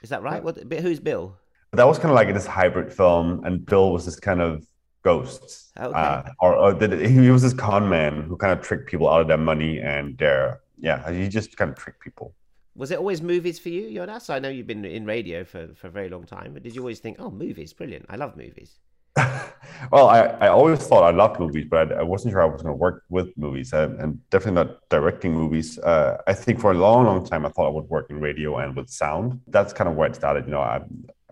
is 0.02 0.10
that 0.10 0.24
right? 0.24 0.44
What? 0.44 0.58
Who's 0.58 1.00
Bill? 1.00 1.38
That 1.72 1.88
was 1.88 1.98
kind 1.98 2.10
of 2.10 2.16
like 2.16 2.34
this 2.34 2.46
hybrid 2.46 2.92
film, 2.92 3.44
and 3.46 3.66
Bill 3.66 3.92
was 3.92 4.06
this 4.06 4.20
kind 4.20 4.42
of 4.42 4.66
ghost, 5.04 5.72
okay. 5.78 5.94
uh, 5.94 6.24
or, 6.40 6.56
or 6.56 6.98
he 6.98 7.30
was 7.30 7.44
this 7.44 7.54
con 7.54 7.88
man 7.88 8.24
who 8.24 8.36
kind 8.38 8.52
of 8.52 8.66
tricked 8.66 8.90
people 8.90 9.08
out 9.08 9.22
of 9.22 9.28
their 9.28 9.38
money 9.38 9.80
and 9.80 10.18
their 10.18 10.62
yeah, 10.78 11.12
he 11.12 11.28
just 11.28 11.56
kind 11.58 11.72
of 11.72 11.78
tricked 11.78 12.02
people. 12.02 12.34
Was 12.76 12.92
it 12.92 13.00
always 13.00 13.22
movies 13.22 13.58
for 13.58 13.70
you, 13.70 13.94
Jonas? 13.94 14.30
I 14.30 14.40
know 14.40 14.50
you've 14.50 14.68
been 14.68 14.84
in 14.84 15.06
radio 15.06 15.46
for, 15.46 15.70
for 15.76 15.88
a 15.88 15.90
very 15.90 16.10
long 16.10 16.26
time, 16.26 16.54
but 16.54 16.64
did 16.64 16.76
you 16.76 16.82
always 16.82 17.00
think, 17.00 17.18
oh, 17.20 17.32
movies, 17.32 17.72
brilliant. 17.72 18.06
I 18.10 18.18
love 18.18 18.36
movies. 18.36 18.80
well, 19.92 20.10
I, 20.10 20.22
I 20.42 20.48
always 20.50 20.80
thought 20.86 21.04
I 21.04 21.12
loved 21.12 21.40
movies, 21.40 21.66
but 21.70 21.92
I, 21.92 22.00
I 22.00 22.04
wasn't 22.04 22.34
sure 22.34 22.42
I 22.42 22.46
was 22.46 22.62
going 22.62 22.74
to 22.74 22.78
work 22.78 23.04
with 23.10 23.36
movies 23.38 23.74
and, 23.74 24.00
and 24.00 24.30
definitely 24.30 24.64
not 24.64 24.90
directing 24.90 25.34
movies. 25.34 25.80
Uh, 25.80 26.18
I 26.28 26.34
think 26.34 26.60
for 26.60 26.72
a 26.72 26.74
long, 26.74 27.06
long 27.06 27.26
time, 27.26 27.46
I 27.46 27.50
thought 27.50 27.68
I 27.68 27.70
would 27.70 27.86
work 27.86 28.08
in 28.10 28.20
radio 28.20 28.58
and 28.58 28.76
with 28.76 28.90
sound. 28.90 29.42
That's 29.48 29.74
kind 29.74 29.90
of 29.90 29.96
where 29.96 30.10
it 30.10 30.16
started. 30.16 30.46
You 30.46 30.52
know, 30.52 30.62
I, 30.62 30.82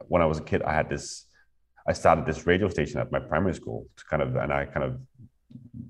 when 0.08 0.22
I 0.22 0.26
was 0.26 0.38
a 0.38 0.44
kid, 0.44 0.62
I 0.64 0.74
had 0.74 0.90
this, 0.90 1.26
I 1.88 1.94
started 1.94 2.26
this 2.26 2.46
radio 2.48 2.70
station 2.70 3.00
at 3.00 3.12
my 3.12 3.20
primary 3.20 3.56
school 3.56 3.88
to 3.98 4.04
kind 4.06 4.22
of, 4.22 4.36
and 4.36 4.54
I 4.54 4.66
kind 4.66 4.86
of 4.86 5.00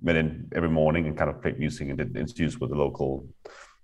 met 0.02 0.16
in 0.16 0.50
every 0.56 0.70
morning 0.70 1.08
and 1.08 1.18
kind 1.18 1.30
of 1.30 1.42
played 1.42 1.60
music 1.60 1.90
and 1.90 1.98
did 1.98 2.16
interviews 2.18 2.60
with 2.60 2.72
the 2.72 2.76
local 2.76 3.28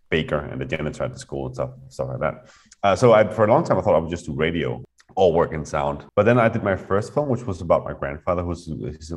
baker 0.10 0.39
and 0.39 0.60
the 0.60 0.65
janitor 0.65 1.04
at 1.04 1.13
the 1.13 1.19
school 1.19 1.45
and 1.45 1.56
stuff, 1.56 1.72
stuff 1.89 2.08
like 2.10 2.19
that. 2.19 2.45
Uh, 2.82 2.95
so 2.95 3.13
I, 3.13 3.28
for 3.28 3.45
a 3.45 3.48
long 3.48 3.63
time, 3.63 3.78
I 3.78 3.82
thought 3.82 3.95
I 3.95 4.00
would 4.00 4.10
just 4.10 4.26
do 4.26 4.34
radio 4.34 4.84
all 5.15 5.34
work 5.34 5.54
in 5.54 5.65
sound. 5.65 6.06
But 6.15 6.26
then 6.26 6.39
I 6.39 6.50
did 6.50 6.63
my 6.63 6.76
first 6.76 7.13
film, 7.13 7.30
which 7.30 7.45
was 7.45 7.62
about 7.62 7.84
my 7.84 7.93
grandfather, 7.93 8.43
who's 8.43 8.65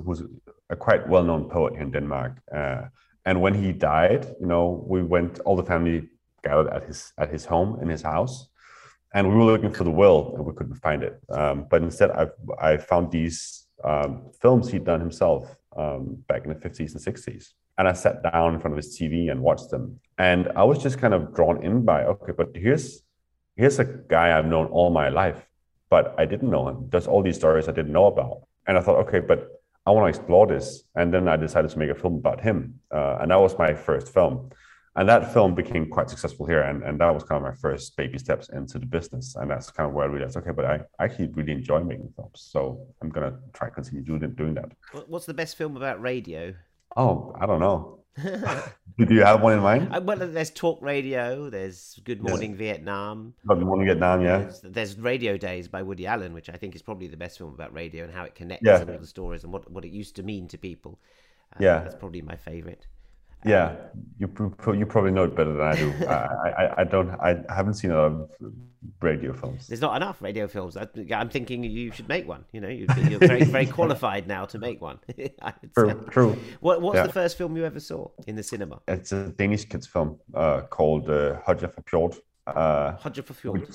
who's 0.05 0.22
a 0.70 0.76
quite 0.76 1.09
well-known 1.09 1.48
poet 1.48 1.74
here 1.74 1.83
in 1.83 1.90
Denmark. 1.90 2.40
Uh, 2.55 2.83
and 3.24 3.40
when 3.40 3.55
he 3.55 3.72
died, 3.72 4.35
you 4.40 4.46
know, 4.46 4.85
we 4.87 5.02
went 5.02 5.38
all 5.40 5.57
the 5.57 5.64
family 5.64 6.09
gathered 6.42 6.68
at 6.68 6.85
his 6.85 7.12
at 7.18 7.31
his 7.31 7.44
home 7.44 7.78
in 7.83 7.88
his 7.88 8.02
house, 8.02 8.48
and 9.14 9.28
we 9.28 9.35
were 9.35 9.44
looking 9.44 9.72
for 9.72 9.85
the 9.85 9.90
will 9.90 10.35
and 10.35 10.44
we 10.44 10.52
couldn't 10.52 10.76
find 10.76 11.02
it. 11.02 11.20
Um, 11.31 11.66
but 11.70 11.83
instead, 11.83 12.11
I 12.11 12.26
I 12.61 12.76
found 12.76 13.11
these 13.11 13.62
um, 13.85 14.31
films 14.40 14.70
he'd 14.70 14.85
done 14.85 15.00
himself 15.00 15.55
um, 15.76 16.22
back 16.28 16.44
in 16.44 16.50
the 16.50 16.55
50s 16.55 16.94
and 16.94 17.16
60s. 17.16 17.52
And 17.78 17.88
I 17.88 17.92
sat 17.94 18.22
down 18.22 18.55
in 18.55 18.61
front 18.61 18.76
of 18.76 18.85
his 18.85 18.98
TV 18.98 19.31
and 19.31 19.40
watched 19.40 19.70
them. 19.70 20.00
And 20.18 20.50
I 20.55 20.62
was 20.64 20.83
just 20.83 20.98
kind 20.98 21.14
of 21.14 21.35
drawn 21.35 21.64
in 21.64 21.85
by, 21.85 22.05
okay, 22.05 22.33
but 22.37 22.50
here's 22.55 23.02
here's 23.57 23.78
a 23.78 23.85
guy 23.85 24.37
I've 24.37 24.46
known 24.46 24.66
all 24.66 24.90
my 24.90 25.09
life, 25.09 25.46
but 25.92 26.14
I 26.16 26.24
didn't 26.24 26.50
know 26.50 26.66
him. 26.70 26.88
There's 26.88 27.07
all 27.07 27.22
these 27.22 27.37
stories 27.37 27.68
I 27.68 27.72
didn't 27.72 27.92
know 27.92 28.07
about. 28.07 28.37
And 28.66 28.78
I 28.78 28.81
thought, 28.81 28.98
okay, 29.05 29.20
but 29.20 29.40
I 29.85 29.90
want 29.90 30.05
to 30.07 30.09
explore 30.09 30.46
this. 30.46 30.85
And 30.94 31.12
then 31.12 31.28
I 31.28 31.37
decided 31.37 31.70
to 31.72 31.78
make 31.78 31.90
a 31.90 31.94
film 31.94 32.14
about 32.14 32.40
him. 32.40 32.81
Uh, 32.90 33.18
and 33.20 33.31
that 33.31 33.37
was 33.37 33.59
my 33.59 33.74
first 33.74 34.09
film. 34.09 34.48
And 34.96 35.07
that 35.07 35.35
film 35.35 35.55
became 35.55 35.90
quite 35.90 36.09
successful 36.09 36.46
here. 36.46 36.62
And, 36.62 36.83
and 36.83 36.98
that 37.02 37.12
was 37.12 37.24
kind 37.24 37.37
of 37.37 37.42
my 37.42 37.55
first 37.55 37.94
baby 37.94 38.16
steps 38.16 38.48
into 38.48 38.78
the 38.78 38.87
business. 38.87 39.37
And 39.37 39.50
that's 39.50 39.70
kind 39.70 39.87
of 39.87 39.92
where 39.94 40.07
I 40.07 40.09
realized, 40.09 40.38
okay, 40.38 40.52
but 40.52 40.64
I 40.64 40.81
actually 40.98 41.28
really 41.28 41.52
enjoy 41.52 41.81
making 41.85 42.11
films. 42.16 42.40
So 42.55 42.87
I'm 43.02 43.11
going 43.11 43.31
to 43.31 43.37
try 43.52 43.68
continue 43.68 44.02
doing, 44.02 44.35
doing 44.35 44.55
that. 44.55 44.70
What's 45.09 45.26
the 45.26 45.35
best 45.35 45.59
film 45.59 45.76
about 45.76 46.00
radio? 46.00 46.55
Oh, 46.96 47.37
I 47.38 47.44
don't 47.44 47.61
know. 47.61 48.01
Do 48.16 49.14
you 49.14 49.22
have 49.25 49.40
one 49.40 49.55
in 49.55 49.61
mind? 49.61 49.88
Uh, 49.94 50.01
well, 50.03 50.18
there's 50.18 50.51
talk 50.51 50.83
radio. 50.83 51.48
There's 51.48 51.98
Good 52.05 52.22
Morning 52.22 52.55
Vietnam. 52.55 53.35
Good 53.46 53.61
Morning 53.61 53.87
Vietnam, 53.87 54.20
yeah. 54.22 54.38
There's, 54.38 54.61
there's, 54.61 54.98
Radio 54.98 55.37
Days 55.38 55.66
by 55.68 55.83
Woody 55.83 56.07
Allen, 56.07 56.35
which 56.35 56.51
I 56.51 56.53
think 56.53 56.75
is 56.75 56.83
probably 56.83 57.09
the 57.09 57.16
best 57.16 57.38
film 57.38 57.55
about 57.55 57.72
radio 57.72 58.05
and 58.05 58.12
how 58.12 58.25
it 58.25 58.35
connects 58.35 58.64
Yeah. 58.66 58.81
and 58.81 58.90
all 58.90 58.98
the 58.98 59.07
stories 59.07 59.44
and 59.44 59.53
what, 59.53 59.70
what 59.70 59.85
it 59.85 59.92
used 59.92 60.16
to 60.16 60.22
mean 60.22 60.46
to 60.48 60.59
people. 60.59 61.01
Uh, 61.55 61.59
Yeah. 61.61 61.79
that's 61.83 61.94
probably 61.94 62.20
my 62.22 62.37
favorite. 62.37 62.87
Yeah, 63.44 63.74
you 64.18 64.28
you 64.81 64.87
probably 64.87 65.11
know 65.11 65.24
it 65.24 65.35
better 65.35 65.52
than 65.52 65.66
I 65.66 65.74
do. 65.76 65.92
I, 66.07 66.14
I 66.62 66.81
I 66.83 66.85
don't 66.85 67.11
I 67.20 67.31
haven't 67.59 67.74
seen 67.74 67.90
a 67.90 67.96
lot 67.96 68.12
of 68.12 68.31
radio 69.00 69.33
films. 69.33 69.66
There's 69.66 69.81
not 69.81 69.96
enough 69.96 70.22
radio 70.22 70.46
films. 70.46 70.76
I, 70.76 70.87
I'm 71.14 71.28
thinking 71.28 71.64
you 71.64 71.90
should 71.92 72.09
make 72.09 72.26
one. 72.28 72.44
You 72.52 72.61
know, 72.61 72.68
you'd 72.68 72.94
be, 72.94 73.02
you're 73.11 73.18
very 73.18 73.44
very 73.44 73.66
qualified 73.78 74.26
now 74.28 74.44
to 74.46 74.59
make 74.59 74.81
one. 74.81 74.98
I 75.42 75.52
would 75.61 75.70
say. 75.76 75.92
True, 75.92 76.07
true. 76.11 76.37
What 76.61 76.81
What's 76.83 76.96
Yeah. 76.96 77.07
the 77.07 77.12
first 77.12 77.37
film 77.38 77.57
you 77.57 77.64
ever 77.64 77.81
saw 77.81 78.09
in 78.26 78.37
the 78.37 78.42
cinema? 78.42 78.81
It's 78.87 79.12
a 79.12 79.28
Danish 79.31 79.64
kids 79.64 79.87
film 79.87 80.18
uh, 80.35 80.61
called 80.76 81.11
uh, 81.11 81.40
Hodja 81.46 81.68
fra 81.72 81.83
Pjort. 81.83 82.14
Uh, 82.46 82.92
Hodja 83.02 83.22
for 83.24 83.35
Fjord. 83.35 83.68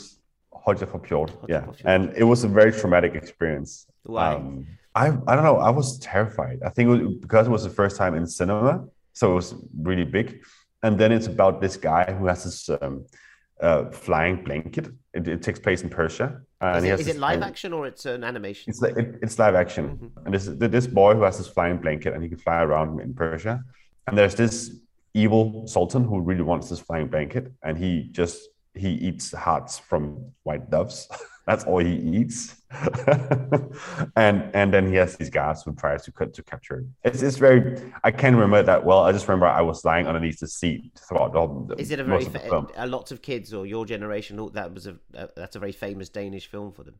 Hodja 0.66 0.88
fra 0.88 1.00
Pjort. 1.00 1.32
Yeah, 1.50 1.62
for 1.66 1.76
and 1.86 2.14
it 2.16 2.24
was 2.24 2.44
a 2.44 2.48
very 2.48 2.72
traumatic 2.72 3.16
experience. 3.16 3.86
Why? 4.04 4.36
Um, 4.36 4.66
I 4.96 5.08
I 5.30 5.36
don't 5.36 5.44
know. 5.44 5.58
I 5.58 5.70
was 5.72 6.00
terrified. 6.00 6.60
I 6.66 6.70
think 6.70 6.88
it 6.90 6.92
was 6.94 7.16
because 7.22 7.48
it 7.48 7.52
was 7.52 7.64
the 7.64 7.70
first 7.82 7.98
time 7.98 8.14
in 8.16 8.26
cinema, 8.28 8.86
so 9.18 9.32
it 9.32 9.36
was 9.36 9.56
really 9.90 10.06
big. 10.06 10.28
And 10.84 10.98
then 11.00 11.12
it's 11.12 11.28
about 11.28 11.60
this 11.60 11.76
guy 11.76 12.04
who 12.18 12.28
has 12.28 12.44
this 12.44 12.70
um, 12.82 13.06
uh, 13.60 13.90
flying 13.90 14.44
blanket. 14.44 14.86
It, 15.14 15.28
it 15.28 15.42
takes 15.42 15.60
place 15.60 15.82
in 15.82 15.90
Persia. 15.90 16.28
And 16.62 16.78
Is 16.78 16.84
he 16.84 16.90
it, 16.90 16.92
has 16.92 17.00
is 17.02 17.06
this 17.08 17.16
it 17.16 17.20
live 17.20 17.40
flying- 17.40 17.50
action 17.52 17.74
or 17.74 17.88
it's 17.88 18.06
an 18.06 18.24
animation? 18.24 18.66
It's 18.70 18.82
it, 18.84 19.16
it's 19.24 19.38
live 19.40 19.56
action, 19.56 19.86
Mm-hmm. 19.90 20.26
and 20.26 20.34
this 20.36 20.46
this 20.76 20.88
boy 20.88 21.12
who 21.16 21.24
has 21.24 21.38
this 21.40 21.48
flying 21.48 21.78
blanket 21.78 22.14
and 22.14 22.22
he 22.24 22.30
can 22.30 22.38
fly 22.38 22.62
around 22.68 23.00
in 23.06 23.14
Persia. 23.14 23.56
And 24.06 24.18
there's 24.18 24.36
this 24.36 24.58
evil 25.14 25.66
sultan 25.68 26.04
who 26.10 26.20
really 26.30 26.44
wants 26.52 26.70
this 26.70 26.80
flying 26.88 27.08
blanket, 27.08 27.52
and 27.66 27.74
he 27.84 27.92
just 28.20 28.38
he 28.84 28.90
eats 29.08 29.26
hearts 29.34 29.80
from 29.90 30.02
white 30.44 30.70
doves. 30.70 31.08
That's 31.48 31.64
all 31.64 31.80
he 31.80 31.96
eats. 31.96 32.62
and 34.16 34.52
and 34.54 34.74
then 34.74 34.88
he 34.90 34.96
has 34.96 35.16
these 35.16 35.30
guards 35.30 35.64
who 35.64 35.74
tries 35.74 36.04
to 36.04 36.12
cut 36.12 36.34
to 36.34 36.44
capture 36.44 36.80
it. 36.80 36.86
It's 37.04 37.22
it's 37.22 37.38
very 37.38 37.82
I 38.04 38.12
can't 38.12 38.36
remember 38.36 38.62
that 38.64 38.84
well. 38.86 39.00
I 39.00 39.12
just 39.14 39.28
remember 39.28 39.48
I 39.48 39.62
was 39.62 39.84
lying 39.86 40.08
underneath 40.08 40.40
the 40.40 40.48
seat 40.48 40.92
throughout 41.08 41.32
the 41.34 41.40
whole. 41.40 41.72
Is 41.78 41.92
it 41.92 42.00
a 42.00 42.04
very 42.04 42.26
fa- 42.26 42.68
a 42.76 42.86
lots 42.86 43.12
of 43.12 43.22
kids 43.22 43.54
or 43.54 43.66
your 43.66 43.86
generation? 43.86 44.38
That 44.54 44.74
was 44.74 44.88
a 44.88 44.96
uh, 45.16 45.28
that's 45.36 45.56
a 45.56 45.60
very 45.60 45.72
famous 45.72 46.10
Danish 46.10 46.48
film 46.48 46.72
for 46.74 46.84
them. 46.84 46.96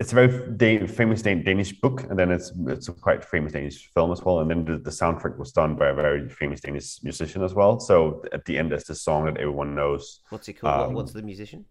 it's 0.00 0.12
a 0.12 0.14
very 0.14 0.30
da- 0.56 0.86
famous 0.86 1.20
Dan- 1.20 1.44
Danish 1.44 1.72
book, 1.82 2.04
and 2.08 2.18
then 2.18 2.30
it's 2.30 2.50
it's 2.68 2.88
a 2.88 2.92
quite 2.94 3.22
famous 3.22 3.52
Danish 3.52 3.90
film 3.92 4.10
as 4.12 4.22
well. 4.24 4.40
And 4.40 4.50
then 4.50 4.64
the, 4.64 4.78
the 4.78 4.90
soundtrack 4.90 5.36
was 5.36 5.52
done 5.52 5.76
by 5.76 5.88
a 5.90 5.94
very 5.94 6.26
famous 6.30 6.60
Danish 6.60 7.02
musician 7.02 7.42
as 7.44 7.52
well. 7.52 7.78
So 7.80 8.22
at 8.32 8.46
the 8.46 8.56
end, 8.58 8.70
there's 8.70 8.84
this 8.84 9.02
song 9.02 9.26
that 9.26 9.36
everyone 9.36 9.74
knows. 9.74 10.20
What's 10.30 10.48
it 10.48 10.54
called? 10.54 10.88
Um, 10.88 10.94
what's 10.94 11.12
the 11.12 11.22
musician? 11.22 11.66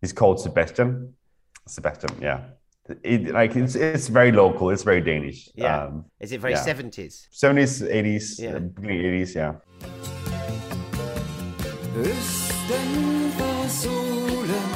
He's 0.00 0.12
called 0.12 0.40
Sebastian. 0.40 1.14
Sebastian, 1.66 2.10
yeah. 2.22 2.38
It, 3.02 3.32
like 3.32 3.56
it's 3.56 3.74
it's 3.74 4.06
very 4.08 4.30
local. 4.30 4.70
It's 4.70 4.84
very 4.84 5.00
Danish. 5.00 5.48
Yeah. 5.56 5.86
Um, 5.86 6.04
Is 6.20 6.30
it 6.32 6.40
very 6.40 6.54
yeah. 6.54 6.62
seventies? 6.62 7.28
70s, 7.32 7.82
80s, 7.82 8.38
Yeah. 8.38 8.56
uh, 8.56 8.60
beginning 8.60 9.02
80s, 9.02 9.34
yeah. 9.34 9.52
Østen 11.96 12.90
for 13.38 13.68
solen 13.68 14.68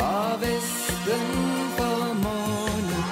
og 0.00 0.40
vesten 0.40 1.26
for 1.76 2.14
månen 2.24 3.04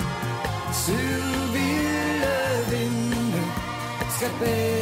Sydvilde 0.82 2.36
vinde 2.70 3.44
skal 4.16 4.30
bære 4.40 4.75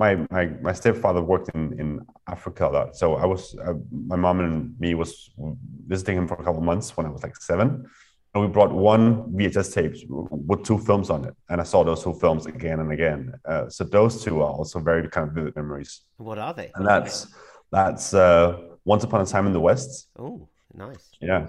my 0.00 0.16
my 0.30 0.46
my 0.60 0.72
stepfather 0.72 1.22
worked 1.22 1.48
in 1.54 1.78
in 1.80 2.00
Africa 2.26 2.66
a 2.68 2.70
lot, 2.76 2.96
so 2.96 3.14
I 3.14 3.26
was 3.26 3.54
uh, 3.66 3.74
my 4.12 4.16
mom 4.16 4.40
and 4.40 4.78
me 4.80 4.94
was 4.94 5.30
visiting 5.86 6.16
him 6.18 6.26
for 6.28 6.34
a 6.34 6.44
couple 6.44 6.58
of 6.58 6.64
months 6.64 6.96
when 6.96 7.06
I 7.06 7.10
was 7.10 7.22
like 7.22 7.36
seven, 7.36 7.86
and 8.34 8.42
we 8.42 8.48
brought 8.48 8.72
one 8.72 9.04
VHS 9.36 9.72
tape 9.74 9.94
with 10.50 10.62
two 10.64 10.78
films 10.78 11.10
on 11.10 11.24
it, 11.24 11.34
and 11.48 11.60
I 11.60 11.64
saw 11.64 11.84
those 11.84 12.02
two 12.02 12.14
films 12.14 12.46
again 12.46 12.80
and 12.80 12.90
again. 12.92 13.32
Uh, 13.44 13.68
so 13.68 13.84
those 13.84 14.22
two 14.24 14.40
are 14.42 14.50
also 14.52 14.80
very 14.80 15.08
kind 15.08 15.28
of 15.28 15.34
vivid 15.34 15.54
memories, 15.56 16.00
What 16.16 16.38
are 16.38 16.54
they? 16.54 16.72
and 16.74 16.86
that's 16.86 17.28
that's 17.70 18.14
uh, 18.14 18.58
Once 18.84 19.04
Upon 19.04 19.20
a 19.20 19.26
Time 19.26 19.46
in 19.46 19.52
the 19.52 19.60
West, 19.60 20.08
Oh, 20.18 20.48
nice. 20.74 21.10
yeah, 21.20 21.46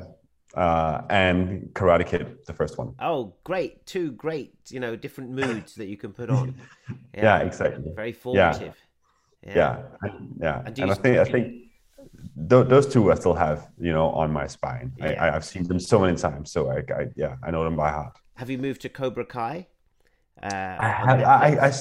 uh, 0.56 1.02
and 1.10 1.70
Karate 1.74 2.06
Kid, 2.08 2.38
the 2.48 2.54
first 2.54 2.78
one. 2.78 2.94
Oh, 3.00 3.34
great! 3.44 3.86
Two 3.86 4.12
great, 4.12 4.54
you 4.70 4.80
know, 4.80 4.96
different 4.96 5.32
moods 5.32 5.76
that 5.76 5.88
you 5.88 5.98
can 5.98 6.12
put 6.14 6.30
on. 6.30 6.56
Yeah, 7.14 7.38
exactly. 7.40 7.92
Very 7.96 8.12
formative. 8.14 8.76
yeah 9.56 9.84
and- 10.02 10.36
yeah 10.40 10.62
And 10.66 10.78
and, 10.80 10.92
i 10.92 10.96
think 10.96 11.18
i 11.18 11.24
think 11.34 11.46
th- 12.52 12.68
those 12.74 12.88
two 12.94 13.12
i 13.12 13.16
still 13.16 13.34
have 13.48 13.60
you 13.88 13.94
know 13.98 14.08
on 14.22 14.32
my 14.40 14.48
spine 14.48 14.88
I, 15.02 15.12
Yeah. 15.12 15.36
I've 15.36 15.46
seen 15.46 15.64
them 15.72 15.80
so 15.80 16.00
many 16.00 16.16
times 16.18 16.52
so 16.56 16.60
I, 16.76 16.78
I 17.00 17.02
yeah 17.16 17.36
i 17.46 17.52
know 17.52 17.64
them 17.64 17.76
by 17.76 17.90
heart 17.98 18.16
Have 18.42 18.50
you 18.54 18.58
moved 18.68 18.82
to 18.86 18.90
Cobra 18.90 19.26
Kai? 19.38 19.68
Uh, 20.44 20.76
i 20.88 20.90
have 20.90 21.20
I? 21.22 21.50
I, 21.68 21.72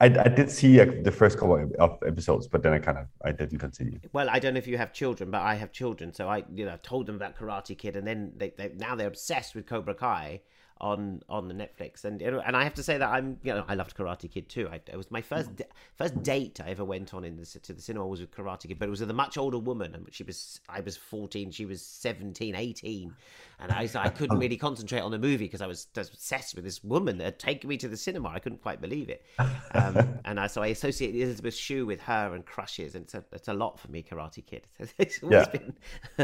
I- 0.00 0.06
I 0.06 0.28
did 0.28 0.50
see 0.50 0.78
the 0.78 1.10
first 1.10 1.38
couple 1.38 1.56
of 1.78 1.98
episodes 2.06 2.46
but 2.46 2.62
then 2.62 2.72
i 2.72 2.78
kind 2.78 2.98
of 2.98 3.06
i 3.24 3.32
didn't 3.32 3.58
continue. 3.58 3.98
Well, 4.12 4.28
I 4.30 4.38
don't 4.38 4.54
know 4.54 4.58
if 4.58 4.66
you 4.66 4.78
have 4.78 4.92
children, 4.92 5.30
but 5.30 5.42
I 5.42 5.54
have 5.54 5.72
children, 5.72 6.12
so 6.12 6.28
I, 6.28 6.44
you 6.54 6.64
know, 6.66 6.78
told 6.82 7.06
them 7.06 7.16
about 7.16 7.36
Karate 7.36 7.76
Kid, 7.76 7.96
and 7.96 8.06
then 8.06 8.32
they, 8.36 8.50
they 8.56 8.70
now 8.76 8.94
they're 8.94 9.08
obsessed 9.08 9.54
with 9.54 9.66
Cobra 9.66 9.94
Kai 9.94 10.42
on 10.80 11.22
on 11.28 11.48
the 11.48 11.54
Netflix, 11.54 12.04
and 12.04 12.22
and 12.22 12.56
I 12.56 12.62
have 12.64 12.74
to 12.74 12.82
say 12.82 12.98
that 12.98 13.08
I'm, 13.08 13.38
you 13.42 13.52
know, 13.54 13.64
I 13.68 13.74
loved 13.74 13.96
Karate 13.96 14.30
Kid 14.30 14.48
too. 14.48 14.68
I, 14.70 14.76
it 14.76 14.96
was 14.96 15.10
my 15.10 15.20
first 15.20 15.56
d- 15.56 15.64
first 15.96 16.22
date 16.22 16.60
I 16.64 16.70
ever 16.70 16.84
went 16.84 17.14
on 17.14 17.24
in 17.24 17.36
the 17.36 17.44
to 17.46 17.72
the 17.72 17.82
cinema 17.82 18.06
was 18.06 18.20
with 18.20 18.30
Karate 18.30 18.68
Kid, 18.68 18.78
but 18.78 18.86
it 18.86 18.90
was 18.90 19.00
with 19.00 19.10
a 19.10 19.14
much 19.14 19.36
older 19.36 19.58
woman, 19.58 19.94
and 19.94 20.06
she 20.12 20.22
was 20.22 20.60
I 20.68 20.80
was 20.80 20.96
14, 20.96 21.50
she 21.50 21.66
was 21.66 21.82
17, 21.82 22.54
18, 22.54 23.14
and 23.58 23.72
I 23.72 23.88
I 23.94 24.08
couldn't 24.08 24.38
really 24.38 24.56
concentrate 24.56 25.00
on 25.00 25.10
the 25.10 25.18
movie 25.18 25.44
because 25.46 25.62
I 25.62 25.66
was 25.66 25.86
obsessed 25.96 26.54
with 26.54 26.64
this 26.64 26.82
woman 26.84 27.18
that 27.18 27.24
had 27.24 27.38
taken 27.38 27.68
me 27.68 27.76
to 27.78 27.88
the 27.88 27.96
cinema. 27.96 28.28
I 28.28 28.38
couldn't 28.38 28.62
quite 28.62 28.80
believe 28.80 29.08
it, 29.08 29.24
um, 29.72 30.08
and 30.24 30.38
I 30.40 30.46
so 30.46 30.62
I 30.62 30.68
associate 30.68 31.14
Elizabeth 31.14 31.54
Shue 31.54 31.86
with 31.86 32.00
her 32.00 32.34
and 32.34 32.44
crushes, 32.44 32.94
and 32.94 33.04
it's 33.04 33.14
a 33.14 33.24
it's 33.32 33.48
a 33.48 33.54
lot 33.54 33.78
for 33.78 33.90
me. 33.90 34.02
Karate 34.02 34.44
Kid, 34.44 34.66
it's 34.98 35.22
always 35.22 35.46
Yeah. 35.46 35.48
been 35.48 35.74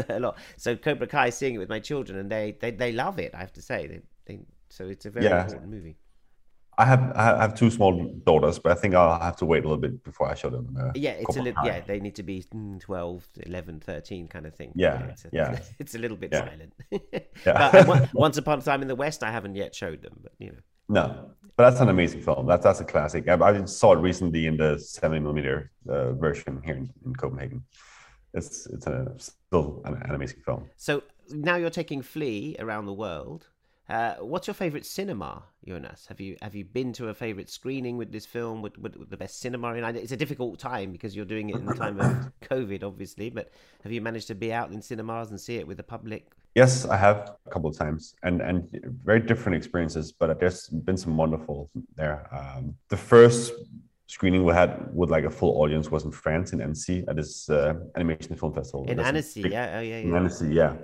a 0.09 0.19
lot. 0.19 0.37
So 0.57 0.75
Cobra 0.75 1.07
Kai, 1.07 1.29
seeing 1.29 1.55
it 1.55 1.59
with 1.59 1.69
my 1.69 1.79
children, 1.79 2.17
and 2.19 2.31
they 2.31 2.57
they, 2.59 2.71
they 2.71 2.91
love 2.91 3.19
it. 3.19 3.33
I 3.33 3.39
have 3.39 3.53
to 3.53 3.61
say, 3.61 3.87
they, 3.87 4.01
they 4.25 4.39
so 4.69 4.87
it's 4.87 5.05
a 5.05 5.09
very 5.09 5.25
Yeah. 5.25 5.43
important 5.43 5.69
movie. 5.69 5.95
i 6.77 6.85
have 6.91 7.03
i 7.15 7.41
have 7.43 7.53
two 7.61 7.69
small 7.71 7.93
daughters 8.29 8.59
but 8.59 8.71
i 8.73 8.75
think 8.81 8.93
i'll 8.95 9.19
have 9.29 9.37
to 9.37 9.45
wait 9.51 9.63
a 9.63 9.67
little 9.67 9.81
bit 9.87 10.03
before 10.03 10.27
i 10.31 10.35
show 10.35 10.49
them 10.49 10.65
uh, 10.81 10.91
Yeah, 11.05 11.11
it's 11.23 11.37
a 11.37 11.41
little 11.41 11.65
yeah. 11.65 11.79
They 11.91 11.99
need 12.05 12.15
to 12.15 12.23
be 12.31 12.37
mm, 12.53 12.79
12, 12.81 13.27
11, 13.45 13.79
13 13.79 14.27
kind 14.27 14.45
of 14.45 14.53
thing. 14.55 14.71
Yeah, 14.75 15.05
it's 15.11 15.23
a, 15.25 15.29
yeah. 15.31 15.59
it's 15.79 15.95
a 15.95 15.99
little 16.03 16.17
bit 16.23 16.31
Yeah. 16.33 16.45
silent. 16.49 16.73
Yeah. 17.47 17.85
but 17.89 18.13
Once 18.25 18.37
Upon 18.37 18.59
a 18.59 18.61
Time 18.69 18.81
in 18.81 18.89
the 18.93 18.99
West, 19.05 19.23
I 19.23 19.31
haven't 19.37 19.55
yet 19.55 19.71
showed 19.81 20.01
them, 20.05 20.15
but 20.25 20.33
you 20.43 20.49
know. 20.53 20.61
no 20.99 21.03
but 21.57 21.63
that's 21.69 21.81
an 21.85 21.89
amazing 21.97 22.21
film 22.27 22.43
that's 22.51 22.63
that's 22.67 22.81
a 22.85 22.87
classic 22.93 23.23
i, 23.33 23.35
I 23.49 23.51
saw 23.81 23.87
it 23.95 23.99
recently 24.09 24.41
in 24.51 24.55
the 24.63 24.71
70 24.77 25.21
millimeter 25.25 25.55
uh, 25.93 26.11
version 26.25 26.61
here 26.65 26.75
in, 26.81 26.85
in 27.05 27.11
copenhagen 27.21 27.59
it's 28.39 28.67
it's 28.73 28.85
a, 28.87 28.97
still 29.17 29.67
an, 29.87 29.93
an 30.07 30.13
amazing 30.19 30.41
film 30.47 30.61
So 30.87 30.93
now 31.49 31.55
you're 31.61 31.77
taking 31.81 32.01
Flee 32.13 32.55
around 32.63 32.85
the 32.91 32.97
world. 33.05 33.41
Uh, 33.87 34.15
what's 34.15 34.47
your 34.47 34.53
favourite 34.55 34.85
cinema, 34.85 35.43
Jonas? 35.67 36.07
Have 36.07 36.19
you 36.19 36.35
have 36.41 36.55
you 36.55 36.65
been 36.65 36.91
to 36.93 37.09
a 37.09 37.13
favourite 37.13 37.49
screening 37.49 37.97
with 37.97 38.11
this 38.11 38.25
film? 38.25 38.61
With, 38.61 38.77
with, 38.79 38.97
with 38.97 39.09
the 39.09 39.17
best 39.17 39.39
cinema? 39.39 39.73
And 39.73 39.95
it's 39.95 40.11
a 40.11 40.17
difficult 40.17 40.57
time 40.59 40.91
because 40.91 41.15
you're 41.15 41.25
doing 41.25 41.49
it 41.51 41.55
in 41.55 41.65
the 41.65 41.73
time 41.75 41.99
of 41.99 42.31
COVID, 42.49 42.83
obviously. 42.83 43.29
But 43.29 43.51
have 43.83 43.91
you 43.91 44.01
managed 44.01 44.27
to 44.27 44.35
be 44.35 44.51
out 44.51 44.71
in 44.71 44.81
cinemas 44.81 45.29
and 45.29 45.39
see 45.39 45.57
it 45.57 45.67
with 45.67 45.77
the 45.77 45.83
public? 45.83 46.31
Yes, 46.55 46.85
I 46.85 46.97
have 46.97 47.35
a 47.45 47.49
couple 47.49 47.69
of 47.69 47.77
times, 47.77 48.15
and 48.23 48.41
and 48.41 48.67
very 49.03 49.19
different 49.19 49.55
experiences. 49.57 50.11
But 50.11 50.39
there's 50.39 50.67
been 50.67 50.97
some 50.97 51.15
wonderful 51.15 51.69
there. 51.95 52.27
Um, 52.33 52.75
the 52.89 52.97
first 52.97 53.53
screening 54.07 54.45
we 54.45 54.53
had 54.53 54.89
with 54.93 55.09
like 55.09 55.25
a 55.25 55.29
full 55.29 55.61
audience 55.61 55.91
was 55.91 56.05
in 56.05 56.11
France 56.11 56.53
in 56.53 56.61
Annecy 56.61 57.03
at 57.07 57.15
this 57.15 57.49
uh, 57.49 57.73
animation 57.95 58.35
film 58.35 58.53
festival. 58.53 58.85
In 58.87 58.99
Annecy, 58.99 59.43
big- 59.43 59.51
yeah, 59.51 59.75
oh 59.77 59.81
yeah, 59.81 59.97
in. 59.97 60.15
Annecy, 60.15 60.47
yeah. 60.47 60.75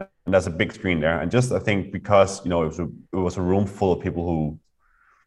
And 0.00 0.34
that's 0.34 0.46
a 0.46 0.50
big 0.50 0.72
screen 0.72 1.00
there. 1.00 1.20
And 1.20 1.30
just 1.30 1.52
I 1.52 1.58
think 1.58 1.92
because 1.92 2.44
you 2.44 2.50
know 2.50 2.62
it 2.62 2.66
was 2.66 2.80
a, 2.80 2.88
it 3.12 3.16
was 3.16 3.36
a 3.36 3.42
room 3.42 3.66
full 3.66 3.92
of 3.92 4.00
people 4.02 4.24
who 4.24 4.58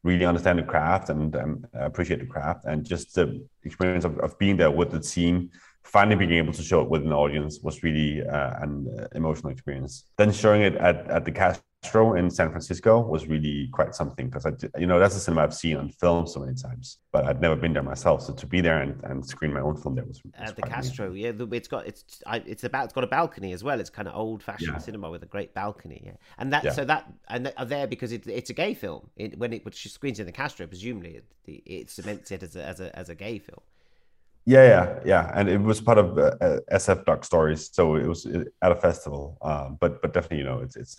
really 0.04 0.26
understand 0.26 0.60
the 0.60 0.64
craft 0.64 1.10
and 1.10 1.36
appreciate 1.74 2.20
the 2.20 2.26
craft, 2.26 2.66
and 2.66 2.86
just 2.86 3.16
the 3.16 3.46
experience 3.64 4.06
of, 4.06 4.18
of 4.20 4.38
being 4.40 4.58
there 4.58 4.72
with 4.72 4.92
the 4.92 5.00
team, 5.00 5.50
finally 5.84 6.16
being 6.16 6.34
able 6.34 6.54
to 6.54 6.62
show 6.62 6.82
it 6.82 6.90
with 6.90 7.04
an 7.04 7.14
audience 7.14 7.60
was 7.62 7.84
really 7.84 8.22
uh, 8.26 8.54
an 8.62 9.08
emotional 9.16 9.52
experience. 9.52 10.06
Then 10.18 10.32
showing 10.32 10.62
it 10.62 10.76
at, 10.76 11.10
at 11.10 11.26
the 11.26 11.32
Castro 11.88 12.14
in 12.16 12.30
San 12.30 12.50
Francisco 12.50 13.00
was 13.00 13.28
really 13.28 13.70
quite 13.72 13.96
something 13.96 14.28
because 14.30 14.46
I, 14.46 14.52
you 14.80 14.88
know, 14.88 15.00
that's 15.00 15.16
a 15.16 15.20
cinema 15.20 15.44
I've 15.44 15.54
seen 15.54 15.78
on 15.78 15.90
film 15.90 16.28
so 16.28 16.40
many 16.42 16.54
times, 16.56 16.98
but 17.12 17.26
I'd 17.26 17.42
never 17.42 17.56
been 17.56 17.74
there 17.74 17.84
myself. 17.84 18.24
So 18.24 18.34
to 18.34 18.46
be 18.46 18.62
there 18.62 18.82
and, 18.82 19.02
and 19.04 19.26
screen 19.26 19.54
my 19.54 19.62
own 19.62 19.78
film 19.78 19.96
there 19.96 20.06
was, 20.06 20.22
was 20.24 20.34
At 20.36 20.56
the. 20.56 20.62
Castro, 20.64 21.14
yeah, 21.14 21.32
it's 21.52 21.68
got 21.68 21.88
it's 21.88 22.22
I, 22.26 22.38
it's 22.46 22.64
about 22.64 22.86
it's 22.86 22.94
got 22.94 23.04
a 23.04 23.08
balcony 23.08 23.54
as 23.54 23.64
well. 23.64 23.80
It's 23.80 23.90
kind 23.90 24.08
of 24.08 24.16
old 24.16 24.44
fashioned 24.44 24.74
Yeah. 24.74 24.78
cinema 24.80 25.10
with 25.10 25.24
a 25.24 25.28
great 25.28 25.54
balcony, 25.54 26.02
yeah. 26.06 26.12
And 26.38 26.52
that 26.54 26.64
Yeah. 26.64 26.72
so 26.72 26.86
that 26.86 27.12
and 27.30 27.48
are 27.48 27.54
uh, 27.58 27.66
there 27.66 27.88
because 27.88 28.12
it, 28.12 28.28
it's 28.28 28.50
a 28.50 28.54
gay 28.54 28.74
film. 28.74 29.10
It, 29.16 29.38
when 29.38 29.54
it 29.54 29.64
which 29.66 29.88
screens 29.92 30.20
in 30.20 30.26
the 30.26 30.32
Castro, 30.32 30.68
presumably 30.68 31.16
it, 31.16 31.26
it, 31.46 31.62
it 31.66 31.90
cements 31.90 32.32
it 32.32 32.44
as 32.44 32.56
a 32.56 32.64
as 32.66 32.80
a 32.80 32.94
as 32.98 33.10
a 33.10 33.16
gay 33.16 33.40
film. 33.40 33.62
Yeah, 34.50 34.66
yeah, 34.66 35.00
yeah, 35.06 35.32
and 35.36 35.50
it 35.50 35.62
was 35.62 35.82
part 35.82 35.98
of 35.98 36.18
uh, 36.18 36.32
uh, 36.40 36.60
SF 36.72 37.04
Doc 37.04 37.26
Stories, 37.26 37.70
so 37.74 37.96
it 37.96 38.08
was 38.08 38.26
uh, 38.26 38.46
at 38.62 38.72
a 38.72 38.76
festival. 38.76 39.38
Um, 39.42 39.78
but 39.82 40.02
but 40.02 40.14
definitely, 40.14 40.38
you 40.38 40.46
know, 40.46 40.60
it's 40.60 40.78
it's, 40.78 40.98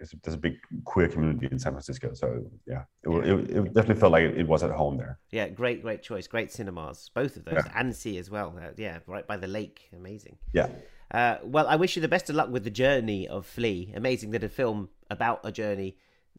it's 0.00 0.14
there's 0.22 0.34
a 0.34 0.38
big 0.38 0.56
queer 0.84 1.08
community 1.08 1.48
in 1.52 1.58
San 1.58 1.72
Francisco, 1.72 2.14
so 2.14 2.26
yeah, 2.66 2.84
it, 3.04 3.08
wa- 3.10 3.20
it, 3.20 3.50
it 3.50 3.74
definitely 3.74 4.00
felt 4.00 4.12
like 4.12 4.24
it 4.24 4.48
was 4.48 4.62
at 4.62 4.70
home 4.70 4.96
there. 4.96 5.18
Yeah, 5.30 5.48
great, 5.50 5.82
great 5.82 6.02
choice. 6.02 6.26
Great 6.26 6.50
cinemas, 6.50 7.10
both 7.14 7.36
of 7.36 7.44
those. 7.44 7.56
Yeah. 7.66 7.72
Annecy 7.74 8.16
as 8.16 8.30
well. 8.30 8.54
Uh, 8.58 8.70
yeah, 8.78 9.00
right 9.06 9.26
by 9.26 9.36
the 9.36 9.48
lake. 9.48 9.90
Amazing. 9.94 10.38
Yeah, 10.54 10.68
Uh, 11.10 11.36
well, 11.44 11.66
I 11.68 11.76
wish 11.76 11.94
you 11.96 12.00
the 12.00 12.08
best 12.08 12.30
of 12.30 12.36
luck 12.36 12.50
with 12.50 12.64
the 12.64 12.70
journey 12.70 13.28
of 13.28 13.44
Flee. 13.44 13.92
Amazing 13.94 14.30
that 14.30 14.42
a 14.44 14.48
film 14.48 14.88
about 15.10 15.40
a 15.44 15.52
journey 15.52 15.96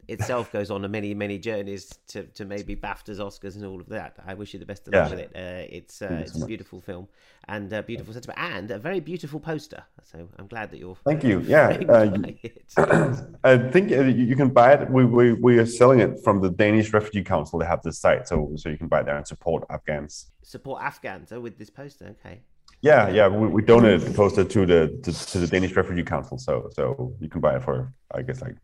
itself 0.08 0.52
goes 0.52 0.70
on 0.70 0.84
a 0.84 0.88
many, 0.88 1.14
many 1.14 1.38
journeys 1.38 1.98
to, 2.08 2.24
to 2.24 2.44
maybe 2.44 2.76
BAFTAs, 2.76 3.18
Oscars, 3.18 3.56
and 3.56 3.64
all 3.64 3.80
of 3.80 3.88
that. 3.88 4.16
I 4.26 4.34
wish 4.34 4.52
you 4.52 4.60
the 4.60 4.66
best 4.66 4.86
of 4.86 4.94
luck 4.94 5.10
Yeah. 5.10 5.16
with 5.16 5.20
it. 5.20 5.32
Uh, 5.34 5.66
it's 5.70 6.02
uh, 6.02 6.18
it's 6.22 6.32
so 6.32 6.36
a 6.36 6.40
much. 6.40 6.48
beautiful 6.48 6.80
film 6.80 7.08
and 7.48 7.72
a 7.72 7.82
beautiful 7.82 8.12
sentiment 8.12 8.38
and 8.38 8.70
a 8.70 8.78
very 8.78 9.00
beautiful 9.00 9.40
poster. 9.40 9.82
So 10.02 10.28
I'm 10.38 10.46
glad 10.46 10.70
that 10.70 10.78
you're 10.78 10.96
thank 11.04 11.24
you. 11.24 11.40
Yeah, 11.40 11.68
uh. 11.88 13.16
I 13.44 13.58
think 13.70 13.92
uh, 13.92 14.02
you 14.02 14.24
you 14.24 14.36
can 14.36 14.50
buy 14.50 14.74
it. 14.74 14.90
We, 14.90 15.04
we 15.04 15.32
we 15.34 15.58
are 15.58 15.66
selling 15.66 16.00
it 16.00 16.22
from 16.24 16.40
the 16.40 16.50
Danish 16.50 16.92
Refugee 16.92 17.24
Council. 17.24 17.58
They 17.58 17.66
have 17.66 17.82
this 17.82 17.98
site, 17.98 18.28
so 18.28 18.52
so 18.56 18.68
you 18.68 18.78
can 18.78 18.88
buy 18.88 19.00
it 19.00 19.06
there 19.06 19.16
and 19.16 19.26
support 19.26 19.64
Afghans. 19.70 20.30
Support 20.42 20.82
Afghans 20.82 21.32
oh, 21.32 21.40
with 21.40 21.58
this 21.58 21.70
poster. 21.70 22.16
Okay. 22.20 22.40
Yeah, 22.80 23.08
yeah, 23.08 23.28
we, 23.28 23.48
we 23.48 23.62
donated 23.62 24.02
the 24.02 24.12
poster 24.12 24.44
to 24.44 24.66
the 24.66 25.00
to, 25.02 25.26
to 25.32 25.38
the 25.38 25.46
Danish 25.46 25.74
Refugee 25.74 26.02
Council, 26.02 26.36
so 26.38 26.68
so 26.72 27.14
you 27.18 27.30
can 27.30 27.40
buy 27.40 27.56
it 27.56 27.62
for 27.62 27.92
I 28.14 28.20
guess 28.22 28.42
like 28.42 28.56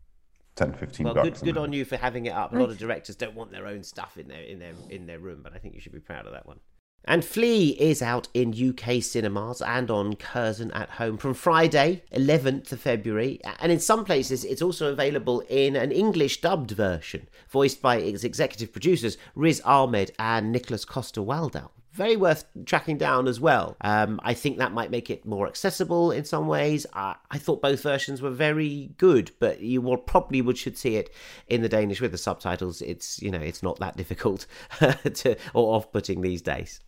10, 0.55 0.73
15 0.73 1.03
Well, 1.05 1.13
bucks. 1.13 1.41
good, 1.41 1.53
good 1.53 1.57
on 1.57 1.73
you 1.73 1.85
for 1.85 1.97
having 1.97 2.25
it 2.25 2.33
up. 2.33 2.53
A 2.53 2.57
lot 2.57 2.69
of 2.69 2.77
directors 2.77 3.15
don't 3.15 3.35
want 3.35 3.51
their 3.51 3.67
own 3.67 3.83
stuff 3.83 4.17
in 4.17 4.27
their 4.27 4.41
in 4.41 4.59
their 4.59 4.73
in 4.89 5.05
their 5.07 5.19
room, 5.19 5.41
but 5.43 5.53
I 5.53 5.57
think 5.57 5.75
you 5.75 5.81
should 5.81 5.93
be 5.93 5.99
proud 5.99 6.25
of 6.25 6.33
that 6.33 6.45
one. 6.45 6.59
And 7.05 7.25
Flee 7.25 7.69
is 7.79 8.03
out 8.03 8.27
in 8.35 8.53
UK 8.53 9.01
cinemas 9.01 9.59
and 9.61 9.89
on 9.89 10.15
Curzon 10.15 10.71
at 10.71 10.91
home 10.91 11.17
from 11.17 11.33
Friday, 11.33 12.03
11th 12.13 12.71
of 12.71 12.79
February. 12.79 13.39
And 13.59 13.71
in 13.71 13.79
some 13.79 14.05
places, 14.05 14.45
it's 14.45 14.61
also 14.61 14.91
available 14.91 15.39
in 15.49 15.75
an 15.75 15.91
English 15.91 16.41
dubbed 16.41 16.69
version, 16.71 17.27
voiced 17.49 17.81
by 17.81 17.95
its 17.97 18.23
executive 18.23 18.71
producers 18.71 19.17
Riz 19.33 19.61
Ahmed 19.65 20.11
and 20.19 20.51
Nicholas 20.51 20.85
Coster-Waldau. 20.85 21.71
Very 21.93 22.15
worth 22.15 22.45
tracking 22.65 22.97
down 22.97 23.27
as 23.27 23.41
well. 23.41 23.75
Um, 23.81 24.21
I 24.23 24.33
think 24.33 24.57
that 24.57 24.71
might 24.71 24.91
make 24.91 25.09
it 25.09 25.25
more 25.25 25.45
accessible 25.45 26.11
in 26.11 26.23
some 26.23 26.47
ways. 26.47 26.85
I, 26.93 27.15
I 27.29 27.37
thought 27.37 27.61
both 27.61 27.83
versions 27.83 28.21
were 28.21 28.29
very 28.29 28.91
good, 28.97 29.31
but 29.39 29.59
you 29.59 29.81
will 29.81 29.97
probably 29.97 30.41
would 30.41 30.57
should 30.57 30.77
see 30.77 30.95
it 30.95 31.09
in 31.47 31.61
the 31.61 31.67
Danish 31.67 31.99
with 31.99 32.13
the 32.13 32.17
subtitles. 32.17 32.81
It's 32.81 33.21
you 33.21 33.29
know 33.29 33.41
it's 33.41 33.61
not 33.61 33.79
that 33.79 33.97
difficult 34.01 34.45
to 34.79 35.35
or 35.53 35.75
off-putting 35.75 36.21
these 36.21 36.41
days. 36.41 36.79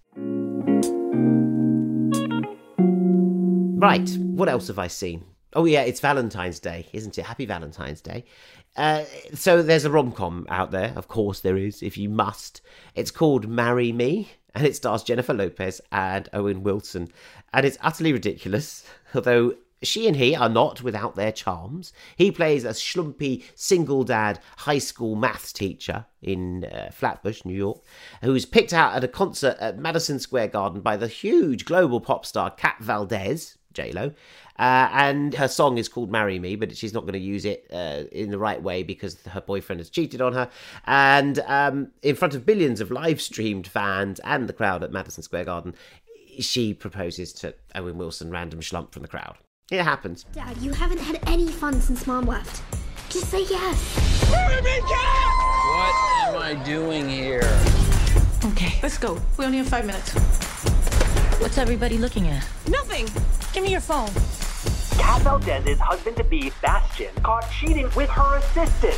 Right, 3.83 4.09
what 4.17 4.47
else 4.47 4.67
have 4.67 4.79
I 4.79 4.87
seen? 4.87 5.25
Oh 5.51 5.65
yeah, 5.65 5.81
it's 5.81 5.99
Valentine's 5.99 6.61
Day, 6.61 6.87
isn't 6.93 7.17
it? 7.17 7.25
Happy 7.25 7.45
Valentine's 7.45 7.99
Day. 7.99 8.23
Uh, 8.77 9.03
so 9.33 9.61
there's 9.61 9.83
a 9.83 9.91
rom-com 9.91 10.47
out 10.49 10.71
there, 10.71 10.93
of 10.95 11.09
course 11.09 11.41
there 11.41 11.57
is, 11.57 11.83
if 11.83 11.97
you 11.97 12.07
must. 12.07 12.61
It's 12.95 13.11
called 13.11 13.47
Marry 13.47 13.91
Me, 13.91 14.31
and 14.55 14.65
it 14.65 14.75
stars 14.75 15.03
Jennifer 15.03 15.33
Lopez 15.33 15.81
and 15.91 16.29
Owen 16.33 16.63
Wilson. 16.63 17.09
And 17.53 17.65
it's 17.65 17.77
utterly 17.81 18.13
ridiculous, 18.13 18.85
although 19.15 19.55
she 19.83 20.07
and 20.07 20.15
he 20.15 20.35
are 20.35 20.49
not 20.49 20.81
without 20.81 21.15
their 21.15 21.31
charms. 21.31 21.93
He 22.15 22.31
plays 22.31 22.63
a 22.63 22.69
schlumpy 22.69 23.43
single 23.55 24.03
dad 24.03 24.39
high 24.57 24.79
school 24.79 25.15
maths 25.15 25.51
teacher 25.51 26.05
in 26.21 26.65
uh, 26.65 26.89
Flatbush, 26.91 27.43
New 27.45 27.55
York, 27.55 27.81
who's 28.21 28.45
picked 28.45 28.73
out 28.73 28.95
at 28.95 29.03
a 29.03 29.09
concert 29.09 29.57
at 29.59 29.77
Madison 29.77 30.19
Square 30.19 30.49
Garden 30.49 30.81
by 30.81 30.97
the 30.97 31.07
huge 31.07 31.65
global 31.65 31.99
pop 31.99 32.25
star 32.25 32.49
Kat 32.49 32.77
Valdez, 32.79 33.57
J-Lo. 33.73 34.13
Uh, 34.59 34.87
and 34.91 35.33
her 35.33 35.47
song 35.47 35.77
is 35.77 35.89
called 35.89 36.11
Marry 36.11 36.39
Me, 36.39 36.55
but 36.55 36.75
she's 36.75 36.93
not 36.93 37.01
going 37.01 37.13
to 37.13 37.19
use 37.19 37.45
it 37.45 37.67
uh, 37.71 38.03
in 38.11 38.29
the 38.29 38.37
right 38.37 38.61
way 38.61 38.83
because 38.83 39.21
her 39.23 39.41
boyfriend 39.41 39.79
has 39.79 39.89
cheated 39.89 40.21
on 40.21 40.33
her. 40.33 40.49
And 40.85 41.39
um, 41.47 41.91
in 42.01 42.15
front 42.15 42.35
of 42.35 42.45
billions 42.45 42.79
of 42.79 42.91
live 42.91 43.21
streamed 43.21 43.67
fans 43.67 44.19
and 44.23 44.47
the 44.47 44.53
crowd 44.53 44.83
at 44.83 44.91
Madison 44.91 45.23
Square 45.23 45.45
Garden, 45.45 45.75
she 46.39 46.73
proposes 46.73 47.33
to 47.33 47.55
Owen 47.75 47.97
Wilson, 47.97 48.31
random 48.31 48.59
schlump 48.59 48.91
from 48.91 49.01
the 49.01 49.07
crowd. 49.07 49.37
It 49.71 49.83
happens. 49.83 50.25
Dad, 50.33 50.57
you 50.57 50.71
haven't 50.71 50.99
had 50.99 51.19
any 51.27 51.47
fun 51.47 51.81
since 51.81 52.05
Mom 52.05 52.25
left. 52.25 52.61
Just 53.09 53.29
say 53.29 53.43
yes. 53.49 53.97
What 54.29 54.63
am 56.27 56.37
I 56.37 56.61
doing 56.65 57.07
here? 57.07 57.41
Okay, 58.45 58.77
let's 58.83 58.97
go. 58.97 59.19
We 59.37 59.45
only 59.45 59.59
have 59.59 59.69
five 59.69 59.85
minutes. 59.85 60.13
What's 61.39 61.57
everybody 61.57 61.97
looking 61.97 62.27
at? 62.27 62.47
Nothing. 62.67 63.07
Give 63.53 63.63
me 63.63 63.71
your 63.71 63.81
phone. 63.81 64.09
Kat 65.13 65.21
Valdez's 65.21 65.79
husband-to-be, 65.79 66.51
Bastian, 66.59 67.13
caught 67.21 67.47
cheating 67.51 67.87
with 67.95 68.09
her 68.09 68.37
assistant. 68.37 68.95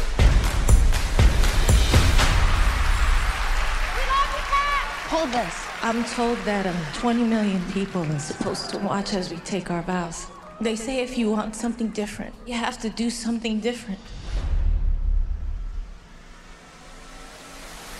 Hold 5.12 5.30
this. 5.34 5.68
I'm 5.82 6.06
told 6.06 6.38
that 6.46 6.66
um, 6.66 6.76
20 6.94 7.26
million 7.26 7.62
people 7.74 8.04
are 8.04 8.20
supposed 8.20 8.70
to 8.70 8.78
watch 8.78 9.14
as 9.14 9.30
we 9.30 9.36
take 9.40 9.70
our 9.70 9.82
vows. 9.82 10.28
They 10.62 10.78
say 10.78 11.04
if 11.04 11.18
you 11.18 11.30
want 11.30 11.54
something 11.54 11.90
different, 11.90 12.34
you 12.46 12.54
have 12.54 12.80
to 12.84 12.90
do 12.90 13.10
something 13.10 13.60
different. 13.60 14.00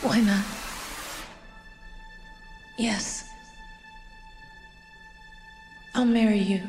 Why 0.02 0.22
not? 0.22 0.46
Yes. 2.78 3.28
I'll 5.94 6.06
marry 6.06 6.40
you. 6.40 6.62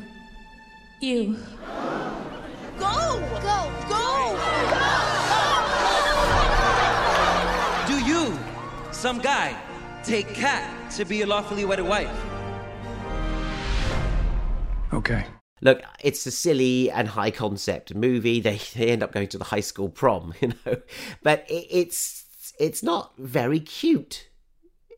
You. 0.99 1.37
Go! 2.79 3.21
Go! 3.43 3.71
Go! 3.87 4.37
Do 7.85 8.03
you, 8.03 8.39
some 8.91 9.19
guy, 9.19 9.55
take 10.03 10.27
Kat 10.33 10.91
to 10.93 11.05
be 11.05 11.17
your 11.17 11.27
lawfully 11.27 11.65
wedded 11.65 11.85
wife? 11.85 12.09
Okay. 14.91 15.25
Look, 15.61 15.83
it's 16.03 16.25
a 16.25 16.31
silly 16.31 16.89
and 16.89 17.07
high 17.07 17.29
concept 17.29 17.93
movie. 17.93 18.39
They, 18.39 18.59
they 18.75 18.87
end 18.87 19.03
up 19.03 19.11
going 19.11 19.27
to 19.27 19.37
the 19.37 19.43
high 19.43 19.59
school 19.59 19.89
prom, 19.89 20.33
you 20.41 20.53
know, 20.65 20.77
but 21.21 21.45
it, 21.47 21.67
it's 21.69 22.53
it's 22.59 22.81
not 22.81 23.13
very 23.19 23.59
cute. 23.59 24.29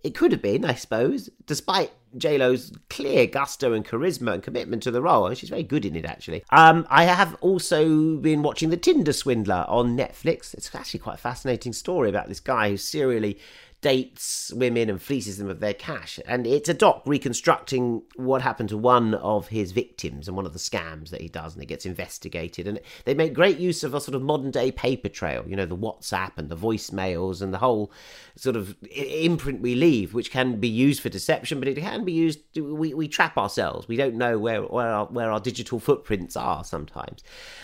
It 0.01 0.15
could 0.15 0.31
have 0.31 0.41
been, 0.41 0.63
I 0.63 0.75
suppose, 0.75 1.29
despite 1.45 1.91
J 2.17 2.37
Lo's 2.37 2.71
clear 2.89 3.27
gusto 3.27 3.73
and 3.73 3.85
charisma 3.85 4.33
and 4.33 4.43
commitment 4.43 4.83
to 4.83 4.91
the 4.91 5.01
role. 5.01 5.27
And 5.27 5.37
she's 5.37 5.49
very 5.49 5.63
good 5.63 5.85
in 5.85 5.95
it, 5.95 6.05
actually. 6.05 6.43
Um, 6.49 6.87
I 6.89 7.05
have 7.05 7.35
also 7.41 8.17
been 8.17 8.41
watching 8.43 8.69
The 8.69 8.77
Tinder 8.77 9.13
Swindler 9.13 9.65
on 9.67 9.97
Netflix. 9.97 10.53
It's 10.53 10.73
actually 10.73 11.01
quite 11.01 11.15
a 11.15 11.17
fascinating 11.17 11.73
story 11.73 12.09
about 12.09 12.27
this 12.27 12.39
guy 12.39 12.69
who 12.69 12.77
serially 12.77 13.39
dates 13.81 14.51
women 14.53 14.89
and 14.89 15.01
fleeces 15.01 15.37
them 15.37 15.49
of 15.49 15.59
their 15.59 15.73
cash. 15.73 16.19
And 16.27 16.45
it's 16.45 16.67
a 16.67 16.73
doc 16.73 17.03
reconstructing 17.05 18.03
what 18.15 18.41
happened 18.41 18.69
to 18.69 18.77
one 18.77 19.13
of 19.13 19.47
his 19.47 19.71
victims 19.71 20.27
and 20.27 20.35
one 20.35 20.45
of 20.45 20.53
the 20.53 20.59
scams 20.59 21.09
that 21.09 21.21
he 21.21 21.29
does, 21.29 21.53
and 21.53 21.63
it 21.63 21.67
gets 21.67 21.85
investigated. 21.85 22.67
And 22.67 22.79
they 23.05 23.13
make 23.13 23.33
great 23.33 23.57
use 23.57 23.83
of 23.83 23.93
a 23.93 24.01
sort 24.01 24.15
of 24.15 24.21
modern 24.21 24.51
day 24.51 24.71
paper 24.71 25.09
trail, 25.09 25.45
you 25.47 25.55
know, 25.55 25.65
the 25.65 25.77
WhatsApp 25.77 26.33
and 26.37 26.49
the 26.49 26.57
voicemails 26.57 27.41
and 27.41 27.53
the 27.53 27.59
whole 27.59 27.91
sort 28.35 28.55
of 28.55 28.75
imprint 28.91 29.61
we 29.61 29.75
leave, 29.75 30.13
which 30.13 30.31
can 30.31 30.59
be 30.59 30.67
used 30.67 31.01
for 31.01 31.09
deception, 31.09 31.59
but 31.59 31.67
it 31.67 31.77
can 31.77 32.03
be 32.03 32.13
used. 32.13 32.39
We, 32.55 32.93
we 32.93 33.07
trap 33.07 33.37
ourselves. 33.37 33.87
We 33.87 33.95
don't 33.95 34.15
know 34.15 34.37
where 34.37 34.61
where 34.63 34.89
our, 34.89 35.05
where 35.05 35.31
our 35.31 35.39
digital 35.39 35.79
footprints 35.79 36.35
are 36.35 36.63
sometimes. 36.63 37.23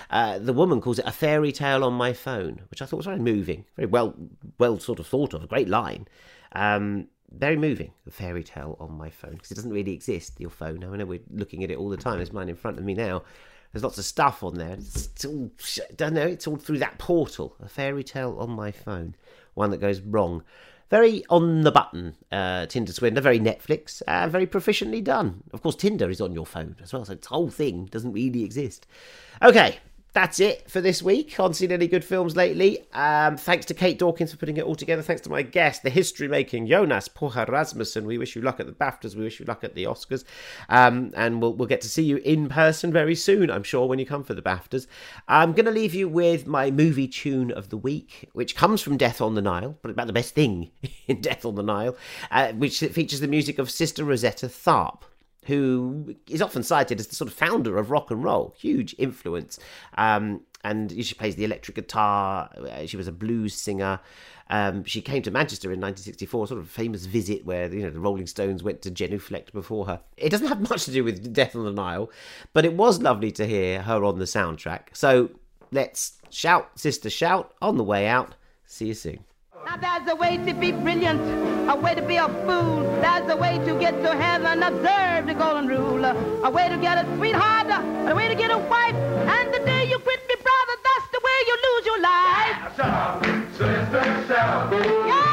Uh, 0.09 0.39
the 0.39 0.53
woman 0.53 0.79
calls 0.79 0.99
it 0.99 1.05
a 1.05 1.11
fairy 1.11 1.51
tale 1.51 1.83
on 1.83 1.93
my 1.93 2.13
phone, 2.13 2.61
which 2.71 2.81
I 2.81 2.85
thought 2.85 2.97
was 2.97 3.05
very 3.05 3.19
moving, 3.19 3.65
very 3.75 3.87
well 3.87 4.15
well 4.57 4.79
sort 4.79 4.99
of 4.99 5.07
thought 5.07 5.33
of, 5.33 5.43
a 5.43 5.47
great 5.47 5.67
line. 5.67 6.04
Um, 6.53 7.07
very 7.31 7.57
moving, 7.57 7.91
a 8.07 8.11
fairy 8.11 8.43
tale 8.43 8.77
on 8.79 8.97
my 8.97 9.09
phone 9.09 9.33
because 9.33 9.51
it 9.51 9.55
doesn't 9.55 9.73
really 9.73 9.93
exist. 9.93 10.39
Your 10.39 10.49
phone. 10.49 10.83
I 10.83 10.95
know 10.97 11.05
we're 11.05 11.19
looking 11.29 11.63
at 11.63 11.71
it 11.71 11.77
all 11.77 11.89
the 11.89 11.97
time. 11.97 12.17
There's 12.17 12.33
mine 12.33 12.49
in 12.49 12.55
front 12.55 12.77
of 12.77 12.83
me 12.83 12.93
now. 12.93 13.23
There's 13.71 13.83
lots 13.83 13.97
of 13.97 14.05
stuff 14.05 14.41
on 14.41 14.55
there. 14.55 14.73
It's, 14.73 15.25
all, 15.25 15.51
I 15.77 15.93
don't 15.95 16.13
know. 16.13 16.25
It's 16.25 16.47
all 16.47 16.55
through 16.55 16.79
that 16.79 16.97
portal. 16.97 17.55
A 17.59 17.67
fairy 17.67 18.03
tale 18.03 18.37
on 18.39 18.51
my 18.51 18.71
phone. 18.71 19.15
One 19.53 19.71
that 19.71 19.81
goes 19.81 19.99
wrong. 19.99 20.43
Very 20.89 21.25
on 21.29 21.61
the 21.63 21.71
button, 21.71 22.15
uh, 22.31 22.67
Tinder 22.67 22.93
Swindler. 22.93 23.21
Very 23.21 23.39
Netflix. 23.39 24.01
Uh, 24.07 24.29
very 24.29 24.47
proficiently 24.47 25.03
done. 25.03 25.43
Of 25.51 25.61
course, 25.61 25.75
Tinder 25.75 26.09
is 26.09 26.21
on 26.21 26.31
your 26.31 26.45
phone 26.45 26.77
as 26.81 26.93
well, 26.93 27.03
so 27.03 27.15
the 27.15 27.27
whole 27.27 27.49
thing 27.49 27.85
doesn't 27.85 28.13
really 28.13 28.43
exist. 28.43 28.87
Okay, 29.41 29.79
that's 30.15 30.39
it 30.39 30.71
for 30.71 30.79
this 30.79 31.03
week 31.03 31.37
on 31.41 31.53
Seen 31.53 31.73
Any 31.73 31.89
Good 31.89 32.05
Films 32.05 32.37
Lately. 32.37 32.87
Um, 32.93 33.35
thanks 33.35 33.65
to 33.65 33.73
Kate 33.73 33.99
Dawkins 33.99 34.31
for 34.31 34.37
putting 34.37 34.55
it 34.55 34.63
all 34.63 34.73
together. 34.73 35.01
Thanks 35.01 35.21
to 35.23 35.29
my 35.29 35.41
guest, 35.41 35.83
the 35.83 35.89
history 35.89 36.29
making 36.29 36.67
Jonas 36.67 37.09
Poher 37.09 37.45
Rasmussen. 37.49 38.05
We 38.05 38.17
wish 38.17 38.33
you 38.33 38.41
luck 38.41 38.61
at 38.61 38.65
the 38.65 38.71
BAFTAs. 38.71 39.13
We 39.13 39.25
wish 39.25 39.41
you 39.41 39.45
luck 39.45 39.65
at 39.65 39.75
the 39.75 39.83
Oscars. 39.83 40.23
Um, 40.69 41.11
and 41.17 41.41
we'll, 41.41 41.53
we'll 41.53 41.67
get 41.67 41.81
to 41.81 41.89
see 41.89 42.03
you 42.03 42.17
in 42.17 42.47
person 42.47 42.93
very 42.93 43.13
soon, 43.13 43.51
I'm 43.51 43.63
sure, 43.63 43.87
when 43.87 43.99
you 43.99 44.05
come 44.05 44.23
for 44.23 44.33
the 44.33 44.41
BAFTAs. 44.41 44.87
I'm 45.27 45.51
going 45.51 45.65
to 45.65 45.71
leave 45.71 45.93
you 45.93 46.07
with 46.07 46.47
my 46.47 46.71
movie 46.71 47.09
tune 47.09 47.51
of 47.51 47.67
the 47.67 47.77
week, 47.77 48.29
which 48.31 48.55
comes 48.55 48.81
from 48.81 48.95
Death 48.95 49.19
on 49.19 49.35
the 49.35 49.41
Nile, 49.41 49.77
but 49.81 49.91
about 49.91 50.07
the 50.07 50.13
best 50.13 50.33
thing 50.33 50.71
in 51.07 51.19
Death 51.19 51.43
on 51.43 51.55
the 51.55 51.61
Nile, 51.61 51.97
uh, 52.31 52.53
which 52.53 52.79
features 52.79 53.19
the 53.19 53.27
music 53.27 53.59
of 53.59 53.69
Sister 53.69 54.05
Rosetta 54.05 54.47
Tharpe 54.47 55.03
who 55.45 56.15
is 56.29 56.41
often 56.41 56.63
cited 56.63 56.99
as 56.99 57.07
the 57.07 57.15
sort 57.15 57.29
of 57.29 57.33
founder 57.33 57.77
of 57.77 57.91
rock 57.91 58.11
and 58.11 58.23
roll, 58.23 58.53
huge 58.57 58.95
influence. 58.97 59.59
Um, 59.97 60.41
and 60.63 60.91
she 61.05 61.13
plays 61.13 61.35
the 61.35 61.45
electric 61.45 61.75
guitar. 61.75 62.49
Uh, 62.57 62.85
She 62.87 62.97
was 62.97 63.07
a 63.07 63.11
blues 63.11 63.53
singer. 63.53 63.99
Um, 64.49 64.83
she 64.83 65.01
came 65.01 65.21
to 65.23 65.31
Manchester 65.31 65.69
in 65.71 65.79
1964, 65.79 66.47
sort 66.47 66.59
of 66.59 66.65
a 66.65 66.69
famous 66.69 67.05
visit 67.05 67.45
where 67.45 67.71
you 67.73 67.81
know 67.83 67.89
the 67.91 67.99
Rolling 67.99 68.27
Stones 68.27 68.63
went 68.63 68.81
to 68.83 68.91
genuflect 68.91 69.53
before 69.53 69.85
her. 69.85 70.01
It 70.17 70.29
doesn't 70.29 70.47
have 70.47 70.61
much 70.69 70.85
to 70.85 70.91
do 70.91 71.03
with 71.03 71.33
Death 71.33 71.55
on 71.55 71.65
the 71.65 71.71
Nile, 71.71 72.11
but 72.53 72.65
it 72.65 72.73
was 72.73 73.01
lovely 73.01 73.31
to 73.33 73.45
hear 73.45 73.83
her 73.83 74.03
on 74.03 74.19
the 74.19 74.25
soundtrack. 74.25 74.87
So 74.93 75.29
let's 75.71 76.19
shout, 76.29 76.79
sister, 76.79 77.09
shout 77.09 77.53
on 77.61 77.77
the 77.77 77.83
way 77.83 78.07
out. 78.07 78.35
See 78.65 78.87
you 78.87 78.93
soon. 78.93 79.19
Now 79.65 79.77
there's 79.77 80.07
a 80.07 80.15
way 80.15 80.37
to 80.37 80.53
be 80.53 80.71
brilliant, 80.71 81.19
a 81.67 81.75
way 81.75 81.95
to 81.95 82.01
be 82.03 82.17
a 82.17 82.27
fool. 82.45 82.83
There's 83.01 83.27
a 83.31 83.35
way 83.35 83.57
to 83.65 83.79
get 83.79 83.99
to 84.03 84.15
heaven, 84.15 84.61
observe 84.61 85.25
the 85.25 85.33
golden 85.33 85.67
rule. 85.67 86.05
A 86.05 86.49
way 86.51 86.69
to 86.69 86.77
get 86.77 87.03
a 87.03 87.15
sweetheart, 87.15 87.67
a 88.07 88.13
way 88.13 88.27
to 88.27 88.35
get 88.35 88.51
a 88.51 88.59
wife. 88.59 88.93
And 88.93 89.51
the 89.51 89.59
day 89.65 89.85
you 89.89 89.97
quit 89.97 90.21
me, 90.27 90.35
brother, 90.35 90.75
that's 90.87 91.07
the 91.11 91.21
way 91.25 91.37
you 91.47 91.55
lose 91.67 91.85
your 91.87 91.99
life. 91.99 92.75
Shout, 92.77 93.25
sister, 93.57 94.25
shout. 94.27 94.71
Yeah. 95.07 95.24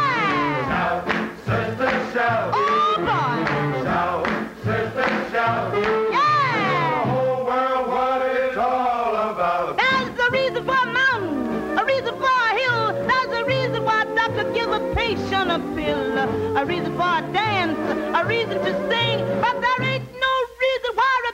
a 14.73 14.81
appeal, 15.51 16.19
a 16.57 16.65
reason 16.65 16.97
for 16.97 17.03
a 17.03 17.23
dance, 17.33 17.79
a 18.17 18.25
reason 18.27 18.59
to 18.59 18.73
sing, 18.89 19.19
but 19.41 19.61
there 19.61 19.83
ain't 19.83 20.09
no 20.13 20.35
reason 20.65 20.91
why 20.95 21.31